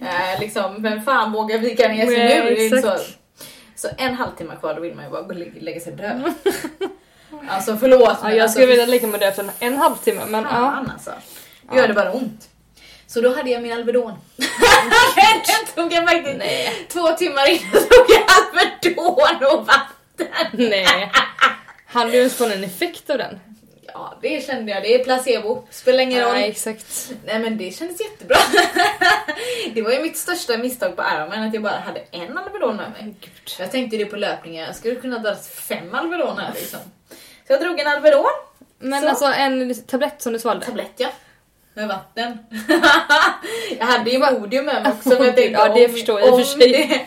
Eh, 0.00 0.40
liksom, 0.40 0.82
vem 0.82 1.02
fan 1.02 1.32
vågar 1.32 1.58
vika 1.58 1.88
ner 1.88 2.06
sig 2.06 2.70
nu? 2.70 2.82
Så, 2.82 2.96
så 3.76 3.88
en 3.98 4.14
halvtimme 4.14 4.56
kvar, 4.60 4.74
då 4.74 4.80
vill 4.80 4.94
man 4.94 5.04
ju 5.04 5.10
bara 5.10 5.22
gå 5.22 5.28
och 5.28 5.34
lä- 5.34 5.60
lägga 5.60 5.80
sig 5.80 5.92
död. 5.92 6.34
Alltså 7.48 7.76
förlåt. 7.76 8.18
Ja, 8.22 8.30
jag 8.30 8.40
alltså, 8.40 8.52
skulle 8.52 8.66
vilja 8.66 8.86
lägga 8.86 9.06
mig 9.06 9.20
där 9.20 9.28
efter 9.28 9.42
en, 9.42 9.50
en 9.58 9.76
halvtimme 9.76 10.24
men 10.26 10.44
ja. 10.44 10.50
Fan 10.50 10.90
alltså. 10.94 11.12
Det 11.70 11.76
gör 11.76 11.88
det 11.88 11.94
bara 11.94 12.12
ont. 12.12 12.48
Så 13.06 13.20
då 13.20 13.34
hade 13.34 13.50
jag 13.50 13.62
min 13.62 13.72
Alvedon. 13.72 14.12
Den 14.36 15.74
tog 15.74 15.92
jag 15.92 16.08
faktiskt 16.08 16.38
Nej. 16.38 16.86
två 16.88 17.12
timmar 17.12 17.50
innan 17.50 17.70
tog 17.72 18.06
jag 18.08 18.22
Alvedon 18.40 19.58
och 19.58 19.66
vatten. 19.66 20.68
Nej. 20.70 21.12
Han 21.86 22.10
du 22.10 22.16
ens 22.16 22.36
få 22.36 22.44
en 22.44 22.64
effekt 22.64 23.10
av 23.10 23.18
den? 23.18 23.40
Ja, 23.94 24.18
det 24.22 24.46
kände 24.46 24.72
jag. 24.72 24.82
Det 24.82 24.94
är 24.94 25.04
placebo. 25.04 25.64
Spelar 25.70 25.98
ingen 26.00 26.24
roll. 26.24 26.32
Nej 26.32 26.50
exakt. 26.50 27.12
Nej 27.24 27.38
men 27.38 27.58
det 27.58 27.70
kändes 27.70 28.00
jättebra. 28.00 28.36
det 29.74 29.82
var 29.82 29.90
ju 29.90 30.02
mitt 30.02 30.16
största 30.16 30.58
misstag 30.58 30.96
på 30.96 31.02
Ironman 31.02 31.42
att 31.42 31.54
jag 31.54 31.62
bara 31.62 31.78
hade 31.78 32.00
en 32.10 32.38
Alvedon 32.38 32.76
med 32.76 32.90
mig. 32.90 33.14
Gud. 33.20 33.32
Jag 33.58 33.70
tänkte 33.70 33.96
det 33.96 34.04
på 34.04 34.16
löpningen, 34.16 34.64
jag 34.66 34.76
skulle 34.76 34.94
kunna 34.94 35.18
dra 35.18 35.36
fem 35.36 35.94
Alvedoner 35.94 36.52
liksom. 36.54 36.80
Så 37.50 37.54
jag 37.54 37.62
drog 37.62 37.80
en 37.80 37.86
Alvedon, 37.86 38.24
Men 38.78 39.02
Så. 39.02 39.08
alltså 39.08 39.24
en 39.24 39.74
tablett 39.74 40.22
som 40.22 40.32
du 40.32 40.38
svalde? 40.38 40.66
tablett 40.66 40.92
ja. 40.96 41.08
Med 41.74 41.88
vatten. 41.88 42.38
jag 43.78 43.86
hade 43.86 44.10
ju 44.10 44.18
Modium 44.18 44.64
med 44.64 44.82
mig 44.82 44.92
också 44.92 45.08
men 45.08 45.26
jag 45.26 45.36
tänkte 45.36 45.52
Ja, 45.52 45.74
det 45.74 45.86
om, 45.86 45.92
förstår 45.92 46.20
jag 46.20 46.32
om 46.32 46.38
för 46.40 46.46
sig. 46.46 46.72
Det, 46.72 47.00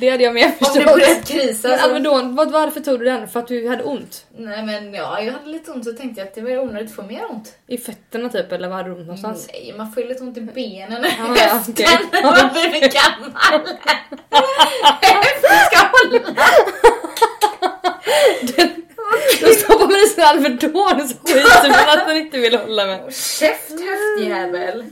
Det 0.00 0.10
hade 0.10 0.24
jag 0.24 0.34
med 0.34 0.52
Om 0.60 0.68
det 0.74 0.84
började 0.84 1.22
krisa 1.26 1.68
Men 1.68 1.78
så... 1.78 1.84
Alvedon, 1.84 2.36
vad, 2.36 2.50
varför 2.50 2.80
tog 2.80 2.98
du 2.98 3.04
den? 3.04 3.28
För 3.28 3.40
att 3.40 3.48
du 3.48 3.68
hade 3.68 3.82
ont? 3.82 4.26
Nej 4.36 4.62
men 4.62 4.94
ja, 4.94 5.20
jag 5.20 5.32
hade 5.32 5.48
lite 5.48 5.70
ont 5.70 5.84
så 5.84 5.92
tänkte 5.92 6.20
jag 6.20 6.28
att 6.28 6.34
det 6.34 6.40
var 6.40 6.58
onödigt 6.58 6.90
att 6.90 6.96
få 6.96 7.02
mer 7.02 7.30
ont. 7.30 7.54
I 7.66 7.78
fötterna 7.78 8.28
typ, 8.28 8.52
eller 8.52 8.68
vad 8.68 8.76
hade 8.76 8.88
du 8.88 8.94
ont 8.94 9.06
någonstans? 9.06 9.48
Nej, 9.52 9.74
man 9.76 9.92
får 9.92 10.02
ju 10.02 10.08
lite 10.08 10.22
ont 10.22 10.36
i 10.38 10.40
benen 10.40 11.06
Ja, 11.18 11.30
och 11.30 11.36
ja, 11.38 11.42
höften 11.42 11.74
okej. 11.74 11.98
när 12.12 12.22
man 12.22 12.52
blir 12.52 12.80
gammal. 12.80 13.66
Höften 15.00 15.58
ska 15.66 15.78
hålla. 15.92 16.46
Då 19.40 19.46
stoppar 19.46 19.86
man 19.86 19.96
i 19.96 20.06
sin 20.08 20.24
Alvedon 20.24 21.08
så 21.08 21.14
skiter 21.26 21.68
man 21.86 21.98
att 21.98 22.06
den 22.08 22.16
inte 22.16 22.38
vill 22.38 22.58
hålla 22.58 22.86
med. 22.86 23.14
Käft 23.14 23.70
höftjävel. 23.70 24.84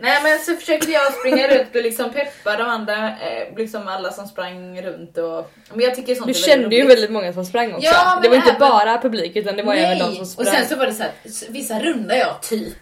Nej 0.00 0.22
men 0.22 0.38
så 0.38 0.56
försökte 0.56 0.90
jag 0.92 1.12
springa 1.14 1.48
runt 1.48 1.74
och 1.76 1.82
liksom 1.82 2.10
peppa 2.12 2.56
de 2.56 2.62
andra, 2.62 3.08
eh, 3.08 3.56
liksom 3.56 3.88
alla 3.88 4.12
som 4.12 4.26
sprang 4.26 4.82
runt 4.82 5.18
och... 5.18 5.50
Men 5.72 5.80
jag 5.80 5.94
tycker 5.94 6.14
sånt 6.14 6.26
Du 6.26 6.34
kände 6.34 6.76
ju 6.76 6.86
väldigt 6.86 7.10
många 7.10 7.32
som 7.32 7.44
sprang 7.44 7.72
också. 7.74 7.86
Ja, 7.86 8.10
men 8.14 8.22
det 8.22 8.28
var 8.28 8.36
inte 8.36 8.56
bara 8.60 8.98
publik 8.98 9.36
utan 9.36 9.56
det 9.56 9.62
var 9.62 9.74
även 9.74 9.98
de 9.98 10.12
som 10.12 10.20
och 10.20 10.28
sprang. 10.28 10.46
sen 10.46 10.68
så 10.68 10.76
var 10.76 10.86
det 10.86 10.92
så 10.94 11.02
här, 11.02 11.12
vissa 11.48 11.78
rundar 11.80 12.14
jag 12.16 12.42
typ 12.42 12.78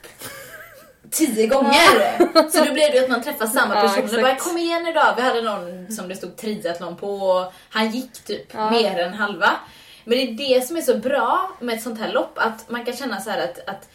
tio 1.10 1.46
gånger. 1.46 2.18
Så 2.50 2.64
då 2.64 2.72
blev 2.72 2.92
det 2.92 2.98
att 2.98 3.08
man 3.10 3.22
träffar 3.22 3.46
samma 3.46 3.74
Ja, 3.74 3.80
person 3.82 3.98
och 3.98 4.04
exakt. 4.04 4.22
bara 4.22 4.34
kom 4.36 4.58
igen 4.58 4.86
idag. 4.86 5.12
Vi 5.16 5.22
hade 5.22 5.42
någon 5.42 5.92
som 5.92 6.08
det 6.08 6.14
stod 6.16 6.36
triathlon 6.36 6.96
på 6.96 7.14
och 7.16 7.52
han 7.70 7.90
gick 7.90 8.12
typ 8.24 8.46
Ja. 8.54 8.70
mer 8.70 8.98
än 8.98 9.14
halva. 9.14 9.50
Men 10.04 10.18
det 10.18 10.22
är 10.24 10.54
det 10.58 10.66
som 10.66 10.76
är 10.76 10.80
så 10.80 10.96
bra 10.96 11.50
med 11.60 11.74
ett 11.76 11.82
sånt 11.82 12.00
här 12.00 12.12
lopp 12.12 12.32
att 12.38 12.70
man 12.70 12.84
kan 12.84 12.96
känna 12.96 13.20
så 13.20 13.30
här 13.30 13.44
att, 13.44 13.68
att 13.68 13.88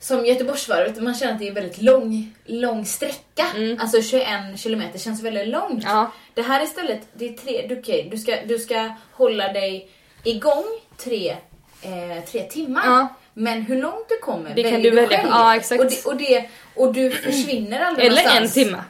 som 0.00 0.26
Göteborgsvarvet, 0.26 1.02
man 1.02 1.14
känner 1.14 1.32
att 1.32 1.38
det 1.38 1.48
är 1.48 1.52
väldigt 1.52 1.82
lång, 1.82 2.34
lång 2.44 2.84
sträcka. 2.86 3.44
Alltså 3.78 4.02
21 4.02 4.26
kilometer 4.60 4.98
känns 4.98 5.22
väldigt 5.22 5.48
långt. 5.48 5.84
Mm. 5.84 5.96
Ja. 5.96 6.10
Det 6.34 6.42
här 6.42 6.64
istället, 6.64 7.00
det 7.14 7.28
är 7.28 7.32
tre, 7.32 7.66
du, 7.68 7.80
okej, 7.80 8.08
du, 8.10 8.18
ska, 8.18 8.36
du 8.46 8.58
ska 8.58 8.90
hålla 9.12 9.52
dig 9.52 9.90
igång 10.24 10.64
tre, 10.96 11.36
eh, 11.82 12.24
tre 12.30 12.42
timmar. 12.42 12.82
Ja. 12.86 13.08
Men 13.34 13.62
hur 13.62 13.82
långt 13.82 14.08
du 14.08 14.18
kommer 14.18 14.54
Det 14.54 14.62
kan 14.62 14.72
väljer 14.72 14.90
du 14.90 14.96
välja. 14.96 15.18
själv. 15.18 15.30
Ja. 15.30 15.78
Och, 15.78 15.86
det, 15.90 16.06
och, 16.06 16.16
det, 16.16 16.48
och 16.74 16.94
du 16.94 17.10
försvinner 17.10 17.80
aldrig 17.80 18.06
Eller 18.06 18.18
en 18.22 18.24
någonstans. 18.34 18.54
timme. 18.54 18.82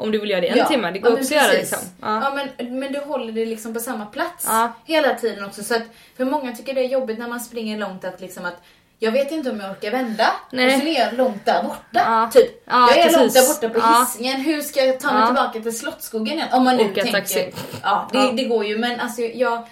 Om 0.00 0.10
du 0.12 0.18
vill 0.18 0.30
göra 0.30 0.40
det 0.40 0.48
en 0.48 0.66
timme, 0.66 0.90
det 0.90 0.98
går 0.98 1.10
ja, 1.12 1.16
också 1.18 1.34
att 1.34 1.42
göra 1.42 1.52
liksom. 1.52 1.78
Ja, 2.02 2.20
Ja. 2.22 2.46
men, 2.58 2.78
men 2.78 2.92
du 2.92 2.98
håller 2.98 3.32
dig 3.32 3.46
liksom 3.46 3.74
på 3.74 3.80
samma 3.80 4.06
plats 4.06 4.44
Ja. 4.48 4.72
hela 4.84 5.14
tiden 5.14 5.44
också. 5.44 5.64
Så 5.64 5.74
att, 5.74 5.82
för 6.16 6.24
många 6.24 6.52
tycker 6.52 6.74
det 6.74 6.80
är 6.80 6.88
jobbigt 6.88 7.18
när 7.18 7.28
man 7.28 7.40
springer 7.40 7.78
långt 7.78 8.04
att 8.04 8.20
liksom 8.20 8.44
att 8.44 8.62
jag 8.98 9.12
vet 9.12 9.32
inte 9.32 9.50
om 9.50 9.60
jag 9.60 9.70
orkar 9.70 9.90
vända 9.90 10.30
Nej. 10.52 10.74
och 10.76 10.80
så 10.82 10.86
är 10.88 10.98
jag 11.00 11.12
långt 11.14 11.44
där 11.46 11.62
borta. 11.62 11.80
Ja. 11.92 12.30
Typ. 12.32 12.62
Ja, 12.64 12.88
jag 12.90 12.98
är 12.98 13.02
precis. 13.02 13.18
långt 13.18 13.34
där 13.34 13.48
borta 13.48 13.68
på 13.68 13.78
Ja. 13.86 14.06
Hisingen. 14.06 14.40
Hur 14.40 14.60
ska 14.62 14.84
jag 14.84 15.00
ta 15.00 15.12
mig 15.12 15.20
Ja. 15.20 15.26
tillbaka 15.26 15.60
till 15.60 15.78
Slottsskogen 15.78 16.34
igen? 16.34 16.48
Om 16.52 16.64
man 16.64 16.76
nu 16.76 16.84
Åka 16.84 16.94
tänker... 17.02 17.12
taxi. 17.20 17.52
Ja, 17.82 18.08
det, 18.12 18.18
Ja. 18.18 18.32
det 18.36 18.44
går 18.44 18.64
ju 18.66 18.78
men 18.78 19.00
alltså 19.00 19.22
jag... 19.22 19.66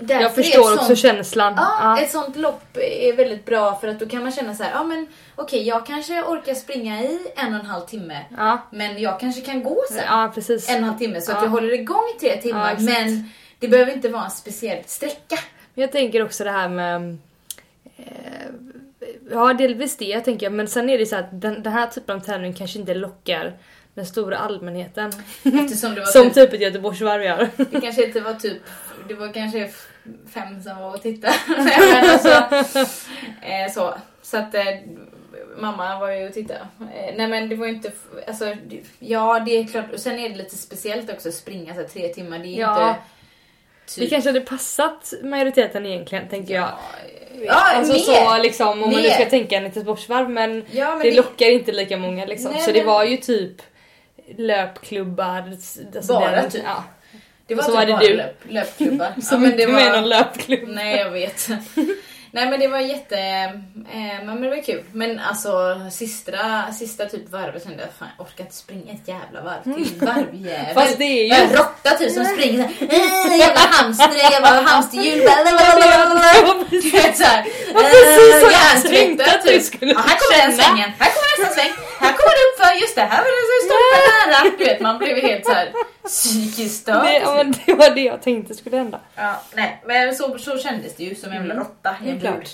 därför 0.00 0.14
är 0.14 0.20
Jag 0.20 0.34
förstår 0.34 0.72
också 0.74 0.84
sånt- 0.86 0.98
känslan. 0.98 1.54
Ja, 1.56 1.68
Ja. 1.80 2.02
ett 2.02 2.10
sånt 2.10 2.36
lopp 2.36 2.76
är 2.76 3.12
väldigt 3.16 3.44
bra 3.44 3.76
för 3.80 3.88
att 3.88 3.98
då 4.00 4.06
kan 4.06 4.22
man 4.22 4.32
känna 4.32 4.54
så 4.54 4.62
här, 4.62 4.70
ja 4.72 4.84
men 4.84 5.06
okej 5.36 5.62
jag 5.62 5.86
kanske 5.86 6.22
orkar 6.22 6.54
springa 6.54 7.00
i 7.02 7.18
en 7.36 7.54
och 7.54 7.60
en 7.60 7.66
halv 7.66 7.84
timme 7.86 8.24
Ja. 8.36 8.58
men 8.72 8.98
jag 9.02 9.20
kanske 9.20 9.40
kan 9.40 9.62
gå 9.62 9.76
sen 9.90 10.02
ja, 10.06 10.32
precis. 10.34 10.68
en 10.68 10.74
och 10.74 10.78
en 10.78 10.84
halv 10.84 10.98
timme 10.98 11.20
så 11.20 11.32
att 11.32 11.38
Ja. 11.38 11.44
jag 11.44 11.50
håller 11.50 11.72
igång 11.74 12.04
i 12.16 12.20
tre 12.20 12.36
timmar 12.36 12.76
men 12.80 13.30
det 13.58 13.68
behöver 13.68 13.92
inte 13.92 14.08
vara 14.08 14.24
en 14.24 14.30
speciell 14.30 14.78
sträcka. 14.86 15.36
Jag 15.74 15.92
tänker 15.92 16.22
också 16.24 16.44
det 16.44 16.50
här 16.50 16.68
med... 16.68 17.18
Eh, 17.96 18.04
ja, 19.30 19.52
delvis 19.54 19.96
det 19.96 20.20
tänker 20.20 20.46
jag. 20.46 20.52
Men 20.52 20.68
sen 20.68 20.90
är 20.90 20.98
det 20.98 21.06
så 21.06 21.16
att 21.16 21.40
den, 21.40 21.62
den 21.62 21.72
här 21.72 21.86
typen 21.86 22.16
av 22.16 22.20
tävling 22.20 22.54
kanske 22.54 22.78
inte 22.78 22.94
lockar 22.94 23.52
den 23.94 24.06
stora 24.06 24.38
allmänheten. 24.38 25.12
Som 26.06 26.24
typ, 26.24 26.34
typ 26.34 26.52
ett 26.52 26.60
Göteborgsvarv 26.60 27.22
gör. 27.22 27.48
det 27.56 27.80
kanske 27.80 28.06
inte 28.06 28.20
var 28.20 28.34
typ, 28.34 28.62
det 29.08 29.14
var 29.14 29.32
kanske 29.32 29.70
fem 30.34 30.62
som 30.62 30.76
var 30.78 30.94
och 30.94 31.02
tittade. 31.02 31.34
Men 31.48 32.10
alltså, 32.10 32.28
eh, 33.42 33.72
så. 33.74 33.94
Så 34.22 34.36
att 34.36 34.54
eh, 34.54 34.64
mamma 35.58 35.98
var 35.98 36.10
ju 36.10 36.26
och 36.28 36.34
tittade. 36.34 36.60
Eh, 36.80 37.14
nej 37.16 37.28
men 37.28 37.48
det 37.48 37.56
var 37.56 37.66
ju 37.66 37.72
inte, 37.72 37.92
alltså 38.26 38.44
det- 38.66 38.80
ja 38.98 39.40
det 39.46 39.50
är 39.58 39.64
klart. 39.64 39.92
Och 39.92 40.00
sen 40.00 40.18
är 40.18 40.28
det 40.28 40.34
lite 40.36 40.56
speciellt 40.56 41.10
också 41.10 41.28
att 41.28 41.34
springa 41.34 41.74
så 41.74 41.80
här, 41.80 41.88
tre 41.88 42.08
timmar. 42.08 42.38
Det 42.38 42.48
är 42.48 42.60
Ja. 42.60 42.88
inte 42.88 43.00
Det 43.94 44.00
typ, 44.00 44.10
kanske 44.10 44.28
hade 44.30 44.40
passat 44.40 45.14
majoriteten 45.22 45.86
egentligen, 45.86 46.28
tänker 46.28 46.54
jag. 46.54 46.68
Ja, 47.46 47.54
alltså 47.76 47.92
mer. 47.92 48.00
så 48.00 48.42
liksom, 48.42 48.68
om 48.68 48.80
man 48.80 48.90
nu 48.90 48.96
Mer. 48.96 49.10
ska 49.10 49.24
tänka 49.24 49.56
en 49.56 49.64
Göteborgsvarv 49.64 50.30
men, 50.30 50.64
Ja, 50.70 50.90
men 50.90 50.98
det, 50.98 51.10
det- 51.10 51.16
lockar 51.16 51.46
inte 51.46 51.72
lika 51.72 51.96
många 51.96 52.24
liksom. 52.24 52.52
Nej, 52.52 52.60
så 52.60 52.70
det 52.70 52.78
men- 52.78 52.86
var 52.86 53.04
ju 53.04 53.16
typ 53.16 53.62
löpklubbar. 54.36 55.50
Alltså 55.96 56.12
Bara 56.14 56.30
den, 56.30 56.50
typ. 56.50 56.62
Ja. 56.66 56.84
Det 57.46 57.54
var 57.54 57.62
Så 57.62 57.68
typ 57.68 57.76
var 57.76 57.86
det 57.86 58.06
du. 58.08 58.16
Löp, 58.16 58.40
löpklubbar. 58.48 59.12
ja, 59.16 59.22
Som 59.22 59.42
men 59.42 59.52
inte 59.52 59.66
det 59.66 59.72
med 59.72 59.90
var, 59.90 59.96
någon 60.00 60.08
löpklubb. 60.08 60.60
Nej 60.68 60.96
jag 60.96 61.10
vet. 61.10 61.48
Nej 62.30 62.50
men 62.50 62.60
det 62.60 62.68
var 62.68 62.78
jätte, 62.78 63.18
eh, 63.92 64.24
men 64.24 64.40
det 64.42 64.48
var 64.48 64.62
kul. 64.62 64.82
Men 64.92 65.18
alltså 65.18 65.80
sista, 65.90 66.32
sista 66.72 67.06
typ 67.06 67.30
varvet 67.30 67.64
kände 67.64 67.82
jag 67.82 67.88
fan 67.98 68.08
jag 68.18 68.26
orkar 68.26 68.44
inte 68.44 68.56
springa 68.56 68.92
ett 68.92 69.08
jävla 69.08 69.40
varv 69.42 69.62
till 69.62 69.92
varvjävel. 70.00 70.60
Mm. 70.60 70.74
Fast 70.74 70.98
det 70.98 71.04
är 71.04 71.24
ju- 71.24 71.42
En 71.44 71.50
råtta 71.56 71.90
typ 71.98 72.12
som 72.12 72.24
springer 72.24 72.68
såhär, 72.78 73.32
äh, 73.32 73.38
jävla 73.38 73.60
hamster, 73.60 74.14
jävla 74.32 74.62
hamsterhjul. 74.62 75.18
Du 76.70 76.90
vet 76.90 77.16
såhär, 77.16 77.44
hjärntvättad 78.52 79.42
typ. 79.44 79.62
Ja, 79.80 79.98
här 80.06 80.16
kommer 80.18 80.42
den 80.42 80.50
känna. 80.50 80.62
svängen, 80.62 80.90
här 80.98 81.10
kommer 81.14 81.28
nästa 81.44 81.54
sväng, 81.54 81.72
här 82.04 82.12
kommer 82.18 82.34
det 82.38 82.44
upp 82.50 82.66
för 82.66 82.80
just 82.80 82.94
det, 82.96 83.02
här 83.02 83.18
var 83.18 83.30
det 83.36 83.46
så 83.50 83.66
stolpen 83.66 84.02
nära. 84.30 84.56
Du 84.58 84.64
vet 84.64 84.80
man 84.80 84.98
blev 84.98 85.16
helt 85.16 85.46
såhär 85.46 85.72
psykiskt 86.06 86.82
störd. 86.82 87.04
Det, 87.04 87.18
ja, 87.18 87.34
men 87.36 87.54
det 87.66 87.74
var 87.74 87.90
det 87.90 88.00
jag 88.04 88.22
tänkte 88.22 88.54
skulle 88.54 88.76
hända. 88.76 89.00
Ja, 89.14 89.42
nej, 89.54 89.82
men 89.86 90.14
så, 90.14 90.38
så 90.38 90.58
kändes 90.58 90.96
det 90.96 91.04
ju 91.04 91.14
som 91.14 91.30
en 91.30 91.36
jävla 91.36 91.54
råtta 91.54 91.94
Mm. 92.00 92.18
bur. 92.18 92.44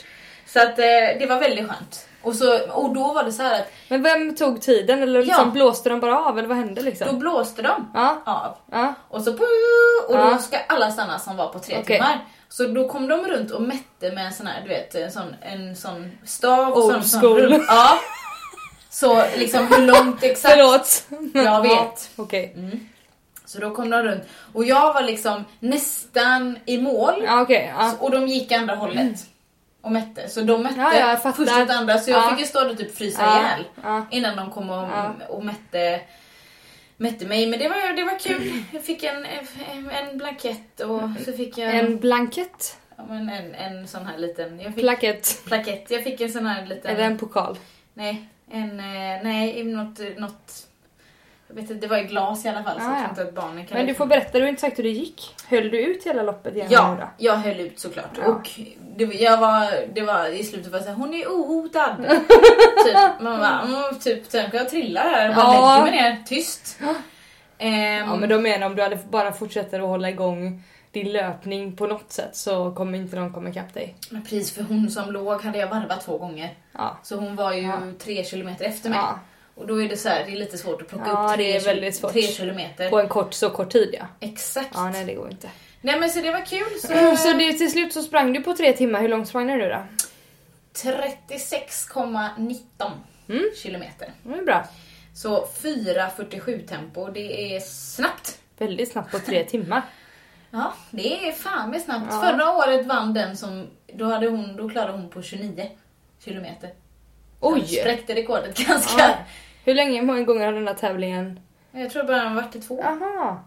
Så 0.47 0.59
att 0.63 0.79
eh, 0.79 0.85
det 1.19 1.27
var 1.29 1.41
väldigt 1.41 1.67
skönt. 1.69 2.07
Och, 2.23 2.35
så, 2.35 2.59
och 2.71 2.95
då 2.95 3.13
var 3.13 3.25
det 3.25 3.33
så 3.33 3.43
att 3.43 3.73
Men 3.89 4.03
vem 4.03 4.37
tog 4.37 4.63
tiden? 4.63 5.03
Eller 5.03 5.23
liksom 5.23 5.45
Ja. 5.47 5.51
blåste 5.53 5.89
de 5.89 6.01
bara 6.01 6.19
av? 6.25 6.39
Eller 6.39 6.49
vad 6.49 6.57
hände 6.57 6.83
liksom? 6.83 7.07
då 7.07 7.13
blåste 7.13 7.63
de 7.63 7.91
Ja, 7.95 8.23
av. 8.27 8.57
ja. 8.73 8.95
Och 9.09 9.23
så 9.23 9.33
och 10.09 10.17
då 10.17 10.39
ska 10.39 10.57
alla 10.69 10.91
stanna 10.91 11.19
som 11.19 11.37
var 11.37 11.49
på 11.49 11.59
tre 11.59 11.77
Okej. 11.81 11.97
timmar. 11.97 12.19
Så 12.49 12.67
då 12.67 12.89
kom 12.89 13.09
de 13.09 13.25
runt 13.29 13.51
och 13.51 13.63
mätte 13.63 14.13
med 14.13 14.27
en 14.27 14.33
sån 14.33 14.47
här, 14.47 14.61
du 14.63 14.69
vet, 14.69 14.95
en 14.95 15.13
sån, 15.13 15.35
en 15.43 15.77
sån 15.77 16.19
stav. 16.25 16.73
Old 16.79 16.93
sån, 16.93 17.05
sån 17.05 17.21
school. 17.21 17.41
rum- 17.41 17.65
Ja. 17.69 17.99
Så 18.91 19.25
liksom 19.37 19.67
hur 19.67 19.87
långt 19.87 20.23
exakt. 20.23 20.55
Förlåt. 20.55 21.07
Jag 21.35 21.63
vet. 21.63 22.11
Okej. 22.17 22.57
Så 23.45 23.59
då 23.61 23.71
kom 23.71 23.91
de 23.91 24.03
runt. 24.03 24.23
Och 24.53 24.65
jag 24.65 24.95
var 24.95 25.03
liksom 25.03 25.45
nästan 25.61 26.59
i 26.67 26.79
mål. 26.79 27.23
Ja, 27.25 27.41
okej. 27.43 27.73
Ja. 27.79 27.95
Och 28.01 28.11
de 28.11 28.29
gick 28.29 28.53
andra 28.53 28.75
hållet. 28.75 29.27
Och 29.83 29.93
mätte. 29.93 30.29
Så 30.29 30.41
de 30.41 30.63
mätte 30.63 30.75
Ja, 30.81 30.95
ja, 30.95 31.09
jag 31.11 31.23
först 31.23 31.39
åt 31.41 31.71
andra 31.71 31.99
så 31.99 32.11
jag 32.11 32.25
Ja. 32.25 32.31
fick 32.31 32.41
ju 32.41 32.47
stå 32.47 32.61
där 32.61 32.71
och 32.71 32.79
typ 32.79 32.97
frysa 32.97 33.23
Ja, 33.23 33.41
ihjäl. 33.41 34.03
Innan 34.11 34.37
de 34.37 34.51
kom 34.51 34.71
och, 34.71 34.89
och 35.29 35.45
mätte, 35.45 36.01
mätte 36.97 37.27
mig. 37.27 37.47
Men 37.47 37.59
det 37.59 37.69
var, 37.69 37.97
det 37.97 38.05
var 38.05 38.19
kul. 38.19 38.63
Jag 38.73 38.85
fick 38.85 39.03
en, 39.05 39.27
en 39.91 40.19
blankett 40.19 40.81
och 40.81 41.01
så 41.25 41.33
fick 41.33 41.59
jag 41.59 41.75
En 41.75 41.99
blankett? 41.99 42.77
ja, 42.97 43.05
men 43.09 43.29
en, 43.29 43.55
en 43.55 43.89
sån 43.89 44.07
här 44.07 44.19
liten... 44.19 44.61
Jag 44.61 44.75
fick, 44.75 44.83
Plakett? 44.83 45.45
plakett. 45.45 45.91
Jag 45.91 46.05
fick 46.05 46.21
en 46.21 46.33
sån 46.33 46.47
här 46.47 46.67
liten... 46.67 46.91
Eller 46.91 47.05
en 47.05 47.19
pokal? 47.19 47.59
Nej, 47.95 48.29
en... 48.51 48.81
eh, 48.81 49.23
Nej, 49.23 49.65
något... 49.65 49.99
något 50.19 50.67
jag 51.49 51.55
vet 51.55 51.71
inte, 51.71 51.75
det 51.75 51.87
var 51.87 51.99
i 51.99 52.05
glas 52.05 52.45
i 52.45 52.49
alla 52.49 52.63
fall 52.63 52.81
så 52.81 52.87
Ah, 52.87 52.97
jag 53.01 53.11
ja. 53.17 53.23
att 53.23 53.35
barnen 53.35 53.67
kan... 53.67 53.79
Men 53.79 53.87
du 53.87 53.95
får 53.95 54.07
berätta, 54.07 54.39
du 54.39 54.45
har 54.45 54.49
inte 54.49 54.61
sagt 54.61 54.79
hur 54.79 54.83
det 54.83 54.89
gick. 54.91 55.35
Höll 55.49 55.71
du 55.71 55.79
ut 55.81 56.07
hela 56.07 56.23
loppet 56.23 56.55
igen? 56.55 56.67
nu 56.71 56.75
Ja, 56.75 56.97
då? 57.01 57.07
jag 57.19 57.37
höll 57.37 57.61
ut 57.61 57.79
såklart. 57.79 58.19
Ja. 58.23 58.27
Och 58.27 58.51
det, 58.97 59.05
jag 59.05 59.37
var, 59.37 59.71
det 59.95 60.03
var 60.03 60.27
i 60.29 60.45
slutet 60.45 60.73
var 60.73 60.79
jag 60.79 60.85
såhär, 60.85 60.97
hon 60.97 61.15
är 61.15 61.27
ohotad. 61.27 61.97
typ, 62.87 62.97
man 63.21 63.39
bara, 63.39 63.61
mm, 63.61 63.99
typ, 64.01 64.31
tänk 64.31 64.55
jag 64.55 64.69
trillar 64.69 65.03
här 65.11 65.35
bara 65.35 65.45
Ja. 65.55 65.83
lägger 65.85 65.93
mig 66.03 66.03
ner 66.13 66.23
tyst. 66.27 66.79
Ehm, 67.59 68.09
Ja 68.09 68.17
men 68.17 68.29
då 68.29 68.41
menar 68.41 68.67
om 68.67 68.77
du 68.77 68.83
hade 68.83 68.99
bara 69.11 69.33
fortsätter 69.33 69.81
att 69.81 69.87
hålla 69.87 70.09
igång 70.11 70.63
din 70.93 71.13
löpning 71.13 71.77
på 71.77 71.87
något 71.87 72.13
sätt 72.13 72.37
så 72.37 72.71
kommer 72.75 72.99
inte 72.99 73.17
någon 73.17 73.33
komma 73.33 73.51
ikapp 73.51 73.75
dig. 73.75 73.97
men 74.11 74.23
precis 74.23 74.53
för 74.55 74.63
hon 74.63 74.91
som 74.91 75.13
låg 75.13 75.43
hade 75.43 75.59
jag 75.59 75.69
varvat 75.69 76.05
två 76.05 76.19
gånger. 76.19 76.55
Ja. 76.73 76.99
Så 77.03 77.17
hon 77.17 77.37
var 77.37 77.53
ju 77.53 77.61
Ja. 77.63 77.81
tre 77.99 78.25
kilometer 78.25 78.65
efter 78.65 78.91
mig. 78.91 78.99
ja. 78.99 79.19
Och 79.55 79.67
då 79.67 79.83
är 79.83 79.89
det 79.89 79.97
så 79.97 80.09
här, 80.09 80.25
det 80.27 80.33
är 80.33 80.37
lite 80.37 80.59
svårt 80.59 80.83
att 80.83 80.89
plocka 80.89 81.05
Ja, 81.09 81.29
upp 81.31 81.35
tre, 81.37 81.45
det 81.45 81.57
är 81.57 81.61
väldigt 81.61 81.97
svårt. 81.97 82.13
tre 82.13 82.23
kilometer. 82.23 82.91
På 82.91 83.01
en 83.01 83.09
kort, 83.09 83.35
så 83.35 83.51
kort 83.51 83.71
tid 83.71 83.95
ja. 83.99 84.07
Exakt. 84.21 84.71
Ja 84.75 84.91
nej 84.91 85.05
det 85.05 85.15
går 85.15 85.31
inte. 85.31 85.51
Nej 85.81 86.01
men 86.01 86.11
så 86.11 86.21
det 86.21 86.31
var 86.31 86.47
kul. 86.47 86.81
Så, 86.83 87.17
Så 87.23 87.33
det, 87.39 87.53
till 87.53 87.71
slut 87.71 87.93
så 87.93 88.03
sprang 88.03 88.33
du 88.33 88.43
på 88.43 88.55
tre 88.57 88.73
timmar, 88.73 89.01
hur 89.01 89.09
långt 89.09 89.29
sprang 89.29 89.47
du 89.47 89.69
då? 89.69 89.83
36,19 90.75 92.91
Mm. 93.29 93.45
kilometer. 93.63 94.13
Det 94.23 94.39
är 94.39 94.43
bra. 94.45 94.65
Så 95.15 95.47
4.47 95.63 96.67
tempo, 96.67 97.11
det 97.11 97.57
är 97.57 97.61
snabbt. 97.61 98.39
Väldigt 98.59 98.93
snabbt 98.93 99.11
på 99.13 99.19
tre 99.19 99.45
timmar. 99.45 99.83
Ja, 100.51 100.73
det 100.91 101.29
är 101.29 101.33
fan 101.33 101.71
med 101.71 101.83
snabbt. 101.83 102.07
Ja. 102.11 102.21
Förra 102.21 102.51
året 102.51 102.87
vann 102.87 103.15
den 103.15 103.37
som, 103.37 103.67
då, 103.95 104.05
hade 104.05 104.27
hon, 104.27 104.57
då 104.57 104.69
klarade 104.69 104.93
hon 104.93 105.09
på 105.09 105.23
29 105.23 105.71
kilometer. 106.25 106.71
Oj! 107.41 107.67
spräckte 107.67 108.15
rekordet 108.15 108.67
ganska. 108.67 109.03
Ja. 109.03 109.15
Hur 109.65 109.75
länge, 109.75 110.03
många 110.03 110.23
gånger 110.23 110.47
har 110.47 110.53
den 110.53 110.69
här 110.69 110.75
tävlingen? 110.75 111.41
Jag 111.73 111.91
tror 111.91 112.05
bara 112.05 112.17
den 112.17 112.27
har 112.27 112.43
varit 112.43 112.57
i 112.57 112.61
två. 112.61 112.83
Aha. 112.83 113.45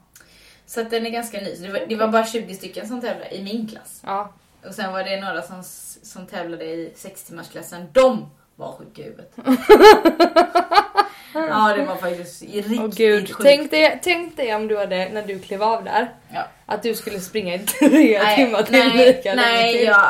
Så 0.66 0.82
att 0.82 0.90
den 0.90 1.06
är 1.06 1.10
ganska 1.10 1.42
ny. 1.42 1.56
Det, 1.56 1.72
var, 1.72 1.86
det 1.88 1.96
var 1.96 2.08
bara 2.08 2.26
20 2.26 2.54
stycken 2.54 2.88
som 2.88 3.02
tävlade 3.02 3.36
i 3.36 3.44
min 3.44 3.68
klass. 3.68 4.02
Ja. 4.06 4.34
Och 4.66 4.76
sen 4.76 4.94
var 4.94 5.04
det 5.04 5.22
några 5.22 5.42
som, 5.42 5.64
som 6.04 6.26
tävlade 6.26 6.66
i 6.66 6.94
6-timmarsklassen. 6.96 7.86
De 7.92 8.30
var 8.56 8.72
sjuka 8.72 9.02
i 9.02 9.06
huvudet. 9.06 9.36
ja, 11.34 11.74
det 11.78 11.84
var 11.86 11.96
faktiskt 11.96 12.42
riktigt 12.42 12.80
Åh 12.80 12.88
gud. 12.88 13.28
sjukt. 13.28 13.40
Tänk 13.44 13.72
dig, 13.72 14.00
tänk 14.04 14.38
dig 14.38 14.56
om 14.56 14.68
du 14.68 14.78
hade, 14.78 15.10
när 15.10 15.24
du 15.28 15.40
klev 15.40 15.64
av 15.64 15.84
där, 15.84 16.12
Ja. 16.34 16.48
att 16.66 16.84
du 16.84 16.96
skulle 16.96 17.20
springa 17.20 17.56
i 17.56 17.60
tre 17.80 18.36
timmar 18.36 18.64
till 18.64 18.74
nej, 18.78 19.08
lika 19.08 19.34
länge 19.34 19.48
nej, 19.48 19.74
till. 19.78 19.88
jag, 19.88 20.06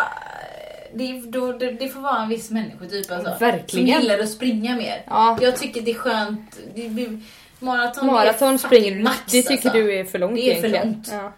det, 0.93 1.21
då, 1.31 1.51
det, 1.51 1.71
det 1.71 1.89
får 1.89 1.99
vara 2.01 2.21
en 2.21 2.29
viss 2.29 2.49
människotyp 2.51 3.11
alltså. 3.11 3.35
Verkligen. 3.39 3.87
Som 3.95 4.01
gillar 4.01 4.19
att 4.19 4.29
springa 4.29 4.75
mer. 4.75 5.01
Ja. 5.07 5.37
Jag 5.41 5.57
tycker 5.57 5.81
det 5.81 5.91
är 5.91 5.95
skönt. 5.95 6.57
Det, 6.75 6.87
det, 6.89 7.19
maraton, 7.59 8.05
Maraton 8.05 8.53
är 8.53 8.57
springer 8.57 8.95
du, 8.95 9.01
max, 9.03 9.19
det 9.31 9.41
tycker 9.41 9.53
alltså. 9.53 9.69
du 9.69 9.99
är 9.99 10.03
för 10.03 10.19
långt 10.19 10.35
Det 10.35 10.41
är 10.57 10.61
för 10.61 10.67
egentligen. 10.67 10.87
långt. 10.93 11.07
Ja. 11.11 11.33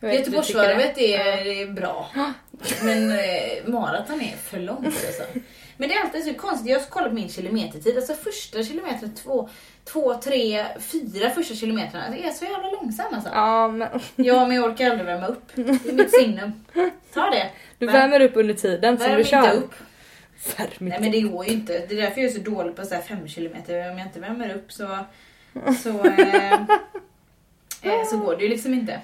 Jag 0.00 0.08
vet, 0.08 0.18
du 0.18 0.24
tycker 0.24 0.36
Göteborgsvarvet 0.38 0.98
är, 0.98 1.46
är 1.62 1.66
bra. 1.72 2.10
Men 2.82 3.10
eh, 3.10 3.16
maraton 3.66 4.20
är 4.20 4.36
för 4.50 4.58
långt 4.58 4.86
alltså. 4.86 5.22
Men 5.80 5.88
det 5.88 5.94
är 5.94 6.00
alltid 6.04 6.24
så 6.24 6.34
konstigt, 6.34 6.70
jag 6.70 6.88
kollar 6.90 7.08
på 7.08 7.14
min 7.14 7.28
kilometertid. 7.28 7.96
Alltså 7.96 8.14
första 8.14 8.62
kilometern, 8.62 9.14
två, 9.14 9.48
två, 9.84 10.14
tre, 10.14 10.66
fyra 10.80 11.30
första 11.30 11.54
kilometrarna. 11.54 12.10
Det 12.10 12.24
är 12.26 12.30
så 12.30 12.44
jävla 12.44 12.70
långsam 12.70 13.14
alltså. 13.14 13.30
Ja, 13.34 13.68
men 13.68 13.88
Ja, 14.16 14.46
men 14.46 14.56
jag 14.56 14.64
orkar 14.64 14.90
aldrig 14.90 15.06
värma 15.06 15.26
upp. 15.26 15.42
Det 15.54 15.62
är 15.88 15.92
mitt 15.92 16.14
signum. 16.14 16.52
Ta 17.14 17.30
det. 17.30 17.50
du 17.78 17.86
Men- 17.86 17.94
värmer 17.94 18.20
upp 18.20 18.36
under 18.36 18.54
tiden 18.54 18.96
som 18.98 19.06
Värm 19.06 19.14
du 19.14 19.18
inte 19.18 19.30
kör. 19.30 19.52
upp. 19.56 19.74
Värm 20.58 20.68
Nej 20.78 20.88
inte 20.88 21.00
men 21.00 21.10
det 21.12 21.20
går 21.20 21.44
ju 21.46 21.52
inte. 21.52 21.72
Det 21.72 21.94
är 21.98 22.02
därför 22.02 22.20
jag 22.20 22.30
är 22.30 22.34
så 22.34 22.40
dålig 22.50 22.76
på 22.76 22.84
så 22.84 22.94
här 22.94 23.02
fem 23.02 23.28
kilometer. 23.28 23.90
Om 23.90 23.98
jag 23.98 24.06
inte 24.06 24.20
värmer 24.20 24.54
upp 24.54 24.72
så, 24.72 24.98
så, 25.82 26.04
eh, 26.06 26.52
eh, 27.82 28.04
så 28.10 28.16
går 28.18 28.36
det 28.36 28.42
ju 28.42 28.48
liksom 28.48 28.74
inte. 28.74 29.00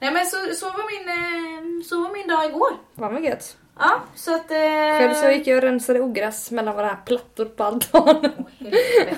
Nej 0.00 0.12
men 0.12 0.26
så, 0.26 0.36
så, 0.54 0.66
var 0.66 0.98
min, 0.98 1.08
eh, 1.08 1.84
så 1.88 2.02
var 2.02 2.12
min 2.12 2.28
dag 2.28 2.44
igår. 2.46 2.70
Vad 2.94 3.12
vad 3.12 3.24
gött. 3.24 3.56
Ja, 3.78 4.00
så 4.14 4.34
att... 4.34 4.50
Eh, 4.50 4.98
Själv 4.98 5.14
så 5.14 5.30
gick 5.30 5.46
jag 5.46 5.56
och 5.56 5.62
rensade 5.62 6.00
ogräs 6.00 6.50
mellan 6.50 6.76
våra 6.76 6.96
plattor 6.96 7.44
på 7.44 7.64
altanen. 7.64 8.32
Helvete. 8.58 9.16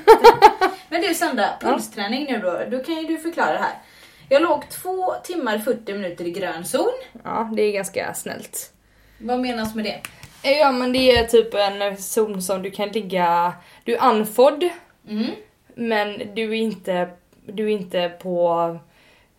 Men 0.89 1.03
du 1.03 1.15
Sandra, 1.15 1.45
pulsträning 1.61 2.25
nu 2.25 2.39
då. 2.39 2.61
Då 2.71 2.85
kan 2.85 2.95
ju 2.95 3.03
du 3.07 3.19
förklara 3.19 3.53
det 3.53 3.59
här. 3.59 3.75
Jag 4.29 4.43
låg 4.43 4.69
två 4.71 5.15
timmar 5.25 5.59
40 5.59 5.93
minuter 5.93 6.25
i 6.27 6.31
grön 6.31 6.65
zon. 6.65 6.93
Ja, 7.25 7.51
det 7.57 7.63
är 7.63 7.73
ganska 7.73 8.15
snällt. 8.15 8.73
Vad 9.19 9.41
menas 9.41 9.75
med 9.75 9.85
det? 9.85 10.01
Ja 10.59 10.73
men 10.73 10.93
det 10.93 11.11
är 11.19 11.27
typ 11.27 11.55
en 11.55 11.97
zon 11.97 12.43
som 12.43 12.63
du 12.63 12.71
kan 12.71 12.89
ligga, 12.89 13.53
du 13.85 13.95
är 13.95 14.01
andfådd 14.03 14.69
Mm. 15.09 15.27
men 15.75 16.35
du 16.35 16.43
är 16.51 16.55
inte, 16.55 17.09
du 17.47 17.65
är 17.65 17.69
inte 17.69 18.09
på 18.23 18.79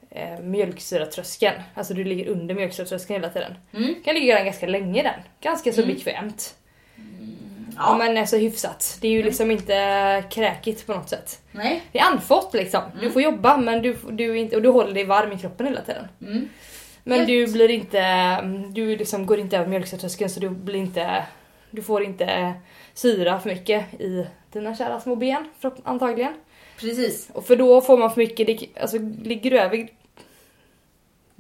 eh, 0.09 0.39
mjölksyratröskeln. 0.39 1.61
Alltså 1.73 1.93
du 1.93 2.03
ligger 2.03 2.27
under 2.27 2.55
mjölksyratröskeln 2.55 3.21
hela 3.21 3.33
tiden. 3.33 3.55
Mm. 3.73 3.87
Du 3.87 4.01
kan 4.01 4.15
ligga 4.15 4.35
där 4.35 4.45
ganska 4.45 4.67
länge 4.67 5.03
den. 5.03 5.19
Ganska 5.41 5.73
så 5.73 5.85
bekvämt. 5.85 6.55
Ja. 6.95 7.03
Ja. 7.77 7.97
men 7.97 8.17
alltså 8.17 8.37
hyfsat. 8.37 8.97
Det 9.01 9.07
är 9.07 9.11
ju 9.11 9.23
liksom 9.23 9.51
inte 9.51 10.23
kräkigt 10.29 10.87
på 10.87 10.93
något 10.93 11.09
sätt. 11.09 11.41
Nej. 11.51 11.83
Det 11.91 11.99
är 11.99 12.03
andfått 12.03 12.53
liksom. 12.53 12.81
Du 13.01 13.11
får 13.11 13.21
jobba 13.21 13.57
men 13.57 13.81
du, 13.81 13.97
du, 14.09 14.37
inte, 14.37 14.55
och 14.55 14.61
du 14.61 14.69
håller 14.69 14.93
dig 14.93 15.03
varm 15.03 15.31
i 15.31 15.37
kroppen 15.37 15.67
hela 15.67 15.81
tiden. 15.81 16.07
Mm. 16.21 16.49
Men 17.03 17.17
Helt. 17.17 17.27
du 17.27 17.47
blir 17.47 17.69
inte, 17.69 18.35
du 18.71 18.95
liksom 18.95 19.25
går 19.25 19.39
inte 19.39 19.57
över 19.57 19.67
mjölksyratröskeln 19.67 20.29
så 20.29 20.39
du 20.39 20.49
blir 20.49 20.75
inte, 20.75 21.25
du 21.71 21.81
får 21.81 22.03
inte 22.03 22.53
syra 22.93 23.39
för 23.39 23.49
mycket 23.49 23.93
i 23.93 24.27
dina 24.51 24.75
kära 24.75 24.99
små 24.99 25.15
ben 25.15 25.49
antagligen. 25.83 26.33
Precis. 26.79 27.29
Och 27.33 27.45
för 27.45 27.55
då 27.55 27.81
får 27.81 27.97
man 27.97 28.11
för 28.11 28.17
mycket, 28.17 28.77
alltså 28.81 28.97
ligger 29.23 29.51
du 29.51 29.59
över 29.59 29.87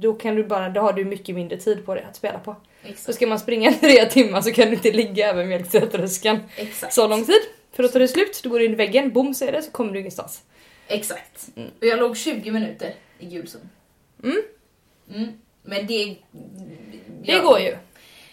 då 0.01 0.13
kan 0.13 0.35
du 0.35 0.43
bara, 0.43 0.69
då 0.69 0.81
har 0.81 0.93
du 0.93 1.05
mycket 1.05 1.35
mindre 1.35 1.57
tid 1.57 1.85
på 1.85 1.95
det 1.95 2.05
att 2.05 2.15
spela 2.15 2.39
på. 2.39 2.55
Så 2.95 3.13
ska 3.13 3.27
man 3.27 3.39
springa 3.39 3.73
tre 3.81 4.05
timmar 4.05 4.41
så 4.41 4.51
kan 4.51 4.67
du 4.67 4.73
inte 4.73 4.91
ligga 4.91 5.29
över 5.29 5.45
mjölksyratröskeln 5.45 6.39
Exakt. 6.55 6.93
så 6.93 7.07
lång 7.07 7.25
tid. 7.25 7.41
För 7.71 7.83
då 7.83 7.89
tar 7.89 7.99
det 7.99 8.07
slut, 8.07 8.39
då 8.43 8.49
går 8.49 8.59
du 8.59 8.65
in 8.65 8.71
i 8.71 8.75
väggen, 8.75 9.13
bom 9.13 9.27
är 9.27 9.51
det, 9.51 9.61
så 9.61 9.71
kommer 9.71 9.93
du 9.93 9.99
ingenstans. 9.99 10.43
Exakt. 10.87 11.49
Mm. 11.55 11.69
Och 11.79 11.85
jag 11.85 11.99
låg 11.99 12.17
20 12.17 12.51
minuter 12.51 12.93
i 13.19 13.25
gul 13.25 13.47
zon. 13.47 13.69
Mm. 14.23 14.41
Mm. 15.15 15.29
Men 15.63 15.87
det... 15.87 16.15
Det 17.21 17.31
ja, 17.31 17.41
går 17.41 17.59
ju. 17.59 17.75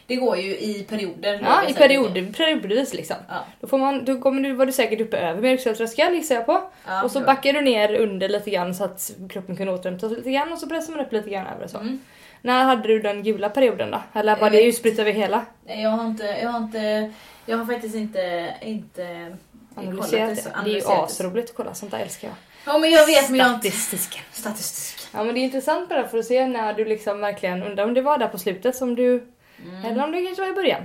Det 0.07 0.17
går 0.17 0.37
ju 0.37 0.51
i 0.51 0.87
perioder. 0.89 1.41
Ja, 1.43 1.69
i 1.69 1.73
perioder, 1.75 2.33
periodvis 2.33 2.95
liksom. 2.95 3.17
Ja. 3.29 3.45
Då, 3.61 3.67
får 3.67 3.79
man, 3.79 4.05
då 4.05 4.21
kommer 4.21 4.43
du, 4.43 4.53
var 4.53 4.67
du 4.67 4.73
säkert 4.73 5.01
uppe 5.01 5.17
över 5.17 5.43
mjölksyratröskeln 5.43 6.15
gissar 6.15 6.35
jag 6.35 6.47
på. 6.47 6.71
Ja, 6.87 7.03
och 7.03 7.11
så 7.11 7.19
bra. 7.21 7.27
backar 7.27 7.53
du 7.53 7.61
ner 7.61 7.95
under 7.95 8.29
lite 8.29 8.51
grann 8.51 8.75
så 8.75 8.85
att 8.85 9.11
kroppen 9.31 9.57
kan 9.57 9.69
återhämta 9.69 10.09
sig 10.09 10.17
lite 10.19 10.31
grann 10.31 10.53
och 10.53 10.59
så 10.59 10.67
pressar 10.69 10.93
man 10.93 11.07
upp 11.07 11.13
lite 11.13 11.31
grann 11.31 11.47
över 11.47 11.65
och 11.65 11.71
så. 11.71 11.79
Mm. 11.79 12.01
När 12.43 12.65
hade 12.65 12.89
du 12.89 12.99
den 12.99 13.23
gula 13.23 13.49
perioden 13.49 13.91
då? 13.91 14.03
Eller 14.13 14.37
var 14.37 14.43
Jag 14.47 14.53
det 14.53 14.59
vet. 14.59 14.67
utspritt 14.67 14.99
över 14.99 15.13
hela? 15.13 15.45
Nej, 15.67 15.83
Jag 15.83 15.91
har 15.91 16.07
inte... 16.07 16.25
Jag 16.25 16.49
har 16.49 16.59
inte... 16.61 17.13
Jag 17.47 17.57
har 17.57 17.67
faktiskt 17.67 17.95
inte... 17.95 18.55
inte 18.63 19.37
Analyserat 19.75 20.13
kollat 20.45 20.65
det. 20.65 20.71
Det 20.71 20.71
är 20.71 20.81
ju 20.81 20.87
asroligt 20.87 21.51
att 21.51 21.57
kolla, 21.57 21.75
sånt 21.75 21.91
där 21.93 21.99
älskar 21.99 22.29
jag. 22.29 22.37
Ja 22.75 22.79
men 22.79 22.91
jag 22.91 23.07
vet 23.07 23.31
men 23.31 23.39
jag. 23.39 23.51
Statistisken. 23.51 24.23
Statistik. 24.33 25.09
Ja 25.15 25.25
men 25.25 25.35
det 25.35 25.41
är 25.41 25.43
intressant 25.43 25.89
bara 25.89 26.09
för 26.09 26.19
att 26.19 26.25
se 26.25 26.47
när 26.47 26.73
du 26.73 26.85
liksom 26.85 27.21
verkligen, 27.21 27.63
undrar 27.63 27.85
om 27.85 27.95
det 27.95 28.03
var 28.03 28.19
där 28.19 28.29
på 28.29 28.39
slutet 28.39 28.77
som 28.77 28.95
du, 28.95 29.27
Mm. 29.65 29.85
eller 29.85 30.05
om 30.05 30.13
det 30.13 30.23
kanske 30.23 30.43
var 30.43 30.49
i 30.51 30.55
början. 30.55 30.85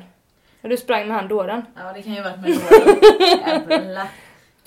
När 0.61 0.69
du 0.69 0.77
sprang 0.77 1.07
med 1.07 1.17
han 1.17 1.27
dåren. 1.27 1.65
Ja 1.75 1.93
det 1.93 2.01
kan 2.01 2.13
ju 2.13 2.21
ha 2.21 2.29
varit 2.29 2.39
med 2.41 2.51
dåren. 2.51 3.69
Jävla 3.69 4.07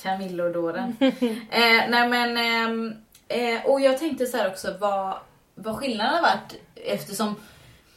Camillo-dåren. 0.03 0.97
eh, 1.01 1.89
nej 1.89 2.09
men... 2.09 2.37
ehm, 2.37 2.95
eh, 3.29 3.67
och 3.67 3.81
jag 3.81 3.99
tänkte 3.99 4.27
så 4.27 4.37
här 4.37 4.49
också 4.51 4.77
vad, 4.81 5.19
vad 5.55 5.77
skillnaden 5.77 6.15
har 6.15 6.23
varit 6.23 6.55
eftersom 6.75 7.35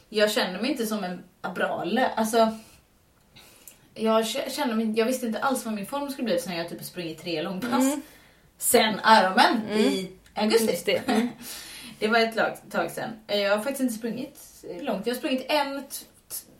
jag 0.09 0.31
känner 0.31 0.61
mig 0.61 0.71
inte 0.71 0.85
som 0.85 1.03
en 1.03 1.23
abrale. 1.41 2.09
Alltså... 2.15 2.57
Jag 3.99 4.27
känner 4.27 4.75
mig, 4.75 4.93
jag 4.97 5.05
visste 5.05 5.25
inte 5.27 5.39
alls 5.39 5.65
vad 5.65 5.73
min 5.73 5.85
form 5.85 6.09
skulle 6.09 6.25
bli 6.25 6.39
sen 6.39 6.57
jag 6.57 6.69
typ 6.69 6.83
sprungit 6.83 7.21
tre 7.21 7.41
långpass. 7.41 7.83
Mm. 7.83 8.01
Sen 8.57 8.93
Ironman 8.93 9.61
i 9.71 10.11
augusti. 10.33 10.81
Det. 10.85 11.07
Mm. 11.11 11.29
Det 11.99 12.07
var 12.07 12.19
ett 12.19 12.35
lag, 12.35 12.57
tag 12.71 12.91
sedan. 12.91 13.09
Eh, 13.27 13.37
Jag 13.41 13.51
har 13.51 13.57
faktiskt 13.57 13.81
inte 13.81 13.93
sprungit 13.93 14.39
långt. 14.81 15.07
Jag 15.07 15.13
har 15.13 15.17
sprungit 15.17 15.45
en 15.49 15.83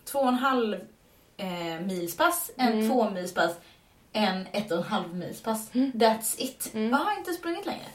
två 0.05 0.19
och 0.19 0.27
en 0.27 0.33
halv 0.33 0.73
eh, 1.37 1.79
milspass, 1.85 2.51
en 2.57 2.73
Mm. 2.73 2.89
två 2.89 3.09
milspass, 3.09 3.51
en 4.13 4.47
ett 4.51 4.71
och 4.71 4.77
en 4.77 4.83
halv 4.83 5.15
milspass. 5.15 5.69
Mm. 5.75 5.91
That's 5.91 6.35
it. 6.37 6.71
Mm. 6.73 6.89
Jag 6.89 6.97
har 6.97 7.17
inte 7.17 7.33
sprungit 7.33 7.65
längre. 7.65 7.85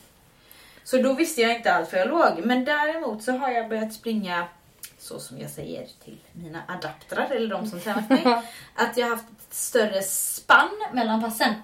Så 0.85 0.97
då 1.03 1.13
visste 1.13 1.41
jag 1.43 1.57
inte 1.57 1.73
alls 1.75 1.93
var 1.93 1.99
jag 1.99 2.09
låg. 2.09 2.45
Men 2.47 2.65
däremot 2.65 3.23
så 3.23 3.33
har 3.33 3.51
jag 3.51 3.69
börjat 3.69 3.93
springa 3.93 4.47
så 4.99 5.21
som 5.21 5.39
jag 5.39 5.51
säger 5.51 5.87
till 6.05 6.19
mina 6.33 6.63
adaptrar, 6.69 7.29
eller 7.31 7.49
de 7.49 7.67
som 7.67 7.81
tränar 7.81 8.03
för 8.03 8.15
mig. 8.15 8.25
att 8.75 8.97
jag 8.97 9.07
har 9.07 9.17
haft 9.17 9.29
ett 9.49 9.55
större 9.55 10.03
spann 10.03 10.71
mellan 10.93 11.23
passen. 11.23 11.55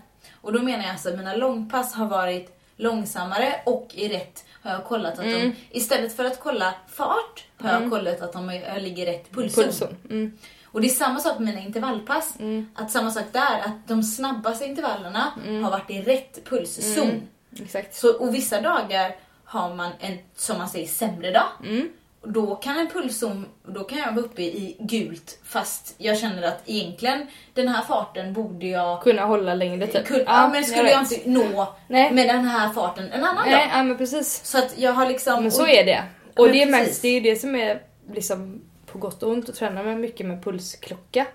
Och 0.40 0.52
då 0.52 0.62
menar 0.62 0.84
jag 0.84 0.90
alltså 0.92 1.08
att 1.08 1.16
mina 1.18 1.34
långpass 1.36 1.94
har 1.94 2.06
varit 2.06 2.60
långsammare 2.76 3.60
och 3.66 3.88
i 3.94 4.08
rätt 4.08 4.44
har 4.62 4.70
jag 4.70 4.84
kollat 4.84 5.12
att 5.18 5.24
Mm. 5.24 5.40
de, 5.50 5.54
istället 5.78 6.16
för 6.16 6.24
att 6.24 6.40
kolla 6.40 6.74
fart, 6.88 7.44
har 7.58 7.68
jag 7.68 7.76
Mm. 7.78 7.90
kollat 7.90 8.20
att 8.22 8.32
de 8.32 8.54
jag 8.54 8.82
ligger 8.82 9.06
rätt 9.06 9.30
pulszon. 9.32 9.64
Pulszon. 9.64 9.96
Mm. 10.10 10.38
Och 10.64 10.80
det 10.80 10.86
är 10.86 10.92
samma 10.92 11.20
sak 11.20 11.38
med 11.38 11.54
mina 11.54 11.66
intervallpass. 11.66 12.34
Mm. 12.38 12.70
Att 12.74 12.90
samma 12.90 13.10
sak 13.10 13.24
där, 13.32 13.58
att 13.60 13.88
de 13.88 14.02
snabbaste 14.02 14.64
intervallerna 14.64 15.32
har 15.64 15.70
varit 15.70 15.90
i 15.90 16.02
rätt 16.02 16.44
pulszon. 16.44 17.22
Exakt. 17.62 17.94
Så, 17.94 18.12
och 18.18 18.34
vissa 18.34 18.60
dagar 18.60 19.16
har 19.44 19.74
man 19.74 19.92
en, 20.00 20.18
som 20.36 20.58
man 20.58 20.68
säger, 20.68 20.86
sämre 20.86 21.30
dag. 21.30 21.46
Mm. 21.64 21.88
Och 22.20 22.32
Då 22.32 22.54
kan 22.54 22.78
en 22.78 22.88
pulszon, 22.88 23.46
då 23.66 23.84
kan 23.84 23.98
jag 23.98 24.12
vara 24.12 24.24
uppe 24.24 24.42
i 24.42 24.76
gult 24.80 25.38
fast 25.44 25.94
jag 25.98 26.18
känner 26.18 26.42
att 26.42 26.62
egentligen 26.66 27.26
den 27.54 27.68
här 27.68 27.82
farten 27.82 28.32
borde 28.32 28.66
jag 28.66 29.02
Kunna 29.02 29.24
hålla 29.24 29.54
längre 29.54 29.86
typ. 29.86 30.06
kunna, 30.06 30.22
ja, 30.26 30.48
men 30.48 30.64
skulle 30.64 30.90
jag, 30.90 31.00
vet. 31.00 31.12
inte 31.12 31.30
nå 31.30 31.74
Nej. 31.88 32.12
med 32.12 32.28
den 32.28 32.44
här 32.44 32.72
farten 32.72 33.12
en 33.12 33.24
annan 33.24 33.44
Nej, 33.46 33.54
dag. 33.68 33.78
ja, 33.78 33.82
men 33.82 33.98
precis. 33.98 34.44
Så 34.44 34.58
att 34.58 34.74
jag 34.78 34.92
har 34.92 35.06
liksom... 35.08 35.42
Men 35.42 35.52
så 35.52 35.66
är 35.66 35.84
det. 35.84 36.02
Och 36.36 36.46
det, 36.46 36.52
precis. 36.52 36.70
märks, 36.70 37.00
det 37.00 37.08
är 37.08 37.12
ju 37.12 37.20
det 37.20 37.36
som 37.36 37.54
är 37.54 37.82
liksom 38.12 38.60
på 38.92 38.98
gott 38.98 39.22
och 39.22 39.30
ont 39.30 39.48
att 39.48 39.54
träna 39.54 39.82
med 39.82 39.96
mycket 40.00 40.26
med 40.26 40.44
pulsklocka. 40.44 41.26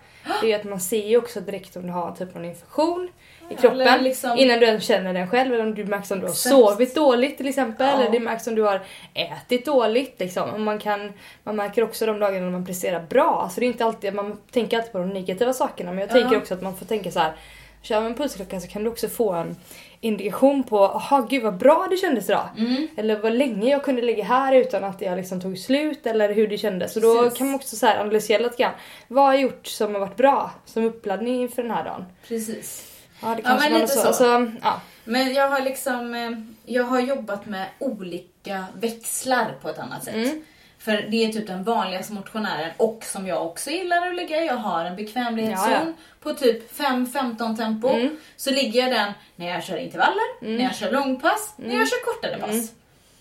Det 0.41 0.51
är 0.53 0.59
att 0.59 0.63
man 0.65 0.79
ser 0.79 1.07
ju 1.07 1.17
också 1.17 1.41
direkt 1.41 1.75
om 1.75 1.87
du 1.87 1.93
har 1.93 2.11
typ 2.11 2.33
någon 2.35 2.45
infektion 2.45 3.09
i 3.49 3.55
kroppen 3.55 4.03
liksom- 4.03 4.37
innan 4.37 4.59
du 4.59 4.65
ens 4.65 4.83
känner 4.83 5.13
den 5.13 5.27
själv. 5.29 5.53
Eller 5.53 5.63
om 5.63 5.75
du 5.75 5.85
märks 5.85 6.11
om 6.11 6.19
du 6.19 6.25
har 6.25 6.31
Exakt. 6.31 6.49
sovit 6.55 6.95
dåligt 6.95 7.37
till 7.37 7.47
exempel. 7.47 7.87
Ja. 7.87 7.93
Eller 8.01 8.11
det 8.11 8.19
märks 8.19 8.47
om 8.47 8.55
du 8.55 8.61
har 8.61 8.81
ätit 9.13 9.65
dåligt. 9.65 10.19
Liksom. 10.19 10.49
Och 10.49 10.59
man, 10.59 10.79
kan, 10.79 11.13
man 11.43 11.55
märker 11.55 11.83
också 11.83 12.05
de 12.05 12.19
dagarna 12.19 12.45
när 12.45 12.51
man 12.51 12.65
presterar 12.65 12.99
bra. 13.09 13.41
Alltså 13.43 13.59
det 13.59 13.65
är 13.65 13.67
inte 13.67 13.85
alltid, 13.85 14.13
man 14.13 14.37
tänker 14.51 14.77
alltid 14.77 14.91
på 14.91 14.97
de 14.97 15.09
negativa 15.09 15.53
sakerna 15.53 15.91
men 15.91 15.99
jag 15.99 16.09
Ja. 16.09 16.13
tänker 16.21 16.37
också 16.37 16.53
att 16.53 16.61
man 16.61 16.75
får 16.77 16.85
tänka 16.85 17.11
så 17.11 17.19
här. 17.19 17.33
Kör 17.81 17.95
man 18.01 18.05
en 18.05 18.15
pulsklocka 18.17 18.59
så 18.59 18.67
kan 18.67 18.83
du 18.83 18.89
också 18.89 19.07
få 19.07 19.31
en 19.33 19.55
indikation 20.03 20.63
på, 20.63 20.85
aha 20.85 21.27
gud 21.29 21.43
vad 21.43 21.57
bra 21.57 21.87
det 21.89 21.97
kändes 21.97 22.29
idag. 22.29 22.49
Mm. 22.57 22.87
Eller 22.97 23.19
vad 23.19 23.33
länge 23.33 23.71
jag 23.71 23.83
kunde 23.83 24.01
ligga 24.01 24.23
här 24.23 24.53
utan 24.53 24.83
att 24.83 25.01
jag 25.01 25.17
liksom 25.17 25.41
tog 25.41 25.57
slut 25.57 26.05
eller 26.05 26.33
hur 26.33 26.47
det 26.47 26.57
kändes. 26.57 26.93
Så 26.93 26.99
då 26.99 27.23
Precis. 27.23 27.37
kan 27.37 27.47
man 27.47 27.55
också 27.55 27.75
så 27.75 27.87
analysera 27.87 28.43
lite 28.43 28.63
grann. 28.63 28.71
Vad 29.07 29.25
har 29.25 29.33
jag 29.33 29.41
gjort 29.41 29.67
som 29.67 29.93
har 29.93 29.99
varit 30.01 30.17
bra 30.17 30.51
som 30.65 30.83
uppladdning 30.85 31.41
inför 31.41 31.61
den 31.61 31.71
här 31.71 31.83
dagen? 31.83 32.05
Precis. 32.27 32.89
Ja, 33.21 33.27
det 33.27 33.35
Ja, 33.35 33.49
kanske 33.49 33.69
men 33.69 33.73
var 33.73 33.79
lite 33.79 33.93
så. 33.93 34.01
så. 34.01 34.07
Alltså, 34.07 34.51
ja. 34.61 34.81
Men 35.03 35.33
jag 35.33 35.49
har 35.49 35.61
liksom, 35.61 36.13
eh, 36.15 36.31
jag 36.75 36.83
har 36.83 36.99
jobbat 36.99 37.45
med 37.45 37.65
olika 37.79 38.65
växlar 38.79 39.55
på 39.61 39.69
ett 39.69 39.79
annat 39.79 40.03
sätt. 40.03 40.15
Mm. 40.15 40.41
För 40.83 40.91
det 41.09 41.25
är 41.25 41.33
typ 41.33 41.47
den 41.47 41.63
vanligaste 41.63 42.13
motionären 42.13 42.71
och 42.77 43.03
som 43.03 43.27
jag 43.27 43.45
också 43.45 43.69
gillar 43.69 44.07
att 44.07 44.15
ligga. 44.15 44.43
Jag 44.43 44.55
har 44.55 44.85
en 44.85 44.95
bekvämlighetszon 44.95 45.71
Ja, 45.71 45.79
ja. 45.85 45.91
på 46.19 46.33
typ 46.33 46.77
5-15 46.79 47.57
tempo. 47.57 47.87
Mm. 47.89 48.17
Så 48.35 48.51
ligger 48.51 48.81
jag 48.81 48.91
den 48.91 49.11
när 49.35 49.49
jag 49.49 49.63
kör 49.63 49.77
intervaller, 49.77 50.41
när 50.57 50.63
jag 50.63 50.75
kör 50.75 50.91
långpass, 50.91 51.53
när 51.57 51.75
jag 51.77 51.87
kör 51.89 52.05
kortare 52.05 52.37
pass. 52.39 52.71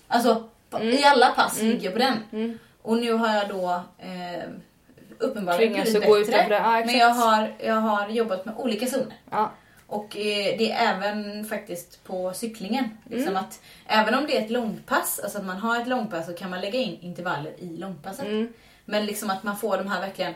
Alltså 0.08 0.48
på- 0.70 0.82
i 0.82 1.04
alla 1.04 1.28
pass 1.30 1.60
ligger 1.62 1.84
jag 1.84 1.92
på 1.92 1.98
den. 1.98 2.14
Mm. 2.32 2.58
Och 2.82 2.96
nu 2.98 3.12
har 3.12 3.34
jag 3.36 3.48
då 3.48 3.70
eh, 3.98 4.42
uppenbarligen 5.18 5.72
blivit 5.82 6.02
bättre. 6.30 6.32
Ja, 6.54 6.82
men 6.86 6.98
jag 6.98 7.08
har, 7.10 7.54
jag 7.58 7.74
har 7.74 8.08
jobbat 8.08 8.44
med 8.44 8.54
olika 8.58 8.86
zoner. 8.86 9.14
Ja. 9.30 9.50
Och 9.92 10.16
eh, 10.16 10.58
det 10.58 10.70
är 10.72 10.94
även 10.94 11.44
faktiskt 11.44 12.04
på 12.04 12.32
cyklingen. 12.34 12.98
Liksom 13.10 13.28
Mm. 13.32 13.44
att, 13.44 13.60
även 13.86 14.14
om 14.14 14.26
det 14.26 14.36
är 14.38 14.44
ett 14.44 14.50
långpass, 14.50 15.20
alltså 15.22 15.38
att 15.38 15.44
man 15.44 15.56
har 15.56 15.80
ett 15.80 15.88
långpass 15.88 16.26
så 16.26 16.32
kan 16.32 16.50
man 16.50 16.60
lägga 16.60 16.78
in 16.78 16.98
intervaller 17.00 17.52
i 17.58 17.76
långpasset. 17.76 18.26
Mm. 18.26 18.52
Men 18.84 19.06
liksom 19.06 19.30
att 19.30 19.42
man 19.42 19.56
får 19.56 19.76
de 19.76 19.86
här 19.88 20.00
verkligen... 20.00 20.34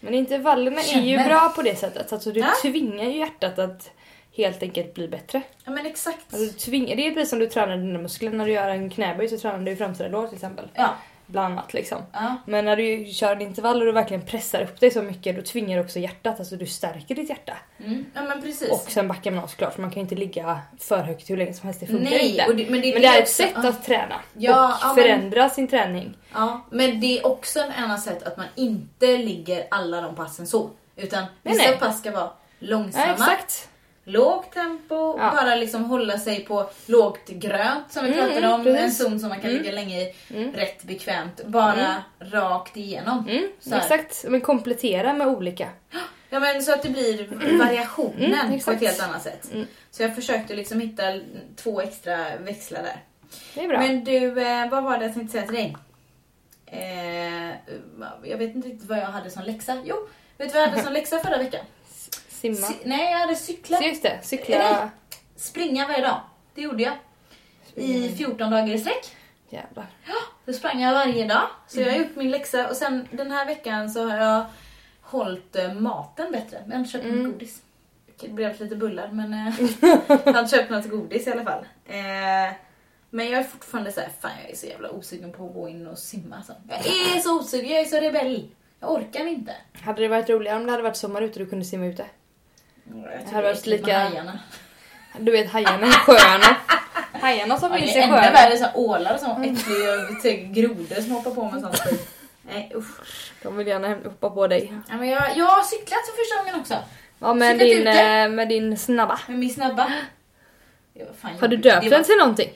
Men 0.00 0.14
intervallerna 0.14 0.80
är 0.80 1.00
ju 1.00 1.18
bra 1.24 1.52
på 1.56 1.62
det 1.62 1.76
sättet. 1.76 2.12
Alltså 2.12 2.32
du 2.32 2.40
Ja. 2.40 2.46
tvingar 2.62 3.04
ju 3.04 3.18
hjärtat 3.18 3.58
att 3.58 3.90
helt 4.36 4.62
enkelt 4.62 4.94
bli 4.94 5.08
bättre. 5.08 5.42
Ja 5.64 5.70
men 5.72 5.86
exakt. 5.86 6.34
Alltså, 6.34 6.38
du 6.38 6.52
tvingar, 6.52 6.96
det 6.96 7.06
är 7.06 7.10
precis 7.10 7.30
som 7.30 7.38
du 7.38 7.46
tränar 7.46 7.76
dina 7.76 7.98
muskler. 7.98 8.30
När 8.30 8.46
du 8.46 8.52
gör 8.52 8.68
en 8.68 8.90
knäböj 8.90 9.28
så 9.28 9.38
tränar 9.38 9.58
du 9.58 9.76
framsida 9.76 10.08
lår 10.08 10.26
till 10.26 10.34
exempel. 10.34 10.68
Ja. 10.74 10.94
Bland 11.26 11.52
annat 11.52 11.74
liksom. 11.74 11.98
ja. 12.12 12.36
Men 12.46 12.64
när 12.64 12.76
du 12.76 13.04
kör 13.12 13.32
en 13.36 13.40
intervall 13.42 13.88
och 13.88 13.96
verkligen 13.96 14.22
pressar 14.22 14.62
upp 14.62 14.80
dig 14.80 14.90
så 14.90 15.02
mycket 15.02 15.36
då 15.36 15.42
tvingar 15.42 15.78
du 15.78 15.84
också 15.84 15.98
hjärtat. 15.98 16.38
Alltså 16.38 16.56
du 16.56 16.66
stärker 16.66 17.14
ditt 17.14 17.28
hjärta. 17.28 17.56
Mm. 17.84 18.04
ja 18.14 18.22
men 18.22 18.42
precis. 18.42 18.70
Och 18.70 18.90
sen 18.90 19.08
backar 19.08 19.30
man 19.30 19.44
av 19.44 19.48
såklart 19.48 19.74
för 19.74 19.80
man 19.80 19.90
kan 19.90 19.94
ju 19.96 20.00
inte 20.02 20.14
ligga 20.14 20.60
för 20.78 20.98
högt 21.02 21.30
hur 21.30 21.36
länge 21.36 21.54
som 21.54 21.66
helst. 21.66 21.80
Det 21.80 21.86
funkar 21.86 22.10
Nej, 22.10 22.30
inte. 22.30 22.52
det- 22.52 22.70
men 22.70 22.80
det 22.80 22.88
är 22.88 22.92
men 22.92 23.02
det 23.02 23.08
det 23.08 23.14
är 23.18 23.22
ett 23.22 23.28
sätt 23.28 23.52
Ja. 23.54 23.68
att 23.68 23.84
träna. 23.84 24.14
Ja, 24.32 24.68
och 24.68 24.78
ja, 24.80 24.86
men- 24.86 24.94
förändra 24.94 25.50
sin 25.50 25.68
träning. 25.68 26.16
Ja, 26.32 26.60
men 26.70 27.00
det 27.00 27.18
är 27.18 27.26
också 27.26 27.60
en 27.60 27.72
annan 27.72 27.98
sätt 27.98 28.22
att 28.22 28.36
man 28.36 28.46
inte 28.54 29.06
ligger 29.18 29.66
alla 29.70 30.00
de 30.00 30.14
passen 30.14 30.46
så. 30.46 30.70
Utan 30.96 31.22
Nej, 31.42 31.54
vissa 31.54 31.70
nej. 31.70 31.78
pass 31.78 31.98
ska 31.98 32.10
vara 32.10 32.30
långsamma, 32.58 33.06
Ja, 33.06 33.12
exakt. 33.12 33.68
Lågt 34.04 34.52
tempo, 34.54 34.94
Ja. 35.18 35.30
bara 35.36 35.54
liksom 35.54 35.84
hålla 35.84 36.18
sig 36.18 36.44
på 36.44 36.70
lågt 36.86 37.28
grönt 37.28 37.92
som 37.92 38.04
vi 38.04 38.12
Mm, 38.12 38.26
pratade 38.26 38.48
om. 38.54 38.64
precis. 38.64 39.00
En 39.00 39.06
zon 39.10 39.20
som 39.20 39.28
man 39.28 39.40
kan 39.40 39.50
Mm. 39.50 39.62
ligga 39.62 39.74
länge 39.74 40.00
i. 40.02 40.14
Mm. 40.30 40.52
Rätt 40.52 40.82
bekvämt. 40.82 41.44
Bara 41.46 42.02
rakt 42.18 42.76
igenom. 42.76 43.28
Mm, 43.28 43.48
exakt. 43.76 44.24
Men 44.28 44.40
komplettera 44.40 45.12
med 45.12 45.26
olika. 45.26 45.68
Ja 46.30 46.40
men 46.40 46.62
så 46.62 46.72
att 46.72 46.82
det 46.82 46.88
blir 46.88 47.58
variationen 47.58 48.32
Mm, 48.34 48.48
på 48.48 48.54
exakt. 48.56 48.82
ett 48.82 48.88
helt 48.88 49.02
annat 49.08 49.22
sätt. 49.22 49.48
Mm. 49.52 49.66
Så 49.90 50.02
jag 50.02 50.14
försökte 50.14 50.54
liksom 50.54 50.80
hitta 50.80 51.02
två 51.56 51.80
extra 51.80 52.36
växlar 52.36 52.82
där. 52.82 52.96
Det 53.54 53.64
är 53.64 53.68
bra. 53.68 53.78
Men 53.78 54.04
du, 54.04 54.42
eh, 54.46 54.68
vad 54.70 54.84
var 54.84 54.98
det 54.98 55.04
jag 55.04 55.14
tänkte 55.14 55.32
säga 55.32 55.44
till 55.46 55.54
dig? 55.54 55.76
Eh, 56.66 57.48
jag 58.30 58.38
vet 58.38 58.54
inte 58.54 58.68
riktigt 58.68 58.88
vad 58.88 58.98
jag 58.98 59.06
hade 59.06 59.30
som 59.30 59.42
läxa. 59.42 59.76
Jo, 59.84 59.96
vet 60.38 60.48
du 60.48 60.54
vad 60.54 60.62
jag 60.62 60.68
hade 60.70 60.82
som 60.82 60.92
läxa 61.00 61.18
förra 61.18 61.38
veckan? 61.38 61.60
Simma. 62.44 62.66
Si- 62.66 62.76
nej, 62.84 63.10
jag 63.12 63.18
hade 63.18 63.36
cyklat. 63.36 63.80
Så 63.82 63.86
just 63.88 64.02
det, 64.02 64.18
cykla. 64.22 64.58
Nej. 64.58 64.88
Springa 65.36 65.86
varje 65.88 66.00
dag. 66.00 66.20
Det 66.54 66.62
gjorde 66.62 66.82
jag. 66.82 66.94
I 67.74 68.08
14 68.16 68.50
dagar 68.50 68.74
i 68.74 68.78
sträck. 68.78 69.16
Jävlar. 69.50 69.86
Då 70.44 70.52
sprang 70.52 70.80
jag 70.82 70.92
varje 70.92 71.26
dag. 71.26 71.42
Så 71.68 71.76
Mm. 71.80 71.88
jag 71.88 71.98
har 71.98 72.04
gjort 72.06 72.16
min 72.16 72.30
läxa 72.30 72.68
och 72.68 72.76
sen 72.76 73.08
den 73.10 73.30
här 73.30 73.46
veckan 73.46 73.90
så 73.90 74.08
har 74.08 74.16
jag 74.18 74.44
hållit 75.00 75.56
eh, 75.56 75.72
maten 75.74 76.32
bättre. 76.32 76.58
Jag 76.70 76.76
har 76.78 76.84
köpt 76.84 77.04
Mm. 77.04 77.32
godis. 77.32 77.62
Det 78.20 78.28
blev 78.28 78.60
lite 78.60 78.76
bullar 78.76 79.08
men 79.08 79.34
eh, 79.34 79.54
jag 80.24 80.38
inte 80.42 80.56
köpt 80.56 80.70
något 80.70 80.90
godis 80.90 81.26
i 81.26 81.30
alla 81.32 81.44
fall. 81.44 81.66
Eh, 81.86 82.54
men 83.10 83.30
jag 83.30 83.40
är 83.40 83.44
fortfarande 83.44 83.92
så 83.92 84.00
här, 84.00 84.08
fan 84.20 84.30
jag 84.42 84.50
är 84.50 84.56
så 84.56 84.66
jävla 84.66 84.90
osugen 84.90 85.32
på 85.32 85.46
att 85.46 85.54
gå 85.54 85.68
in 85.68 85.86
och 85.86 85.98
simma. 85.98 86.42
Så. 86.42 86.52
Jag 86.68 86.78
är 87.16 87.20
så 87.20 87.38
osugen, 87.40 87.70
jag 87.70 87.80
är 87.80 87.84
så 87.84 87.96
rebell. 88.00 88.50
Jag 88.80 88.92
orkar 88.92 89.26
inte. 89.26 89.54
Hade 89.82 90.02
det 90.02 90.08
varit 90.08 90.28
roligare 90.30 90.56
om 90.56 90.64
det 90.66 90.70
hade 90.72 90.82
varit 90.82 90.96
sommar 90.96 91.22
ute 91.22 91.32
och 91.40 91.44
du 91.44 91.50
kunde 91.50 91.64
simma 91.64 91.86
ute? 91.86 92.04
Jag 92.84 93.32
hade 93.32 93.42
varit 93.48 93.66
med 93.66 93.78
lika- 93.80 93.98
hajarna. 93.98 94.38
Du 95.18 95.32
vet 95.32 95.50
hajarna 95.50 95.86
i 95.86 95.90
sjöarna. 95.90 96.56
Hajarna 97.12 97.58
som 97.58 97.72
Ja, 97.72 97.78
finns 97.78 97.92
det 97.92 97.98
i 97.98 98.02
är 98.02 98.06
ännu 98.06 98.12
sjöarna. 98.16 98.32
värre 98.32 98.56
så 98.56 98.66
ålar 98.74 99.16
som 99.18 99.42
äckliga 99.42 100.20
typ 100.22 100.54
grodor 100.54 101.00
som 101.02 101.10
hoppar 101.10 101.30
på 101.30 101.50
med 101.50 101.60
sånt 101.60 101.78
skit. 101.78 102.10
Nej 102.42 102.72
usch. 102.74 103.30
De 103.42 103.56
vill 103.56 103.66
gärna 103.66 103.88
hoppa 103.88 104.30
på 104.30 104.46
dig. 104.46 104.72
Ja, 104.90 104.96
men 104.96 105.08
jag, 105.08 105.36
jag 105.36 105.44
har 105.44 105.62
cyklat 105.62 105.98
för 106.06 106.12
första 106.22 106.38
gången 106.38 106.60
också. 106.60 106.74
Ja 107.18 107.34
med 107.34 107.58
Cyklat 107.60 107.68
din, 107.78 107.88
ute. 107.88 108.00
eh, 108.02 108.28
med 108.28 108.48
din 108.48 108.78
snabba. 108.78 109.20
Med 109.28 109.38
min 109.38 109.50
snabba. 109.50 109.92
Det 110.94 111.04
var 111.04 111.12
fan 111.20 111.38
Har 111.40 111.48
du 111.48 111.56
döpt 111.56 111.82
Det 111.84 111.90
den 111.90 112.04
till 112.04 112.16
någonting? 112.18 112.50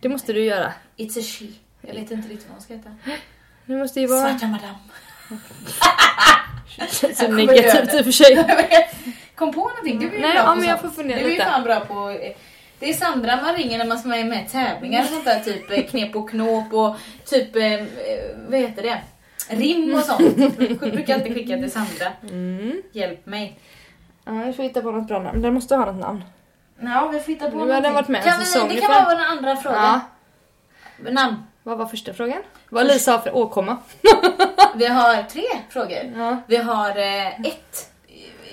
Det 0.00 0.08
måste 0.08 0.32
du 0.32 0.44
göra. 0.44 0.72
It's 0.96 1.18
a 1.20 1.22
she. 1.22 1.44
Jag 1.80 1.94
vet 1.94 2.10
inte 2.10 2.28
riktigt 2.28 2.48
vad 2.48 2.52
hon 2.54 2.60
ska 2.62 2.74
heta. 2.74 2.90
Det 3.66 3.74
måste 3.76 4.00
ju 4.00 4.06
vara 4.06 4.28
Svarta 4.38 4.46
madam. 4.46 4.74
så 7.16 7.28
negativt 7.28 7.94
i 7.94 8.00
och 8.00 8.04
för 8.04 8.12
sig. 8.12 8.34
Kom 9.40 9.52
på 9.52 9.60
någonting? 9.68 9.98
Du 9.98 10.06
är 10.08 10.12
ju 10.12 10.20
Nej, 10.20 10.32
bra 10.32 10.42
ja, 10.42 10.50
på 10.50 10.54
men 10.58 10.68
jag 10.68 10.80
får 10.80 10.88
fundera 10.88 11.18
Du 11.18 11.24
är 11.24 11.28
ju 11.28 11.34
lite. 11.34 11.44
fan 11.44 11.62
bra 11.62 11.80
på... 11.80 12.10
eh, 12.10 12.32
Det 12.78 12.90
är 12.90 12.94
Sandra 12.94 13.36
man 13.42 13.54
ringer 13.54 13.78
när 13.78 13.84
man 13.86 13.98
ska 13.98 14.08
vara 14.08 14.24
med 14.24 14.46
i 14.46 14.48
tävlingar 14.48 15.02
och 15.02 15.08
sånt 15.08 15.24
där. 15.24 15.40
Typ 15.40 15.70
eh, 15.70 15.82
knep 15.90 16.16
och 16.16 16.30
knåp 16.30 16.72
och 16.72 16.96
typ... 17.30 17.56
eh, 17.56 17.86
Vad 18.48 18.60
heter 18.60 18.82
det? 18.82 19.00
Rim 19.48 19.94
och 19.94 20.00
sånt. 20.00 20.20
Jag 20.58 20.90
brukar 20.92 21.14
alltid 21.14 21.34
skicka 21.34 21.56
till 21.56 21.70
Sandra. 21.70 22.06
Mm. 22.30 22.82
Hjälp 22.92 23.26
mig. 23.26 23.58
Ja, 24.24 24.44
jag 24.46 24.56
får 24.56 24.62
hitta 24.62 24.82
på 24.82 24.90
något 24.90 25.08
bra 25.08 25.18
namn. 25.18 25.42
Den 25.42 25.54
måste 25.54 25.76
ha 25.76 25.84
något 25.84 26.00
namn. 26.00 26.24
Ja, 26.80 27.08
vi 27.12 27.20
får 27.20 27.32
hitta 27.32 27.50
på 27.50 27.58
har 27.58 27.80
den 27.80 27.94
varit 27.94 28.08
med 28.08 28.22
kan 28.24 28.68
vi, 28.68 28.74
Det 28.74 28.80
kan 28.80 28.90
vara 28.90 29.04
vår 29.04 29.24
andra 29.24 29.56
fråga. 29.56 30.00
Ja. 31.04 31.10
Namn. 31.10 31.36
Vad 31.62 31.78
var 31.78 31.86
första 31.86 32.14
frågan? 32.14 32.42
Vad 32.68 32.86
Lisa 32.86 33.12
har 33.12 33.18
för 33.18 33.36
åkomma. 33.36 33.76
Vi 34.74 34.86
har 34.86 35.22
tre 35.22 35.42
frågor. 35.70 36.12
Ja. 36.16 36.36
Vi 36.46 36.56
har 36.56 36.88
eh, 36.98 37.40
ett 37.40 37.89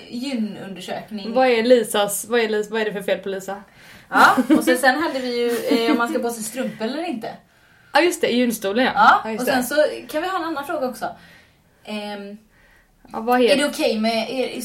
gynundersökning. 0.09 1.33
Vad 1.33 1.47
är 1.47 1.63
Lisas, 1.63 2.25
vad 2.29 2.39
är, 2.39 2.49
Lis, 2.49 2.69
vad 2.71 2.81
är 2.81 2.85
det 2.85 2.93
för 2.93 3.01
fel 3.01 3.19
på 3.19 3.29
Lisa? 3.29 3.63
Ja, 4.09 4.35
och 4.57 4.63
sen, 4.63 4.77
sen 4.77 4.95
hade 5.03 5.19
vi 5.19 5.37
ju 5.39 5.77
eh, 5.85 5.91
om 5.91 5.97
man 5.97 6.09
ska 6.09 6.19
på 6.19 6.29
sig 6.29 6.43
strumpor 6.43 6.85
eller 6.85 7.03
inte. 7.03 7.29
Ja 7.93 8.01
just 8.01 8.21
det, 8.21 8.27
gynstolen 8.27 8.85
ja. 8.85 8.93
Ja, 8.95 9.31
och 9.31 9.37
det. 9.37 9.45
sen 9.45 9.63
så 9.63 9.75
kan 10.09 10.21
vi 10.21 10.27
ha 10.27 10.37
en 10.37 10.43
annan 10.43 10.65
fråga 10.65 10.87
också. 10.89 11.09
Ehm, 11.83 12.37
ja, 13.13 13.19
vad 13.19 13.41
är 13.41 13.55
det 13.57 13.65
okej 13.65 13.99
med, 13.99 14.29
är, 14.29 14.61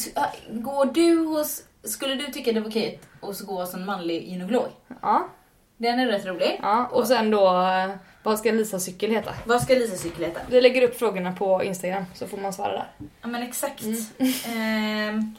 går 0.62 0.84
du 0.94 1.16
hos, 1.26 1.62
skulle 1.84 2.14
du 2.14 2.26
tycka 2.26 2.52
det 2.52 2.60
var 2.60 2.68
okej 2.68 3.00
att 3.22 3.40
gå 3.40 3.60
hos 3.60 3.74
en 3.74 3.84
manlig 3.84 4.28
gynekolog? 4.28 4.68
Ja, 5.02 5.28
Den 5.76 6.00
är 6.00 6.06
rätt 6.06 6.26
rolig. 6.26 6.58
ja, 6.62 6.86
och 6.92 7.06
sen 7.06 7.30
då, 7.30 7.46
eh, 7.46 7.90
vad 8.22 8.38
ska 8.38 8.52
Lisas 8.52 8.84
cykel 8.84 9.10
heta? 9.10 9.34
Vad 9.46 9.62
ska 9.62 9.74
Lisa 9.74 9.96
cykel 9.96 10.24
heta? 10.24 10.40
Vi 10.48 10.60
lägger 10.60 10.82
upp 10.82 10.98
frågorna 10.98 11.32
på 11.32 11.64
Instagram 11.64 12.04
så 12.14 12.26
får 12.26 12.36
man 12.38 12.52
svara 12.52 12.72
där. 12.72 12.86
Ja 13.22 13.28
men 13.28 13.42
exakt. 13.42 13.82
Mm. 13.82 14.02
Ehm, 14.46 15.36